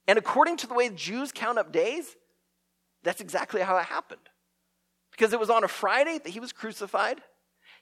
And 0.07 0.17
according 0.17 0.57
to 0.57 0.67
the 0.67 0.73
way 0.73 0.89
Jews 0.89 1.31
count 1.31 1.57
up 1.57 1.71
days, 1.71 2.15
that's 3.03 3.21
exactly 3.21 3.61
how 3.61 3.77
it 3.77 3.85
happened. 3.85 4.21
Because 5.11 5.33
it 5.33 5.39
was 5.39 5.49
on 5.49 5.63
a 5.63 5.67
Friday 5.67 6.19
that 6.19 6.29
he 6.29 6.39
was 6.39 6.53
crucified. 6.53 7.21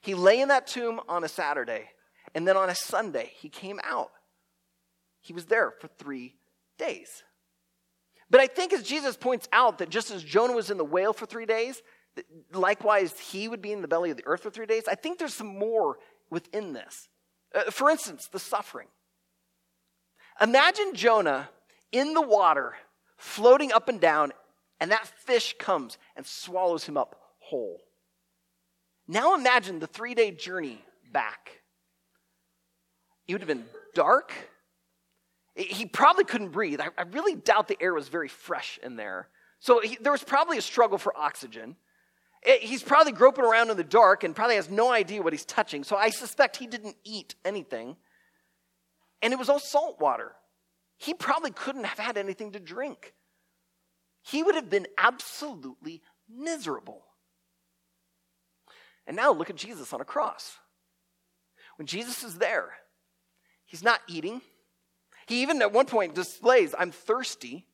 He 0.00 0.14
lay 0.14 0.40
in 0.40 0.48
that 0.48 0.66
tomb 0.66 1.00
on 1.08 1.24
a 1.24 1.28
Saturday. 1.28 1.90
And 2.34 2.46
then 2.46 2.56
on 2.56 2.70
a 2.70 2.74
Sunday, 2.74 3.32
he 3.34 3.48
came 3.48 3.80
out. 3.84 4.10
He 5.20 5.32
was 5.32 5.46
there 5.46 5.72
for 5.80 5.88
three 5.98 6.36
days. 6.78 7.22
But 8.30 8.40
I 8.40 8.46
think 8.46 8.72
as 8.72 8.82
Jesus 8.82 9.16
points 9.16 9.48
out 9.52 9.78
that 9.78 9.90
just 9.90 10.10
as 10.10 10.22
Jonah 10.22 10.54
was 10.54 10.70
in 10.70 10.78
the 10.78 10.84
whale 10.84 11.12
for 11.12 11.26
three 11.26 11.46
days, 11.46 11.82
likewise, 12.52 13.18
he 13.18 13.48
would 13.48 13.60
be 13.60 13.72
in 13.72 13.82
the 13.82 13.88
belly 13.88 14.10
of 14.10 14.16
the 14.16 14.26
earth 14.26 14.42
for 14.42 14.50
three 14.50 14.66
days. 14.66 14.84
I 14.88 14.94
think 14.94 15.18
there's 15.18 15.34
some 15.34 15.58
more 15.58 15.98
within 16.30 16.72
this. 16.72 17.08
Uh, 17.54 17.70
for 17.70 17.90
instance, 17.90 18.28
the 18.30 18.38
suffering. 18.38 18.86
Imagine 20.40 20.94
Jonah 20.94 21.50
in 21.92 22.14
the 22.14 22.22
water, 22.22 22.74
floating 23.16 23.72
up 23.72 23.88
and 23.88 24.00
down, 24.00 24.32
and 24.78 24.90
that 24.92 25.06
fish 25.06 25.56
comes 25.58 25.98
and 26.16 26.24
swallows 26.24 26.84
him 26.84 26.96
up 26.96 27.20
whole. 27.40 27.80
Now 29.10 29.34
imagine 29.34 29.80
the 29.80 29.88
three 29.88 30.14
day 30.14 30.30
journey 30.30 30.80
back. 31.12 31.62
It 33.26 33.34
would 33.34 33.40
have 33.40 33.48
been 33.48 33.64
dark. 33.92 34.32
He 35.56 35.84
probably 35.84 36.22
couldn't 36.22 36.50
breathe. 36.50 36.80
I, 36.80 37.02
really 37.10 37.34
doubt 37.34 37.66
the 37.66 37.76
air 37.82 37.92
was 37.92 38.06
very 38.06 38.28
fresh 38.28 38.78
in 38.84 38.94
there. 38.94 39.26
So 39.58 39.80
he, 39.80 39.98
there 40.00 40.12
was 40.12 40.22
probably 40.22 40.58
a 40.58 40.62
struggle 40.62 40.96
for 40.96 41.12
oxygen. 41.16 41.74
It, 42.44 42.62
he's 42.62 42.84
probably 42.84 43.10
groping 43.10 43.44
around 43.44 43.70
in 43.70 43.76
the 43.76 43.82
dark 43.82 44.22
and 44.22 44.34
probably 44.34 44.54
has 44.54 44.70
no 44.70 44.92
idea 44.92 45.20
what 45.22 45.32
he's 45.32 45.44
touching. 45.44 45.82
So 45.82 45.96
I 45.96 46.10
suspect 46.10 46.56
he 46.56 46.68
didn't 46.68 46.94
eat 47.02 47.34
anything. 47.44 47.96
And 49.22 49.32
it 49.32 49.40
was 49.40 49.48
all 49.48 49.58
salt 49.58 50.00
water. 50.00 50.36
He 50.98 51.14
probably 51.14 51.50
couldn't 51.50 51.84
have 51.84 51.98
had 51.98 52.16
anything 52.16 52.52
to 52.52 52.60
drink. 52.60 53.12
He 54.22 54.44
would 54.44 54.54
have 54.54 54.70
been 54.70 54.86
absolutely 54.96 56.00
miserable. 56.28 57.02
And 59.06 59.16
now 59.16 59.32
look 59.32 59.50
at 59.50 59.56
Jesus 59.56 59.92
on 59.92 60.00
a 60.00 60.04
cross. 60.04 60.56
When 61.76 61.86
Jesus 61.86 62.22
is 62.22 62.38
there, 62.38 62.70
he's 63.64 63.82
not 63.82 64.00
eating. 64.08 64.40
He 65.26 65.42
even 65.42 65.62
at 65.62 65.72
one 65.72 65.86
point 65.86 66.14
displays, 66.14 66.74
I'm 66.78 66.90
thirsty. 66.92 67.66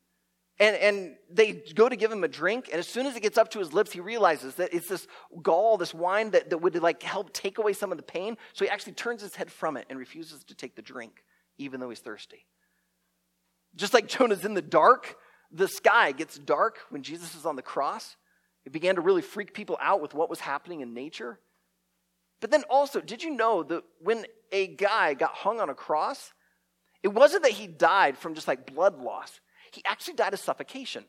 And, 0.58 0.74
and 0.76 1.16
they 1.30 1.52
go 1.52 1.86
to 1.86 1.96
give 1.96 2.10
him 2.10 2.24
a 2.24 2.28
drink, 2.28 2.70
and 2.72 2.78
as 2.78 2.88
soon 2.88 3.04
as 3.04 3.14
it 3.14 3.22
gets 3.22 3.36
up 3.36 3.50
to 3.50 3.58
his 3.58 3.74
lips, 3.74 3.92
he 3.92 4.00
realizes 4.00 4.54
that 4.54 4.72
it's 4.72 4.88
this 4.88 5.06
gall, 5.42 5.76
this 5.76 5.92
wine 5.92 6.30
that, 6.30 6.48
that 6.48 6.58
would 6.58 6.80
like 6.82 7.02
help 7.02 7.34
take 7.34 7.58
away 7.58 7.74
some 7.74 7.92
of 7.92 7.98
the 7.98 8.02
pain. 8.02 8.38
So 8.54 8.64
he 8.64 8.70
actually 8.70 8.94
turns 8.94 9.20
his 9.20 9.34
head 9.34 9.52
from 9.52 9.76
it 9.76 9.84
and 9.90 9.98
refuses 9.98 10.44
to 10.44 10.54
take 10.54 10.74
the 10.74 10.80
drink, 10.80 11.24
even 11.58 11.78
though 11.78 11.90
he's 11.90 11.98
thirsty. 11.98 12.46
Just 13.74 13.92
like 13.92 14.08
Jonah's 14.08 14.46
in 14.46 14.54
the 14.54 14.62
dark, 14.62 15.16
the 15.52 15.68
sky 15.68 16.12
gets 16.12 16.38
dark 16.38 16.78
when 16.88 17.02
Jesus 17.02 17.34
is 17.34 17.44
on 17.44 17.56
the 17.56 17.62
cross. 17.62 18.16
It 18.66 18.72
began 18.72 18.96
to 18.96 19.00
really 19.00 19.22
freak 19.22 19.54
people 19.54 19.78
out 19.80 20.02
with 20.02 20.12
what 20.12 20.28
was 20.28 20.40
happening 20.40 20.80
in 20.80 20.92
nature. 20.92 21.38
But 22.40 22.50
then 22.50 22.64
also, 22.68 23.00
did 23.00 23.22
you 23.22 23.30
know 23.30 23.62
that 23.62 23.84
when 24.00 24.26
a 24.52 24.66
guy 24.66 25.14
got 25.14 25.30
hung 25.30 25.60
on 25.60 25.70
a 25.70 25.74
cross, 25.74 26.34
it 27.02 27.08
wasn't 27.08 27.44
that 27.44 27.52
he 27.52 27.68
died 27.68 28.18
from 28.18 28.34
just 28.34 28.48
like 28.48 28.66
blood 28.66 28.98
loss. 29.00 29.40
he 29.72 29.82
actually 29.84 30.14
died 30.14 30.32
of 30.32 30.40
suffocation. 30.40 31.04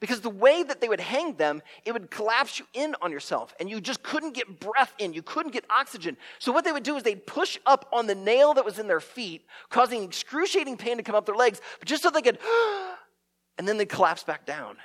Because 0.00 0.20
the 0.22 0.30
way 0.30 0.62
that 0.62 0.80
they 0.80 0.88
would 0.88 1.00
hang 1.00 1.34
them, 1.34 1.60
it 1.84 1.92
would 1.92 2.10
collapse 2.10 2.58
you 2.58 2.66
in 2.72 2.94
on 3.02 3.12
yourself, 3.12 3.54
and 3.60 3.68
you 3.68 3.80
just 3.80 4.02
couldn't 4.02 4.32
get 4.32 4.60
breath 4.60 4.94
in. 4.98 5.12
You 5.12 5.22
couldn't 5.22 5.52
get 5.52 5.64
oxygen. 5.68 6.16
So, 6.38 6.52
what 6.52 6.64
they 6.64 6.72
would 6.72 6.84
do 6.84 6.96
is 6.96 7.02
they'd 7.02 7.26
push 7.26 7.58
up 7.66 7.86
on 7.92 8.06
the 8.06 8.14
nail 8.14 8.54
that 8.54 8.64
was 8.64 8.78
in 8.78 8.86
their 8.86 9.00
feet, 9.00 9.44
causing 9.68 10.02
excruciating 10.02 10.78
pain 10.78 10.96
to 10.96 11.02
come 11.02 11.14
up 11.14 11.26
their 11.26 11.34
legs, 11.34 11.60
but 11.78 11.86
just 11.86 12.02
so 12.02 12.08
they 12.08 12.22
could, 12.22 12.38
and 13.58 13.68
then 13.68 13.76
they'd 13.76 13.90
collapse 13.90 14.22
back 14.22 14.46
down. 14.46 14.76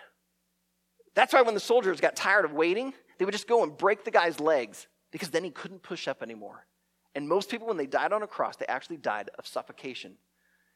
That's 1.15 1.33
why 1.33 1.41
when 1.41 1.53
the 1.53 1.59
soldiers 1.59 1.99
got 1.99 2.15
tired 2.15 2.45
of 2.45 2.53
waiting, 2.53 2.93
they 3.17 3.25
would 3.25 3.33
just 3.33 3.47
go 3.47 3.63
and 3.63 3.75
break 3.75 4.03
the 4.03 4.11
guy's 4.11 4.39
legs 4.39 4.87
because 5.11 5.29
then 5.29 5.43
he 5.43 5.49
couldn't 5.49 5.81
push 5.81 6.07
up 6.07 6.21
anymore. 6.21 6.67
And 7.15 7.27
most 7.27 7.49
people, 7.49 7.67
when 7.67 7.77
they 7.77 7.87
died 7.87 8.13
on 8.13 8.21
a 8.21 8.27
cross, 8.27 8.57
they 8.57 8.65
actually 8.67 8.97
died 8.97 9.29
of 9.39 9.47
suffocation. 9.47 10.17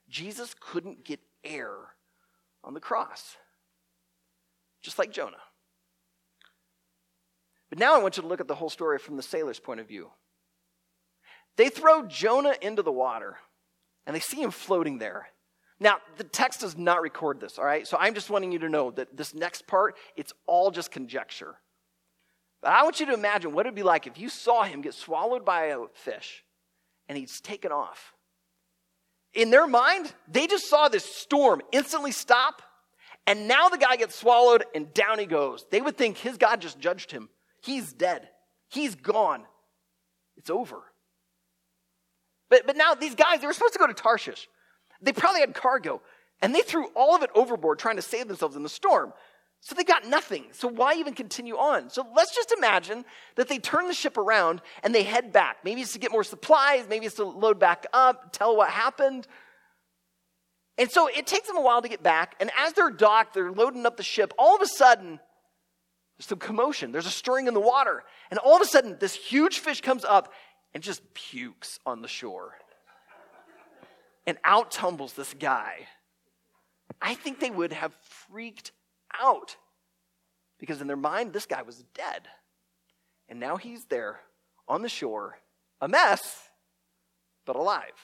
Jesus 0.10 0.56
couldn't 0.60 1.04
get 1.04 1.20
air 1.44 1.74
on 2.64 2.74
the 2.74 2.80
cross 2.80 3.38
just 4.82 5.00
like 5.00 5.12
Jonah. 5.12 5.38
But 7.70 7.80
now 7.80 7.96
I 7.96 8.02
want 8.02 8.18
you 8.18 8.24
to 8.24 8.30
look 8.30 8.42
at 8.42 8.48
the 8.48 8.56
whole 8.56 8.70
story 8.70 8.98
from 8.98 9.18
the 9.18 9.24
sailor's 9.24 9.60
point 9.60 9.80
of 9.80 9.88
view. 9.88 10.10
They 11.56 11.70
throw 11.70 12.06
Jonah 12.06 12.56
into 12.62 12.82
the 12.82 12.92
water 12.92 13.38
and 14.06 14.16
they 14.16 14.22
see 14.22 14.42
him 14.42 14.52
floating 14.52 14.98
there. 14.98 15.28
Now, 15.80 16.00
the 16.18 16.24
text 16.26 16.62
does 16.62 16.78
not 16.78 17.02
record 17.02 17.40
this, 17.40 17.58
all 17.58 17.66
right? 17.66 17.88
So 17.88 17.98
I'm 18.00 18.14
just 18.14 18.30
wanting 18.30 18.52
you 18.52 18.60
to 18.60 18.70
know 18.70 18.92
that 18.92 19.16
this 19.16 19.34
next 19.34 19.66
part, 19.66 19.96
it's 20.18 20.34
all 20.46 20.72
just 20.72 20.92
conjecture. 20.92 21.56
But 22.62 22.72
I 22.72 22.84
want 22.84 23.00
you 23.00 23.06
to 23.08 23.14
imagine 23.14 23.54
what 23.54 23.66
it'd 23.66 23.76
be 23.76 23.84
like 23.84 24.06
if 24.06 24.18
you 24.18 24.28
saw 24.28 24.64
him 24.64 24.82
get 24.82 24.94
swallowed 24.94 25.46
by 25.46 25.68
a 25.68 25.80
fish 25.94 26.44
and 27.08 27.18
he's 27.18 27.40
taken 27.40 27.72
off. 27.72 28.14
In 29.34 29.52
their 29.52 29.68
mind, 29.68 30.12
they 30.28 30.48
just 30.48 30.70
saw 30.70 30.90
this 30.90 31.06
storm 31.06 31.62
instantly 31.72 32.12
stop 32.12 32.62
and 33.26 33.48
now 33.48 33.70
the 33.70 33.78
guy 33.78 33.96
gets 33.96 34.16
swallowed 34.16 34.66
and 34.74 34.94
down 34.94 35.20
he 35.20 35.28
goes. 35.28 35.66
They 35.70 35.82
would 35.82 35.98
think 35.98 36.18
his 36.18 36.38
God 36.38 36.62
just 36.62 36.80
judged 36.80 37.12
him. 37.12 37.30
He's 37.62 37.94
dead. 37.94 38.28
He's 38.70 38.96
gone. 38.96 39.44
It's 40.36 40.50
over. 40.50 40.82
But, 42.50 42.66
but 42.66 42.76
now 42.76 42.96
these 42.96 43.16
guys, 43.16 43.40
they 43.40 43.48
were 43.48 43.54
supposed 43.54 43.74
to 43.74 43.80
go 43.80 43.88
to 43.88 43.94
Tarshish. 43.94 44.48
They 45.02 45.14
probably 45.14 45.42
had 45.42 45.54
cargo, 45.54 46.02
and 46.42 46.54
they 46.54 46.62
threw 46.62 46.88
all 46.96 47.16
of 47.16 47.24
it 47.24 47.30
overboard 47.36 47.80
trying 47.80 47.96
to 47.96 48.02
save 48.02 48.28
themselves 48.28 48.56
in 48.56 48.64
the 48.64 48.70
storm. 48.70 49.14
So 49.62 49.76
they 49.76 49.84
got 49.84 50.08
nothing. 50.08 50.46
So 50.52 50.68
why 50.68 50.94
even 50.96 51.14
continue 51.14 51.56
on? 51.56 51.90
So 51.90 52.06
let's 52.16 52.34
just 52.34 52.54
imagine 52.58 53.04
that 53.36 53.50
they 53.50 53.58
turn 53.58 53.88
the 53.88 53.94
ship 53.94 54.18
around 54.18 54.62
and 54.84 54.96
they 54.96 55.04
head 55.04 55.34
back. 55.34 55.58
Maybe 55.66 55.82
it's 55.82 55.94
to 55.94 56.00
get 56.00 56.12
more 56.12 56.24
supplies, 56.24 56.86
maybe 56.88 57.06
it's 57.06 57.16
to 57.16 57.26
load 57.26 57.60
back 57.60 57.86
up, 57.92 58.32
tell 58.32 58.56
what 58.56 58.70
happened. 58.70 59.28
And 60.78 60.90
so 60.90 61.08
it 61.08 61.28
takes 61.28 61.48
them 61.48 61.58
a 61.58 61.62
while 61.62 61.82
to 61.82 61.90
get 61.90 62.02
back. 62.02 62.36
And 62.40 62.50
as 62.58 62.72
they're 62.72 62.90
docked, 62.90 63.34
they're 63.34 63.52
loading 63.52 63.86
up 63.86 63.98
the 63.98 64.04
ship. 64.04 64.34
All 64.38 64.56
of 64.56 64.62
a 64.62 64.68
sudden, 64.68 65.20
there's 66.18 66.28
some 66.28 66.40
commotion. 66.40 66.94
There's 66.94 67.06
a 67.06 67.12
stirring 67.12 67.48
in 67.48 67.54
the 67.54 67.60
water. 67.60 68.04
And 68.32 68.40
all 68.40 68.56
of 68.56 68.62
a 68.62 68.66
sudden, 68.66 68.96
this 68.98 69.14
huge 69.14 69.60
fish 69.60 69.82
comes 69.82 70.06
up 70.06 70.32
and 70.74 70.82
just 70.82 71.02
pukes 71.14 71.80
on 71.86 72.02
the 72.02 72.08
shore. 72.08 72.56
And 74.30 74.38
out 74.44 74.70
tumbles 74.70 75.14
this 75.14 75.34
guy. 75.34 75.88
I 77.02 77.16
think 77.16 77.40
they 77.40 77.50
would 77.50 77.74
have 77.74 77.96
freaked 78.04 78.74
out 79.20 79.56
because 80.60 80.82
in 80.82 80.86
their 80.86 80.96
mind, 80.96 81.34
this 81.34 81.48
guy 81.48 81.64
was 81.64 81.84
dead. 81.96 82.28
And 83.28 83.40
now 83.40 83.58
he's 83.58 83.86
there 83.86 84.20
on 84.68 84.84
the 84.84 84.88
shore, 84.88 85.40
a 85.82 85.88
mess, 85.88 86.48
but 87.44 87.56
alive. 87.56 87.96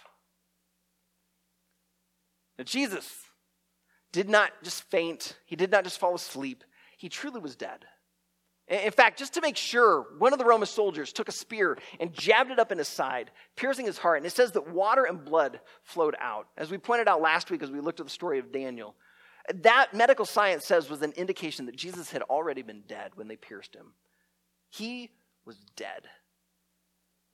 Now, 2.58 2.64
Jesus 2.64 3.26
did 4.12 4.28
not 4.28 4.52
just 4.64 4.82
faint, 4.90 5.38
he 5.46 5.56
did 5.56 5.70
not 5.70 5.84
just 5.84 6.00
fall 6.00 6.16
asleep, 6.16 6.64
he 6.98 7.08
truly 7.08 7.40
was 7.40 7.56
dead. 7.56 7.86
In 8.68 8.92
fact, 8.92 9.20
just 9.20 9.36
to 9.36 9.42
make 9.42 9.58
sure, 9.58 10.08
one 10.18 10.34
of 10.34 10.40
the 10.40 10.46
Roman 10.46 10.66
soldiers 10.66 11.14
took 11.14 11.30
a 11.30 11.32
spear 11.32 11.78
and 12.00 12.12
jabbed 12.14 12.50
it 12.50 12.58
up 12.58 12.72
in 12.72 12.80
his 12.80 12.88
side, 12.88 13.30
piercing 13.56 13.86
his 13.86 14.00
heart. 14.00 14.18
And 14.18 14.26
it 14.26 14.32
says 14.32 14.54
that 14.54 14.72
water 14.72 15.04
and 15.04 15.24
blood 15.24 15.60
flowed 15.84 16.16
out. 16.20 16.48
As 16.58 16.72
we 16.72 16.80
pointed 16.80 17.08
out 17.08 17.22
last 17.22 17.52
week 17.52 17.62
as 17.62 17.70
we 17.70 17.80
looked 17.80 18.00
at 18.00 18.08
the 18.08 18.12
story 18.12 18.40
of 18.40 18.52
Daniel, 18.52 18.96
that 19.54 19.94
medical 19.94 20.26
science 20.26 20.66
says 20.66 20.90
was 20.90 21.04
an 21.04 21.12
indication 21.12 21.68
that 21.68 21.76
Jesus 21.76 22.10
had 22.10 22.24
already 22.24 22.64
been 22.64 22.82
dead 22.88 23.12
when 23.14 23.28
they 23.28 23.36
pierced 23.36 23.76
him. 23.76 23.94
He 24.70 25.12
was 25.46 25.58
dead. 25.76 26.08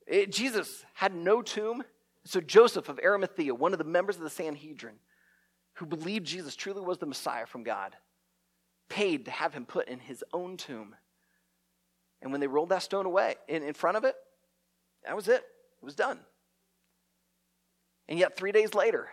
It, 0.06 0.34
Jesus 0.34 0.84
had 0.94 1.16
no 1.16 1.42
tomb. 1.42 1.84
So 2.26 2.42
Joseph 2.42 2.90
of 2.90 3.00
Arimathea, 3.00 3.56
one 3.56 3.72
of 3.72 3.80
the 3.80 3.86
members 3.86 4.18
of 4.18 4.24
the 4.24 4.30
Sanhedrin, 4.30 4.96
who 5.76 5.86
believed 5.86 6.28
Jesus 6.28 6.58
truly 6.58 6.82
was 6.82 6.98
the 6.98 7.06
Messiah 7.06 7.46
from 7.46 7.64
God, 7.64 7.96
paid 8.90 9.26
to 9.26 9.32
have 9.32 9.54
him 9.54 9.66
put 9.66 9.88
in 9.88 10.00
his 10.00 10.24
own 10.34 10.58
tomb. 10.58 10.94
And 12.22 12.32
when 12.32 12.42
they 12.42 12.48
rolled 12.48 12.70
that 12.70 12.84
stone 12.84 13.06
away 13.06 13.36
in, 13.48 13.64
in 13.64 13.74
front 13.74 13.98
of 13.98 14.04
it, 14.04 14.16
that 15.06 15.16
was 15.16 15.28
it. 15.28 15.44
It 15.82 15.86
was 15.86 15.96
done. 15.96 16.20
And 18.08 18.20
yet, 18.20 18.38
three 18.38 18.52
days 18.52 18.74
later, 18.74 19.10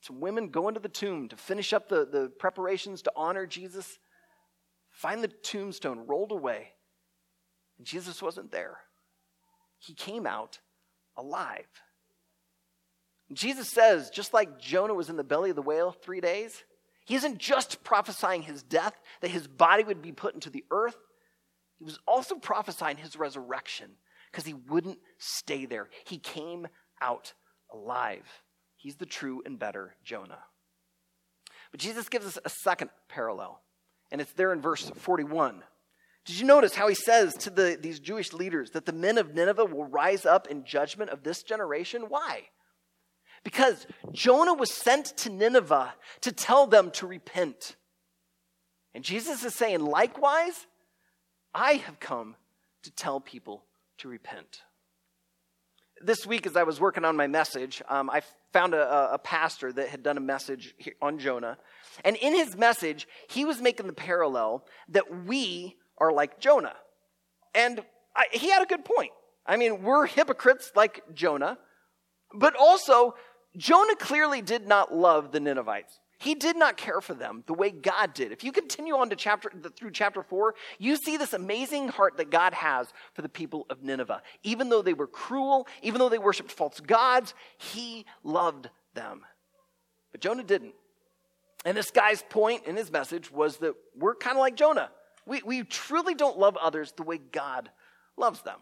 some 0.00 0.20
women 0.20 0.48
go 0.48 0.68
into 0.68 0.80
the 0.80 0.88
tomb 0.88 1.28
to 1.28 1.36
finish 1.36 1.72
up 1.72 1.88
the, 1.88 2.04
the 2.04 2.32
preparations 2.38 3.02
to 3.02 3.12
honor 3.14 3.46
Jesus, 3.46 3.98
find 4.90 5.22
the 5.22 5.28
tombstone 5.28 6.06
rolled 6.06 6.32
away, 6.32 6.72
and 7.78 7.86
Jesus 7.86 8.20
wasn't 8.22 8.50
there. 8.50 8.78
He 9.78 9.94
came 9.94 10.26
out 10.26 10.58
alive. 11.16 11.66
Jesus 13.32 13.68
says, 13.68 14.10
just 14.10 14.34
like 14.34 14.58
Jonah 14.58 14.94
was 14.94 15.08
in 15.10 15.16
the 15.16 15.24
belly 15.24 15.50
of 15.50 15.56
the 15.56 15.62
whale 15.62 15.92
three 15.92 16.20
days, 16.20 16.62
he 17.04 17.14
isn't 17.14 17.38
just 17.38 17.84
prophesying 17.84 18.42
his 18.42 18.62
death, 18.62 18.94
that 19.20 19.30
his 19.30 19.46
body 19.46 19.84
would 19.84 20.02
be 20.02 20.12
put 20.12 20.34
into 20.34 20.50
the 20.50 20.64
earth. 20.70 20.96
He 21.78 21.84
was 21.84 21.98
also 22.06 22.36
prophesying 22.36 22.96
his 22.96 23.16
resurrection 23.16 23.90
because 24.30 24.46
he 24.46 24.54
wouldn't 24.54 24.98
stay 25.18 25.66
there. 25.66 25.88
He 26.06 26.18
came 26.18 26.66
out 27.00 27.34
alive. 27.72 28.42
He's 28.76 28.96
the 28.96 29.06
true 29.06 29.42
and 29.44 29.58
better 29.58 29.96
Jonah. 30.04 30.42
But 31.70 31.80
Jesus 31.80 32.08
gives 32.08 32.26
us 32.26 32.38
a 32.44 32.50
second 32.50 32.90
parallel, 33.08 33.60
and 34.12 34.20
it's 34.20 34.32
there 34.32 34.52
in 34.52 34.60
verse 34.60 34.90
41. 34.90 35.62
Did 36.24 36.38
you 36.38 36.46
notice 36.46 36.74
how 36.74 36.88
he 36.88 36.94
says 36.94 37.34
to 37.38 37.50
the, 37.50 37.78
these 37.80 38.00
Jewish 38.00 38.32
leaders 38.32 38.70
that 38.70 38.86
the 38.86 38.92
men 38.92 39.18
of 39.18 39.34
Nineveh 39.34 39.66
will 39.66 39.84
rise 39.84 40.24
up 40.24 40.46
in 40.46 40.64
judgment 40.64 41.10
of 41.10 41.22
this 41.22 41.42
generation? 41.42 42.04
Why? 42.08 42.44
Because 43.42 43.86
Jonah 44.12 44.54
was 44.54 44.72
sent 44.72 45.16
to 45.18 45.30
Nineveh 45.30 45.94
to 46.22 46.32
tell 46.32 46.66
them 46.66 46.90
to 46.92 47.06
repent. 47.06 47.76
And 48.94 49.04
Jesus 49.04 49.44
is 49.44 49.54
saying, 49.54 49.80
likewise, 49.80 50.66
I 51.54 51.74
have 51.74 52.00
come 52.00 52.36
to 52.82 52.90
tell 52.90 53.20
people 53.20 53.64
to 53.98 54.08
repent. 54.08 54.62
This 56.00 56.26
week, 56.26 56.46
as 56.46 56.56
I 56.56 56.64
was 56.64 56.80
working 56.80 57.04
on 57.04 57.16
my 57.16 57.28
message, 57.28 57.80
um, 57.88 58.10
I 58.10 58.22
found 58.52 58.74
a, 58.74 59.14
a 59.14 59.18
pastor 59.18 59.72
that 59.72 59.88
had 59.88 60.02
done 60.02 60.16
a 60.16 60.20
message 60.20 60.74
on 61.00 61.18
Jonah. 61.18 61.56
And 62.04 62.16
in 62.16 62.34
his 62.34 62.56
message, 62.56 63.06
he 63.28 63.44
was 63.44 63.60
making 63.60 63.86
the 63.86 63.92
parallel 63.92 64.66
that 64.88 65.24
we 65.24 65.76
are 65.98 66.12
like 66.12 66.40
Jonah. 66.40 66.74
And 67.54 67.82
I, 68.16 68.26
he 68.32 68.50
had 68.50 68.62
a 68.62 68.66
good 68.66 68.84
point. 68.84 69.12
I 69.46 69.56
mean, 69.56 69.82
we're 69.82 70.06
hypocrites 70.06 70.72
like 70.74 71.02
Jonah, 71.14 71.58
but 72.34 72.54
also 72.58 73.14
Jonah 73.56 73.96
clearly 73.96 74.42
did 74.42 74.66
not 74.66 74.92
love 74.92 75.30
the 75.30 75.40
Ninevites. 75.40 76.00
He 76.18 76.34
did 76.34 76.56
not 76.56 76.76
care 76.76 77.00
for 77.00 77.14
them 77.14 77.42
the 77.46 77.54
way 77.54 77.70
God 77.70 78.14
did. 78.14 78.32
If 78.32 78.44
you 78.44 78.52
continue 78.52 78.96
on 78.96 79.10
to 79.10 79.16
chapter 79.16 79.50
through 79.76 79.90
chapter 79.90 80.22
4, 80.22 80.54
you 80.78 80.96
see 80.96 81.16
this 81.16 81.32
amazing 81.32 81.88
heart 81.88 82.16
that 82.18 82.30
God 82.30 82.54
has 82.54 82.92
for 83.12 83.22
the 83.22 83.28
people 83.28 83.66
of 83.68 83.82
Nineveh. 83.82 84.22
Even 84.42 84.68
though 84.68 84.82
they 84.82 84.94
were 84.94 85.06
cruel, 85.06 85.66
even 85.82 85.98
though 85.98 86.08
they 86.08 86.18
worshiped 86.18 86.52
false 86.52 86.80
gods, 86.80 87.34
he 87.58 88.06
loved 88.22 88.70
them. 88.94 89.22
But 90.12 90.20
Jonah 90.20 90.44
didn't. 90.44 90.74
And 91.64 91.76
this 91.76 91.90
guy's 91.90 92.22
point 92.22 92.66
in 92.66 92.76
his 92.76 92.90
message 92.90 93.30
was 93.30 93.56
that 93.58 93.74
we're 93.96 94.14
kind 94.14 94.36
of 94.36 94.40
like 94.40 94.54
Jonah. 94.54 94.90
We, 95.26 95.42
we 95.42 95.62
truly 95.64 96.14
don't 96.14 96.38
love 96.38 96.56
others 96.56 96.92
the 96.92 97.02
way 97.02 97.18
God 97.18 97.70
loves 98.16 98.42
them. 98.42 98.58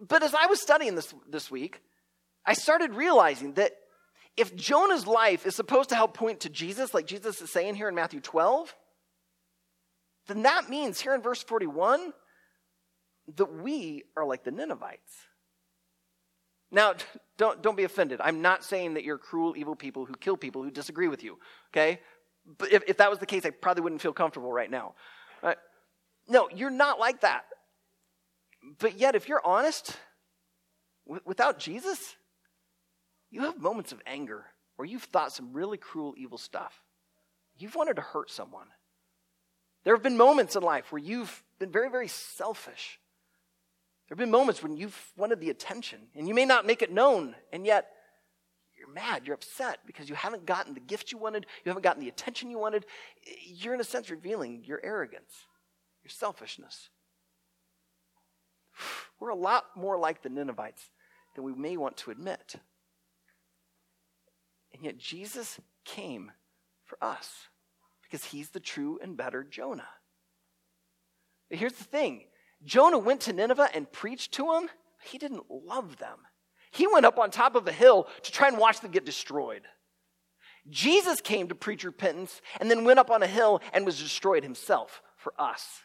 But 0.00 0.22
as 0.22 0.34
I 0.34 0.46
was 0.46 0.60
studying 0.60 0.94
this 0.94 1.12
this 1.28 1.50
week, 1.50 1.82
I 2.44 2.52
started 2.52 2.94
realizing 2.94 3.54
that 3.54 3.72
if 4.40 4.56
Jonah's 4.56 5.06
life 5.06 5.46
is 5.46 5.54
supposed 5.54 5.90
to 5.90 5.94
help 5.94 6.14
point 6.14 6.40
to 6.40 6.48
Jesus, 6.48 6.94
like 6.94 7.06
Jesus 7.06 7.42
is 7.42 7.50
saying 7.50 7.74
here 7.74 7.88
in 7.88 7.94
Matthew 7.94 8.20
12, 8.20 8.74
then 10.28 10.42
that 10.42 10.70
means 10.70 10.98
here 11.00 11.14
in 11.14 11.20
verse 11.20 11.42
41 11.42 12.14
that 13.36 13.52
we 13.62 14.04
are 14.16 14.24
like 14.24 14.42
the 14.42 14.50
Ninevites. 14.50 15.12
Now, 16.70 16.94
don't, 17.36 17.60
don't 17.62 17.76
be 17.76 17.84
offended. 17.84 18.20
I'm 18.22 18.40
not 18.40 18.64
saying 18.64 18.94
that 18.94 19.04
you're 19.04 19.18
cruel, 19.18 19.54
evil 19.56 19.76
people 19.76 20.06
who 20.06 20.14
kill 20.14 20.38
people 20.38 20.62
who 20.62 20.70
disagree 20.70 21.08
with 21.08 21.22
you, 21.22 21.38
okay? 21.70 22.00
But 22.58 22.72
if, 22.72 22.82
if 22.88 22.96
that 22.96 23.10
was 23.10 23.18
the 23.18 23.26
case, 23.26 23.44
I 23.44 23.50
probably 23.50 23.82
wouldn't 23.82 24.00
feel 24.00 24.14
comfortable 24.14 24.52
right 24.52 24.70
now. 24.70 24.94
Right? 25.42 25.58
No, 26.28 26.48
you're 26.54 26.70
not 26.70 26.98
like 26.98 27.20
that. 27.20 27.44
But 28.78 28.98
yet, 28.98 29.14
if 29.14 29.28
you're 29.28 29.44
honest, 29.44 29.98
w- 31.06 31.22
without 31.26 31.58
Jesus, 31.58 32.16
you 33.30 33.42
have 33.42 33.58
moments 33.58 33.92
of 33.92 34.02
anger 34.06 34.46
where 34.76 34.86
you've 34.86 35.04
thought 35.04 35.32
some 35.32 35.52
really 35.52 35.78
cruel, 35.78 36.14
evil 36.16 36.38
stuff. 36.38 36.82
You've 37.58 37.74
wanted 37.74 37.96
to 37.96 38.02
hurt 38.02 38.30
someone. 38.30 38.66
There 39.84 39.94
have 39.94 40.02
been 40.02 40.16
moments 40.16 40.56
in 40.56 40.62
life 40.62 40.90
where 40.90 41.00
you've 41.00 41.42
been 41.58 41.70
very, 41.70 41.90
very 41.90 42.08
selfish. 42.08 42.98
There 44.08 44.14
have 44.16 44.18
been 44.18 44.30
moments 44.30 44.62
when 44.62 44.76
you've 44.76 44.98
wanted 45.16 45.40
the 45.40 45.50
attention, 45.50 46.00
and 46.16 46.26
you 46.26 46.34
may 46.34 46.44
not 46.44 46.66
make 46.66 46.82
it 46.82 46.92
known, 46.92 47.36
and 47.52 47.64
yet 47.64 47.90
you're 48.76 48.92
mad, 48.92 49.26
you're 49.26 49.34
upset 49.34 49.80
because 49.86 50.08
you 50.08 50.14
haven't 50.14 50.46
gotten 50.46 50.74
the 50.74 50.80
gift 50.80 51.12
you 51.12 51.18
wanted, 51.18 51.46
you 51.64 51.70
haven't 51.70 51.82
gotten 51.82 52.02
the 52.02 52.08
attention 52.08 52.50
you 52.50 52.58
wanted. 52.58 52.86
You're, 53.44 53.74
in 53.74 53.80
a 53.80 53.84
sense, 53.84 54.10
revealing 54.10 54.64
your 54.64 54.80
arrogance, 54.82 55.46
your 56.02 56.10
selfishness. 56.10 56.88
We're 59.20 59.28
a 59.28 59.34
lot 59.34 59.66
more 59.76 59.98
like 59.98 60.22
the 60.22 60.30
Ninevites 60.30 60.90
than 61.34 61.44
we 61.44 61.52
may 61.52 61.76
want 61.76 61.98
to 61.98 62.10
admit. 62.10 62.56
And 64.80 64.86
yet, 64.86 64.96
Jesus 64.96 65.60
came 65.84 66.32
for 66.84 66.96
us 67.02 67.48
because 68.02 68.24
he's 68.24 68.48
the 68.48 68.60
true 68.60 68.98
and 69.02 69.14
better 69.14 69.44
Jonah. 69.44 69.88
But 71.50 71.58
here's 71.58 71.74
the 71.74 71.84
thing 71.84 72.24
Jonah 72.64 72.96
went 72.96 73.20
to 73.22 73.34
Nineveh 73.34 73.68
and 73.74 73.92
preached 73.92 74.32
to 74.32 74.46
them, 74.46 74.70
he 75.04 75.18
didn't 75.18 75.50
love 75.50 75.98
them. 75.98 76.20
He 76.70 76.86
went 76.86 77.04
up 77.04 77.18
on 77.18 77.30
top 77.30 77.56
of 77.56 77.68
a 77.68 77.72
hill 77.72 78.06
to 78.22 78.32
try 78.32 78.48
and 78.48 78.56
watch 78.56 78.80
them 78.80 78.90
get 78.90 79.04
destroyed. 79.04 79.64
Jesus 80.70 81.20
came 81.20 81.48
to 81.48 81.54
preach 81.54 81.84
repentance 81.84 82.40
and 82.58 82.70
then 82.70 82.84
went 82.84 83.00
up 83.00 83.10
on 83.10 83.22
a 83.22 83.26
hill 83.26 83.60
and 83.74 83.84
was 83.84 83.98
destroyed 83.98 84.44
himself 84.44 85.02
for 85.18 85.34
us. 85.38 85.82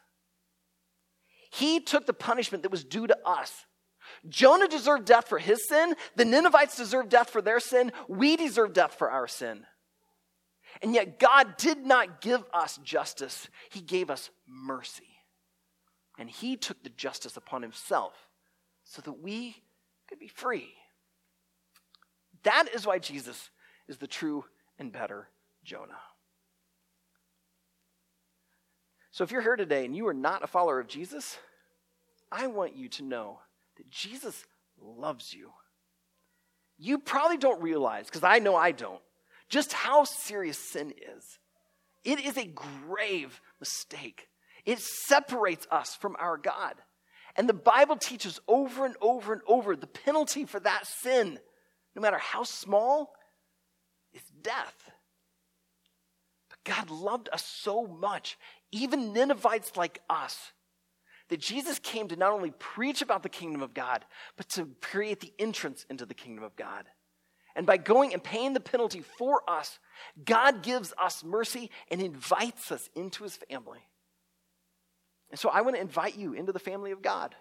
He 1.51 1.81
took 1.81 2.05
the 2.05 2.13
punishment 2.13 2.63
that 2.63 2.71
was 2.71 2.85
due 2.85 3.07
to 3.07 3.17
us. 3.25 3.65
Jonah 4.29 4.67
deserved 4.67 5.05
death 5.05 5.27
for 5.27 5.37
his 5.37 5.67
sin. 5.67 5.95
The 6.15 6.25
Ninevites 6.25 6.75
deserved 6.75 7.09
death 7.09 7.29
for 7.29 7.41
their 7.41 7.59
sin. 7.59 7.91
We 8.07 8.35
deserve 8.35 8.73
death 8.73 8.95
for 8.95 9.09
our 9.09 9.27
sin. 9.27 9.65
And 10.81 10.93
yet, 10.93 11.19
God 11.19 11.57
did 11.57 11.85
not 11.85 12.21
give 12.21 12.43
us 12.53 12.77
justice, 12.83 13.47
He 13.69 13.81
gave 13.81 14.09
us 14.09 14.29
mercy. 14.47 15.07
And 16.17 16.29
He 16.29 16.57
took 16.57 16.83
the 16.83 16.89
justice 16.89 17.37
upon 17.37 17.61
Himself 17.61 18.13
so 18.83 19.01
that 19.01 19.21
we 19.21 19.55
could 20.07 20.19
be 20.19 20.27
free. 20.27 20.73
That 22.43 22.67
is 22.73 22.85
why 22.85 22.99
Jesus 22.99 23.49
is 23.87 23.97
the 23.97 24.07
true 24.07 24.45
and 24.77 24.91
better 24.91 25.29
Jonah. 25.63 25.93
So, 29.11 29.23
if 29.23 29.31
you're 29.31 29.41
here 29.41 29.55
today 29.55 29.85
and 29.85 29.95
you 29.95 30.07
are 30.07 30.13
not 30.13 30.43
a 30.43 30.47
follower 30.47 30.79
of 30.79 30.87
Jesus, 30.87 31.37
I 32.31 32.47
want 32.47 32.75
you 32.75 32.89
to 32.89 33.03
know 33.03 33.39
that 33.77 33.89
Jesus 33.89 34.43
loves 34.79 35.33
you. 35.33 35.51
You 36.77 36.97
probably 36.99 37.37
don't 37.37 37.61
realize, 37.61 38.05
because 38.05 38.23
I 38.23 38.39
know 38.39 38.55
I 38.55 38.71
don't, 38.71 39.01
just 39.49 39.73
how 39.73 40.03
serious 40.03 40.57
sin 40.57 40.91
is. 40.91 41.39
It 42.03 42.19
is 42.19 42.37
a 42.37 42.45
grave 42.45 43.39
mistake. 43.59 44.27
It 44.65 44.79
separates 44.79 45.67
us 45.71 45.95
from 45.95 46.15
our 46.19 46.37
God. 46.37 46.75
And 47.35 47.49
the 47.49 47.53
Bible 47.53 47.97
teaches 47.97 48.39
over 48.47 48.85
and 48.85 48.95
over 49.01 49.33
and 49.33 49.41
over 49.47 49.75
the 49.75 49.87
penalty 49.87 50.45
for 50.45 50.59
that 50.59 50.87
sin, 50.87 51.39
no 51.95 52.01
matter 52.01 52.17
how 52.17 52.43
small, 52.43 53.13
is 54.13 54.23
death. 54.41 54.91
But 56.49 56.75
God 56.75 56.89
loved 56.89 57.29
us 57.31 57.43
so 57.43 57.85
much, 57.85 58.37
even 58.71 59.13
Ninevites 59.13 59.75
like 59.75 60.01
us, 60.09 60.51
that 61.29 61.39
Jesus 61.39 61.79
came 61.79 62.07
to 62.09 62.15
not 62.15 62.31
only 62.31 62.51
preach 62.51 63.01
about 63.01 63.23
the 63.23 63.29
kingdom 63.29 63.61
of 63.61 63.73
God, 63.73 64.05
but 64.37 64.47
to 64.49 64.69
create 64.81 65.19
the 65.19 65.33
entrance 65.39 65.85
into 65.89 66.05
the 66.05 66.13
kingdom 66.13 66.43
of 66.43 66.55
God. 66.55 66.85
And 67.55 67.65
by 67.65 67.77
going 67.77 68.13
and 68.13 68.23
paying 68.23 68.53
the 68.53 68.59
penalty 68.59 69.01
for 69.17 69.41
us, 69.49 69.79
God 70.23 70.61
gives 70.61 70.93
us 71.01 71.23
mercy 71.23 71.71
and 71.89 72.01
invites 72.01 72.71
us 72.71 72.89
into 72.95 73.23
his 73.23 73.37
family. 73.49 73.79
And 75.31 75.39
so 75.39 75.49
I 75.49 75.61
want 75.61 75.75
to 75.75 75.81
invite 75.81 76.17
you 76.17 76.33
into 76.33 76.51
the 76.51 76.59
family 76.59 76.91
of 76.91 77.01
God. 77.01 77.33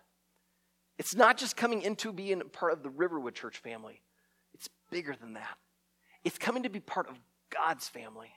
It's 0.99 1.15
not 1.15 1.37
just 1.37 1.57
coming 1.57 1.83
into 1.83 2.13
being 2.13 2.41
part 2.53 2.73
of 2.73 2.83
the 2.83 2.91
Riverwood 2.91 3.35
Church 3.35 3.59
family, 3.59 4.01
it's 4.55 4.69
bigger 4.91 5.17
than 5.21 5.35
that. 5.35 5.59
It's 6.23 6.39
coming 6.39 6.63
to 6.63 6.71
be 6.71 6.81
part 6.81 7.09
of 7.09 7.19
God's 7.51 7.89
family. 7.89 8.31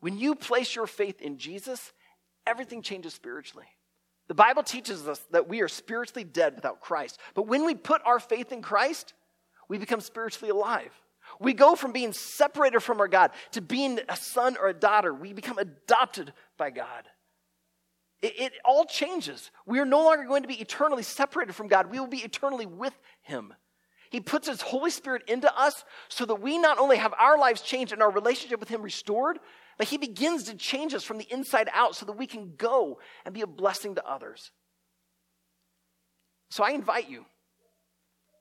When 0.00 0.18
you 0.18 0.34
place 0.34 0.74
your 0.74 0.86
faith 0.86 1.20
in 1.20 1.38
Jesus, 1.38 1.92
everything 2.46 2.82
changes 2.82 3.14
spiritually. 3.14 3.66
The 4.28 4.34
Bible 4.34 4.62
teaches 4.62 5.08
us 5.08 5.20
that 5.30 5.48
we 5.48 5.62
are 5.62 5.68
spiritually 5.68 6.24
dead 6.24 6.54
without 6.54 6.80
Christ. 6.80 7.18
But 7.34 7.46
when 7.46 7.64
we 7.64 7.74
put 7.74 8.02
our 8.04 8.20
faith 8.20 8.52
in 8.52 8.62
Christ, 8.62 9.14
we 9.68 9.78
become 9.78 10.00
spiritually 10.00 10.50
alive. 10.50 10.92
We 11.40 11.52
go 11.52 11.74
from 11.74 11.92
being 11.92 12.12
separated 12.12 12.80
from 12.80 13.00
our 13.00 13.08
God 13.08 13.32
to 13.52 13.60
being 13.60 14.00
a 14.08 14.16
son 14.16 14.56
or 14.60 14.68
a 14.68 14.74
daughter. 14.74 15.12
We 15.12 15.32
become 15.32 15.58
adopted 15.58 16.32
by 16.56 16.70
God. 16.70 17.04
It, 18.20 18.34
it, 18.38 18.52
all 18.64 18.84
changes. 18.84 19.50
We 19.66 19.78
are 19.78 19.84
no 19.84 20.02
longer 20.02 20.24
going 20.24 20.42
to 20.42 20.48
be 20.48 20.60
eternally 20.60 21.02
separated 21.02 21.54
from 21.54 21.68
God, 21.68 21.90
we 21.90 22.00
will 22.00 22.06
be 22.06 22.18
eternally 22.18 22.66
with 22.66 22.98
Him. 23.22 23.54
He 24.10 24.20
puts 24.20 24.48
His 24.48 24.62
Holy 24.62 24.90
Spirit 24.90 25.22
into 25.28 25.54
us 25.56 25.84
so 26.08 26.24
that 26.24 26.36
we 26.36 26.58
not 26.58 26.78
only 26.78 26.96
have 26.96 27.14
our 27.18 27.38
lives 27.38 27.60
changed 27.60 27.92
and 27.92 28.02
our 28.02 28.10
relationship 28.10 28.58
with 28.58 28.70
Him 28.70 28.82
restored, 28.82 29.38
but 29.78 29.88
He 29.88 29.96
begins 29.96 30.44
to 30.44 30.56
change 30.56 30.92
us 30.92 31.04
from 31.04 31.18
the 31.18 31.32
inside 31.32 31.70
out 31.72 31.94
so 31.94 32.04
that 32.06 32.18
we 32.18 32.26
can 32.26 32.54
go 32.56 32.98
and 33.24 33.32
be 33.32 33.42
a 33.42 33.46
blessing 33.46 33.94
to 33.94 34.06
others. 34.06 34.50
So 36.50 36.64
I 36.64 36.70
invite 36.70 37.08
you 37.08 37.24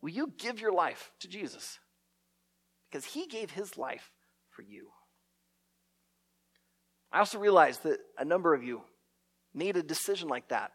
will 0.01 0.09
you 0.09 0.33
give 0.38 0.59
your 0.59 0.73
life 0.73 1.11
to 1.21 1.27
Jesus? 1.27 1.79
Because 2.89 3.05
He 3.05 3.27
gave 3.27 3.51
His 3.51 3.77
life 3.77 4.11
for 4.49 4.63
you. 4.63 4.89
I 7.11 7.19
also 7.19 7.39
realize 7.39 7.79
that 7.79 7.99
a 8.17 8.25
number 8.25 8.53
of 8.53 8.63
you 8.63 8.81
made 9.53 9.77
a 9.77 9.83
decision 9.83 10.27
like 10.27 10.49
that 10.49 10.71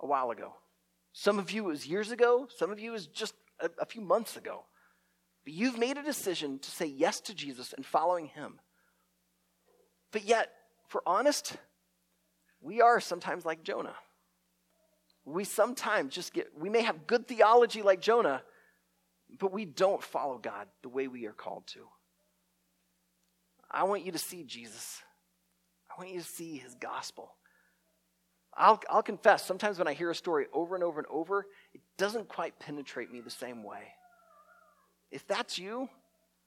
a 0.00 0.06
while 0.06 0.30
ago. 0.30 0.54
Some 1.12 1.38
of 1.38 1.50
you 1.50 1.64
it 1.64 1.68
was 1.68 1.86
years 1.86 2.10
ago, 2.10 2.46
some 2.56 2.70
of 2.70 2.78
you 2.78 2.90
it 2.90 2.92
was 2.92 3.06
just 3.06 3.34
a, 3.60 3.70
a 3.80 3.86
few 3.86 4.02
months 4.02 4.36
ago. 4.36 4.64
But 5.44 5.54
you've 5.54 5.78
made 5.78 5.96
a 5.96 6.02
decision 6.02 6.58
to 6.58 6.70
say 6.70 6.86
yes 6.86 7.20
to 7.20 7.34
Jesus 7.34 7.72
and 7.72 7.86
following 7.86 8.26
him. 8.26 8.58
But 10.12 10.24
yet, 10.24 10.50
for 10.88 11.02
honest, 11.06 11.56
we 12.60 12.80
are 12.80 13.00
sometimes 13.00 13.44
like 13.44 13.62
Jonah. 13.62 13.94
We 15.24 15.44
sometimes 15.44 16.14
just 16.14 16.32
get, 16.32 16.48
we 16.58 16.68
may 16.68 16.82
have 16.82 17.06
good 17.06 17.26
theology 17.26 17.82
like 17.82 18.00
Jonah, 18.00 18.42
but 19.38 19.52
we 19.52 19.64
don't 19.64 20.02
follow 20.02 20.38
God 20.38 20.68
the 20.82 20.88
way 20.88 21.08
we 21.08 21.26
are 21.26 21.32
called 21.32 21.66
to. 21.68 21.86
I 23.70 23.84
want 23.84 24.06
you 24.06 24.12
to 24.12 24.18
see 24.18 24.44
Jesus. 24.44 25.02
I 25.90 26.00
want 26.00 26.14
you 26.14 26.20
to 26.20 26.26
see 26.26 26.56
his 26.58 26.74
gospel. 26.76 27.32
I'll, 28.54 28.80
I'll 28.88 29.02
confess, 29.02 29.44
sometimes 29.44 29.78
when 29.78 29.88
I 29.88 29.92
hear 29.92 30.10
a 30.10 30.14
story 30.14 30.46
over 30.52 30.74
and 30.74 30.84
over 30.84 30.98
and 30.98 31.06
over, 31.08 31.46
it 31.74 31.80
doesn't 31.98 32.28
quite 32.28 32.58
penetrate 32.58 33.12
me 33.12 33.20
the 33.20 33.30
same 33.30 33.62
way. 33.62 33.92
If 35.10 35.26
that's 35.26 35.58
you, 35.58 35.88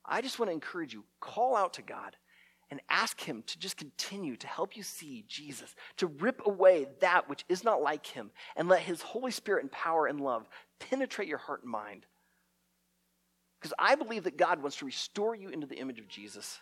I 0.05 0.21
just 0.21 0.39
want 0.39 0.49
to 0.49 0.53
encourage 0.53 0.93
you 0.93 1.03
call 1.19 1.55
out 1.55 1.73
to 1.73 1.81
God 1.81 2.15
and 2.71 2.81
ask 2.89 3.19
Him 3.19 3.43
to 3.47 3.59
just 3.59 3.77
continue 3.77 4.35
to 4.37 4.47
help 4.47 4.75
you 4.77 4.83
see 4.83 5.25
Jesus, 5.27 5.75
to 5.97 6.07
rip 6.07 6.45
away 6.45 6.87
that 7.01 7.29
which 7.29 7.45
is 7.49 7.63
not 7.63 7.81
like 7.81 8.05
Him, 8.05 8.31
and 8.55 8.67
let 8.67 8.81
His 8.81 9.01
Holy 9.01 9.31
Spirit 9.31 9.63
and 9.63 9.71
power 9.71 10.07
and 10.07 10.21
love 10.21 10.47
penetrate 10.79 11.27
your 11.27 11.37
heart 11.37 11.63
and 11.63 11.71
mind. 11.71 12.05
Because 13.59 13.73
I 13.77 13.95
believe 13.95 14.23
that 14.23 14.37
God 14.37 14.61
wants 14.61 14.77
to 14.77 14.85
restore 14.85 15.35
you 15.35 15.49
into 15.49 15.67
the 15.67 15.79
image 15.79 15.99
of 15.99 16.07
Jesus 16.07 16.59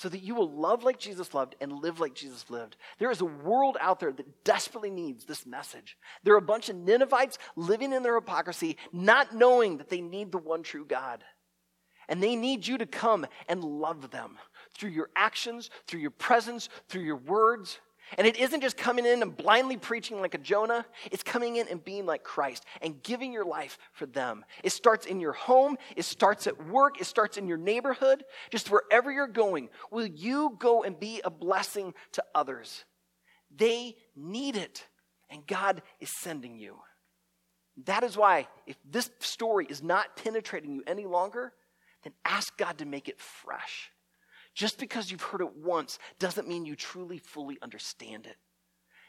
so 0.00 0.08
that 0.08 0.22
you 0.22 0.34
will 0.34 0.50
love 0.50 0.82
like 0.82 0.98
Jesus 0.98 1.34
loved 1.34 1.56
and 1.60 1.70
live 1.70 2.00
like 2.00 2.14
Jesus 2.14 2.48
lived. 2.48 2.76
There 2.98 3.10
is 3.10 3.20
a 3.20 3.26
world 3.26 3.76
out 3.82 4.00
there 4.00 4.12
that 4.12 4.44
desperately 4.44 4.90
needs 4.90 5.26
this 5.26 5.44
message. 5.44 5.98
There 6.24 6.32
are 6.32 6.38
a 6.38 6.42
bunch 6.42 6.70
of 6.70 6.76
Ninevites 6.76 7.36
living 7.54 7.92
in 7.92 8.02
their 8.02 8.14
hypocrisy, 8.14 8.78
not 8.94 9.34
knowing 9.34 9.76
that 9.76 9.90
they 9.90 10.00
need 10.00 10.32
the 10.32 10.38
one 10.38 10.62
true 10.62 10.86
God. 10.86 11.22
And 12.08 12.22
they 12.22 12.34
need 12.34 12.66
you 12.66 12.78
to 12.78 12.86
come 12.86 13.26
and 13.46 13.62
love 13.62 14.10
them 14.10 14.38
through 14.76 14.90
your 14.90 15.10
actions, 15.16 15.70
through 15.86 16.00
your 16.00 16.10
presence, 16.10 16.68
through 16.88 17.02
your 17.02 17.16
words. 17.16 17.78
And 18.18 18.26
it 18.26 18.36
isn't 18.38 18.60
just 18.60 18.76
coming 18.76 19.06
in 19.06 19.22
and 19.22 19.36
blindly 19.36 19.76
preaching 19.76 20.20
like 20.20 20.34
a 20.34 20.38
Jonah, 20.38 20.84
it's 21.12 21.22
coming 21.22 21.56
in 21.56 21.68
and 21.68 21.84
being 21.84 22.06
like 22.06 22.24
Christ 22.24 22.64
and 22.82 23.00
giving 23.02 23.32
your 23.32 23.44
life 23.44 23.78
for 23.92 24.06
them. 24.06 24.44
It 24.64 24.70
starts 24.70 25.06
in 25.06 25.20
your 25.20 25.32
home, 25.32 25.76
it 25.96 26.04
starts 26.04 26.46
at 26.46 26.66
work, 26.66 27.00
it 27.00 27.04
starts 27.04 27.36
in 27.36 27.46
your 27.46 27.56
neighborhood, 27.56 28.24
just 28.50 28.70
wherever 28.70 29.12
you're 29.12 29.28
going. 29.28 29.68
Will 29.90 30.06
you 30.06 30.56
go 30.58 30.82
and 30.82 30.98
be 30.98 31.20
a 31.22 31.30
blessing 31.30 31.94
to 32.12 32.24
others? 32.34 32.84
They 33.54 33.96
need 34.16 34.56
it, 34.56 34.86
and 35.28 35.46
God 35.46 35.82
is 36.00 36.10
sending 36.10 36.58
you. 36.58 36.78
That 37.84 38.02
is 38.02 38.16
why, 38.16 38.48
if 38.66 38.76
this 38.88 39.10
story 39.20 39.66
is 39.68 39.82
not 39.82 40.16
penetrating 40.16 40.74
you 40.74 40.82
any 40.86 41.06
longer, 41.06 41.52
then 42.02 42.12
ask 42.24 42.56
God 42.56 42.78
to 42.78 42.86
make 42.86 43.08
it 43.08 43.20
fresh. 43.20 43.90
Just 44.54 44.78
because 44.78 45.10
you've 45.10 45.22
heard 45.22 45.40
it 45.40 45.56
once 45.56 45.98
doesn't 46.18 46.48
mean 46.48 46.64
you 46.64 46.76
truly, 46.76 47.18
fully 47.18 47.58
understand 47.62 48.26
it. 48.26 48.36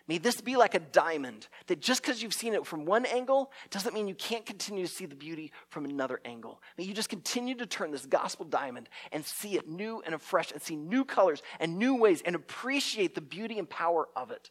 May 0.08 0.18
this 0.18 0.42
be 0.42 0.56
like 0.56 0.76
a 0.76 0.80
diamond 0.80 1.48
that 1.68 1.80
just 1.80 2.02
because 2.02 2.22
you've 2.22 2.34
seen 2.34 2.54
it 2.54 2.66
from 2.66 2.86
one 2.86 3.06
angle 3.06 3.52
doesn't 3.70 3.94
mean 3.94 4.08
you 4.08 4.16
can't 4.16 4.46
continue 4.46 4.86
to 4.86 4.92
see 4.92 5.06
the 5.06 5.16
beauty 5.16 5.52
from 5.70 5.86
another 5.86 6.20
angle. 6.26 6.62
May 6.78 6.86
you 6.86 6.94
just 6.94 7.10
continue 7.10 7.56
to 7.56 7.66
turn 7.66 7.92
this 7.92 8.06
gospel 8.06 8.46
diamond 8.46 8.89
and 9.12 9.24
see 9.24 9.56
it 9.56 9.70
new 9.70 10.02
and 10.06 10.16
afresh 10.16 10.52
and 10.52 10.62
see 10.62 10.76
new 10.76 11.06
colors 11.06 11.42
and 11.60 11.78
new 11.78 11.96
ways 11.96 12.22
and 12.26 12.36
appreciate 12.36 13.16
the 13.16 13.22
beauty 13.22 13.60
and 13.60 13.70
power 13.70 14.10
of 14.16 14.32
it. 14.32 14.50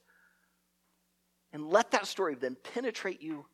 And 1.53 1.68
let 1.68 1.91
that 1.91 2.07
story 2.07 2.36
then 2.36 2.57
penetrate 2.72 3.20
you 3.20 3.47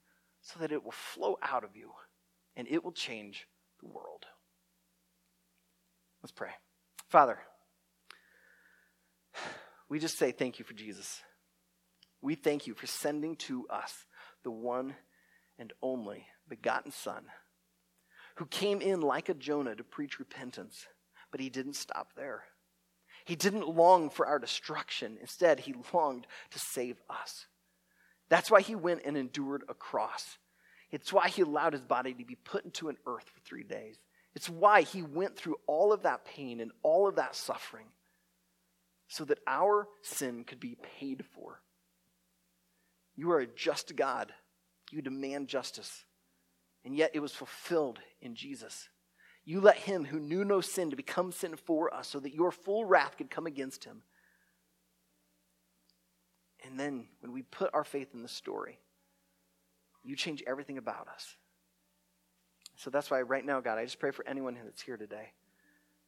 so 0.42 0.60
that 0.60 0.72
it 0.72 0.84
will 0.84 0.92
flow 0.92 1.38
out 1.42 1.64
of 1.64 1.76
you 1.76 1.90
and 2.56 2.68
it 2.68 2.84
will 2.84 2.92
change 2.92 3.48
the 3.80 3.86
world. 3.86 4.26
Let's 6.22 6.32
pray. 6.32 6.50
Father, 7.08 7.38
we 9.88 9.98
just 9.98 10.18
say 10.18 10.32
thank 10.32 10.58
you 10.58 10.64
for 10.64 10.74
Jesus. 10.74 11.20
We 12.20 12.34
thank 12.34 12.66
you 12.66 12.74
for 12.74 12.86
sending 12.86 13.36
to 13.36 13.66
us 13.68 14.04
the 14.42 14.50
one 14.50 14.96
and 15.58 15.72
only 15.82 16.26
begotten 16.48 16.90
Son 16.90 17.24
who 18.36 18.46
came 18.46 18.80
in 18.80 19.00
like 19.00 19.28
a 19.28 19.34
Jonah 19.34 19.74
to 19.74 19.84
preach 19.84 20.18
repentance, 20.18 20.86
but 21.30 21.40
he 21.40 21.48
didn't 21.48 21.74
stop 21.74 22.12
there. 22.16 22.44
He 23.24 23.34
didn't 23.34 23.68
long 23.68 24.10
for 24.10 24.26
our 24.26 24.38
destruction. 24.38 25.18
Instead, 25.20 25.60
he 25.60 25.74
longed 25.92 26.26
to 26.50 26.58
save 26.58 27.00
us. 27.08 27.46
That's 28.28 28.50
why 28.50 28.60
he 28.60 28.74
went 28.74 29.02
and 29.04 29.16
endured 29.16 29.64
a 29.68 29.74
cross. 29.74 30.38
It's 30.90 31.12
why 31.12 31.28
he 31.28 31.42
allowed 31.42 31.72
his 31.72 31.84
body 31.84 32.14
to 32.14 32.24
be 32.24 32.36
put 32.36 32.64
into 32.64 32.88
an 32.88 32.96
earth 33.06 33.28
for 33.32 33.40
three 33.40 33.64
days. 33.64 33.96
It's 34.36 34.50
why 34.50 34.82
he 34.82 35.00
went 35.00 35.34
through 35.34 35.56
all 35.66 35.94
of 35.94 36.02
that 36.02 36.26
pain 36.26 36.60
and 36.60 36.70
all 36.82 37.08
of 37.08 37.16
that 37.16 37.34
suffering 37.34 37.86
so 39.08 39.24
that 39.24 39.38
our 39.46 39.88
sin 40.02 40.44
could 40.44 40.60
be 40.60 40.76
paid 41.00 41.24
for. 41.34 41.62
You 43.16 43.30
are 43.30 43.40
a 43.40 43.46
just 43.46 43.96
God. 43.96 44.34
You 44.90 45.00
demand 45.00 45.48
justice. 45.48 46.04
And 46.84 46.94
yet 46.94 47.12
it 47.14 47.20
was 47.20 47.32
fulfilled 47.32 47.98
in 48.20 48.34
Jesus. 48.34 48.90
You 49.46 49.62
let 49.62 49.78
him 49.78 50.04
who 50.04 50.20
knew 50.20 50.44
no 50.44 50.60
sin 50.60 50.90
to 50.90 50.96
become 50.96 51.32
sin 51.32 51.56
for 51.56 51.92
us 51.94 52.06
so 52.06 52.20
that 52.20 52.34
your 52.34 52.52
full 52.52 52.84
wrath 52.84 53.16
could 53.16 53.30
come 53.30 53.46
against 53.46 53.84
him. 53.84 54.02
And 56.62 56.78
then 56.78 57.06
when 57.20 57.32
we 57.32 57.40
put 57.40 57.70
our 57.72 57.84
faith 57.84 58.08
in 58.12 58.22
the 58.22 58.28
story, 58.28 58.80
you 60.04 60.14
change 60.14 60.42
everything 60.46 60.76
about 60.76 61.08
us. 61.08 61.36
So 62.76 62.90
that's 62.90 63.10
why 63.10 63.22
right 63.22 63.44
now, 63.44 63.60
God, 63.60 63.78
I 63.78 63.84
just 63.84 63.98
pray 63.98 64.10
for 64.10 64.26
anyone 64.28 64.56
that's 64.64 64.82
here 64.82 64.96
today 64.96 65.32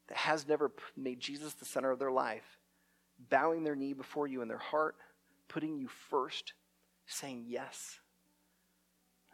that 0.09 0.19
has 0.19 0.47
never 0.47 0.71
made 0.97 1.21
Jesus 1.21 1.55
the 1.55 1.64
center 1.64 1.91
of 1.91 1.99
their 1.99 2.12
life, 2.12 2.59
bowing 3.31 3.64
their 3.64 3.77
knee 3.77 3.95
before 3.95 4.27
you 4.27 4.43
in 4.43 4.49
their 4.49 4.59
heart, 4.59 4.97
putting 5.49 5.79
you 5.79 5.89
first, 5.89 6.53
saying 7.07 7.45
yes. 7.47 7.99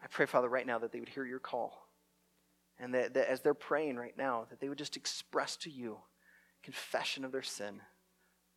I 0.03 0.07
pray, 0.07 0.25
Father, 0.25 0.49
right 0.49 0.65
now 0.65 0.79
that 0.79 0.91
they 0.91 0.99
would 0.99 1.09
hear 1.09 1.25
your 1.25 1.39
call. 1.39 1.87
And 2.79 2.93
that, 2.93 3.13
that 3.13 3.29
as 3.29 3.41
they're 3.41 3.53
praying 3.53 3.95
right 3.95 4.17
now, 4.17 4.47
that 4.49 4.59
they 4.59 4.67
would 4.67 4.77
just 4.77 4.97
express 4.97 5.55
to 5.57 5.69
you 5.69 5.97
confession 6.63 7.23
of 7.23 7.31
their 7.31 7.43
sin, 7.43 7.79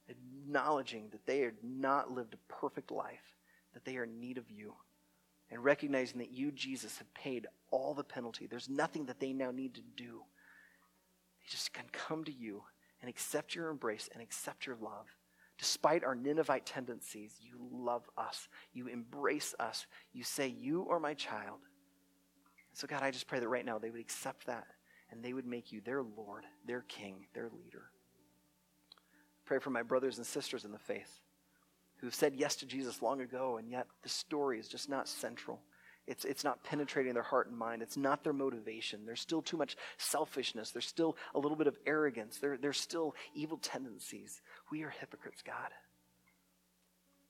acknowledging 0.08 1.08
that 1.10 1.26
they 1.26 1.40
have 1.40 1.52
not 1.62 2.10
lived 2.10 2.34
a 2.34 2.52
perfect 2.52 2.90
life, 2.90 3.36
that 3.74 3.84
they 3.84 3.96
are 3.96 4.04
in 4.04 4.18
need 4.18 4.38
of 4.38 4.50
you, 4.50 4.74
and 5.50 5.64
recognizing 5.64 6.18
that 6.18 6.30
you, 6.30 6.50
Jesus, 6.50 6.98
have 6.98 7.12
paid 7.14 7.46
all 7.70 7.94
the 7.94 8.04
penalty. 8.04 8.46
There's 8.46 8.68
nothing 8.68 9.06
that 9.06 9.20
they 9.20 9.32
now 9.32 9.50
need 9.50 9.74
to 9.74 9.82
do. 9.96 10.22
They 11.40 11.50
just 11.50 11.72
can 11.72 11.84
come 11.92 12.24
to 12.24 12.32
you 12.32 12.62
and 13.00 13.08
accept 13.08 13.54
your 13.54 13.70
embrace 13.70 14.08
and 14.12 14.22
accept 14.22 14.66
your 14.66 14.76
love. 14.80 15.06
Despite 15.58 16.04
our 16.04 16.14
Ninevite 16.14 16.66
tendencies, 16.66 17.34
you 17.40 17.56
love 17.72 18.04
us. 18.16 18.48
You 18.72 18.86
embrace 18.86 19.54
us. 19.58 19.86
You 20.12 20.22
say, 20.22 20.48
You 20.48 20.86
are 20.88 21.00
my 21.00 21.14
child. 21.14 21.58
So, 22.74 22.86
God, 22.86 23.02
I 23.02 23.10
just 23.10 23.26
pray 23.26 23.40
that 23.40 23.48
right 23.48 23.64
now 23.64 23.78
they 23.78 23.90
would 23.90 24.00
accept 24.00 24.46
that 24.46 24.66
and 25.10 25.22
they 25.22 25.32
would 25.32 25.46
make 25.46 25.72
you 25.72 25.80
their 25.80 26.02
Lord, 26.02 26.44
their 26.66 26.82
King, 26.82 27.26
their 27.34 27.48
leader. 27.48 27.90
Pray 29.46 29.58
for 29.58 29.70
my 29.70 29.82
brothers 29.82 30.18
and 30.18 30.26
sisters 30.26 30.64
in 30.64 30.70
the 30.70 30.78
faith 30.78 31.20
who've 31.98 32.14
said 32.14 32.34
yes 32.36 32.56
to 32.56 32.66
Jesus 32.66 33.02
long 33.02 33.20
ago, 33.20 33.58
and 33.58 33.70
yet 33.70 33.86
the 34.02 34.08
story 34.08 34.58
is 34.58 34.68
just 34.68 34.88
not 34.88 35.08
central. 35.08 35.60
It's, 36.06 36.24
it's 36.24 36.44
not 36.44 36.64
penetrating 36.64 37.12
their 37.12 37.22
heart 37.22 37.48
and 37.48 37.58
mind. 37.58 37.82
It's 37.82 37.98
not 37.98 38.24
their 38.24 38.32
motivation. 38.32 39.04
There's 39.04 39.20
still 39.20 39.42
too 39.42 39.58
much 39.58 39.76
selfishness. 39.98 40.70
There's 40.70 40.86
still 40.86 41.16
a 41.34 41.38
little 41.38 41.56
bit 41.56 41.66
of 41.66 41.76
arrogance. 41.86 42.38
There, 42.38 42.56
there's 42.56 42.80
still 42.80 43.14
evil 43.34 43.58
tendencies. 43.58 44.40
We 44.70 44.84
are 44.84 44.90
hypocrites, 44.90 45.42
God. 45.42 45.70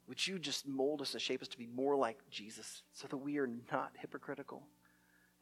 Would 0.07 0.25
you 0.25 0.39
just 0.39 0.67
mold 0.67 1.03
us 1.03 1.13
and 1.13 1.21
shape 1.21 1.43
us 1.43 1.49
to 1.49 1.59
be 1.59 1.67
more 1.67 1.97
like 1.97 2.19
Jesus 2.31 2.83
so 2.93 3.09
that 3.09 3.17
we 3.17 3.39
are 3.39 3.51
not 3.73 3.93
hypocritical? 3.99 4.63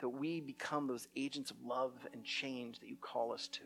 That 0.00 0.08
we 0.08 0.40
become 0.40 0.86
those 0.86 1.06
agents 1.14 1.50
of 1.50 1.58
love 1.64 1.92
and 2.14 2.24
change 2.24 2.80
that 2.80 2.88
you 2.88 2.96
call 3.00 3.32
us 3.32 3.48
to 3.48 3.62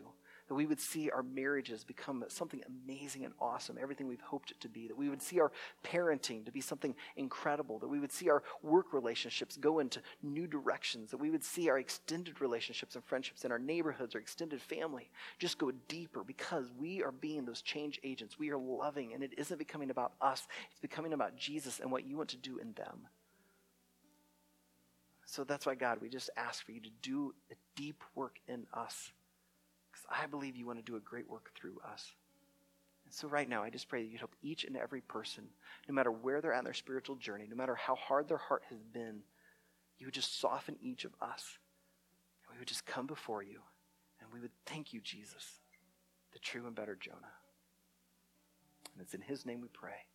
that 0.51 0.55
we 0.55 0.65
would 0.65 0.81
see 0.81 1.09
our 1.09 1.23
marriages 1.23 1.85
become 1.85 2.25
something 2.27 2.61
amazing 2.67 3.23
and 3.23 3.33
awesome, 3.39 3.77
everything 3.81 4.05
we've 4.05 4.19
hoped 4.19 4.51
it 4.51 4.59
to 4.59 4.67
be, 4.67 4.85
that 4.85 4.97
we 4.97 5.07
would 5.07 5.21
see 5.21 5.39
our 5.39 5.49
parenting 5.81 6.43
to 6.43 6.51
be 6.51 6.59
something 6.59 6.93
incredible, 7.15 7.79
that 7.79 7.87
we 7.87 8.01
would 8.01 8.11
see 8.11 8.29
our 8.29 8.43
work 8.61 8.91
relationships 8.91 9.55
go 9.55 9.79
into 9.79 10.01
new 10.21 10.47
directions, 10.47 11.09
that 11.09 11.21
we 11.21 11.29
would 11.29 11.41
see 11.41 11.69
our 11.69 11.79
extended 11.79 12.41
relationships 12.41 12.95
and 12.95 13.05
friendships 13.05 13.45
in 13.45 13.51
our 13.53 13.59
neighborhoods, 13.59 14.13
our 14.13 14.19
extended 14.19 14.61
family 14.61 15.09
just 15.39 15.57
go 15.57 15.71
deeper 15.87 16.21
because 16.21 16.65
we 16.77 17.01
are 17.01 17.13
being 17.13 17.45
those 17.45 17.61
change 17.61 17.97
agents. 18.03 18.37
We 18.37 18.51
are 18.51 18.57
loving, 18.57 19.13
and 19.13 19.23
it 19.23 19.31
isn't 19.37 19.57
becoming 19.57 19.89
about 19.89 20.11
us, 20.19 20.49
it's 20.69 20.81
becoming 20.81 21.13
about 21.13 21.37
Jesus 21.37 21.79
and 21.79 21.89
what 21.89 22.05
you 22.05 22.17
want 22.17 22.27
to 22.31 22.35
do 22.35 22.57
in 22.57 22.73
them. 22.73 23.07
So 25.25 25.45
that's 25.45 25.65
why, 25.65 25.75
God, 25.75 25.99
we 26.01 26.09
just 26.09 26.29
ask 26.35 26.65
for 26.65 26.73
you 26.73 26.81
to 26.81 26.89
do 27.01 27.33
a 27.49 27.55
deep 27.77 28.03
work 28.15 28.35
in 28.49 28.67
us 28.73 29.13
I 30.11 30.27
believe 30.27 30.55
you 30.55 30.65
want 30.65 30.79
to 30.79 30.85
do 30.85 30.97
a 30.97 31.01
great 31.01 31.29
work 31.29 31.51
through 31.55 31.77
us. 31.91 32.13
And 33.05 33.13
so, 33.13 33.27
right 33.27 33.47
now, 33.47 33.63
I 33.63 33.69
just 33.69 33.89
pray 33.89 34.03
that 34.03 34.09
you'd 34.09 34.19
help 34.19 34.35
each 34.41 34.63
and 34.63 34.77
every 34.77 35.01
person, 35.01 35.45
no 35.87 35.93
matter 35.93 36.11
where 36.11 36.41
they're 36.41 36.53
at 36.53 36.59
in 36.59 36.65
their 36.65 36.73
spiritual 36.73 37.15
journey, 37.15 37.45
no 37.49 37.55
matter 37.55 37.75
how 37.75 37.95
hard 37.95 38.27
their 38.27 38.37
heart 38.37 38.63
has 38.69 38.79
been, 38.93 39.21
you 39.97 40.07
would 40.07 40.13
just 40.13 40.39
soften 40.39 40.77
each 40.81 41.05
of 41.05 41.11
us. 41.21 41.57
And 42.47 42.55
we 42.55 42.59
would 42.59 42.67
just 42.67 42.85
come 42.85 43.07
before 43.07 43.43
you, 43.43 43.59
and 44.19 44.31
we 44.33 44.39
would 44.39 44.51
thank 44.65 44.93
you, 44.93 45.01
Jesus, 45.01 45.59
the 46.33 46.39
true 46.39 46.65
and 46.67 46.75
better 46.75 46.95
Jonah. 46.95 47.17
And 48.93 49.01
it's 49.01 49.13
in 49.13 49.21
his 49.21 49.45
name 49.45 49.61
we 49.61 49.67
pray. 49.67 50.05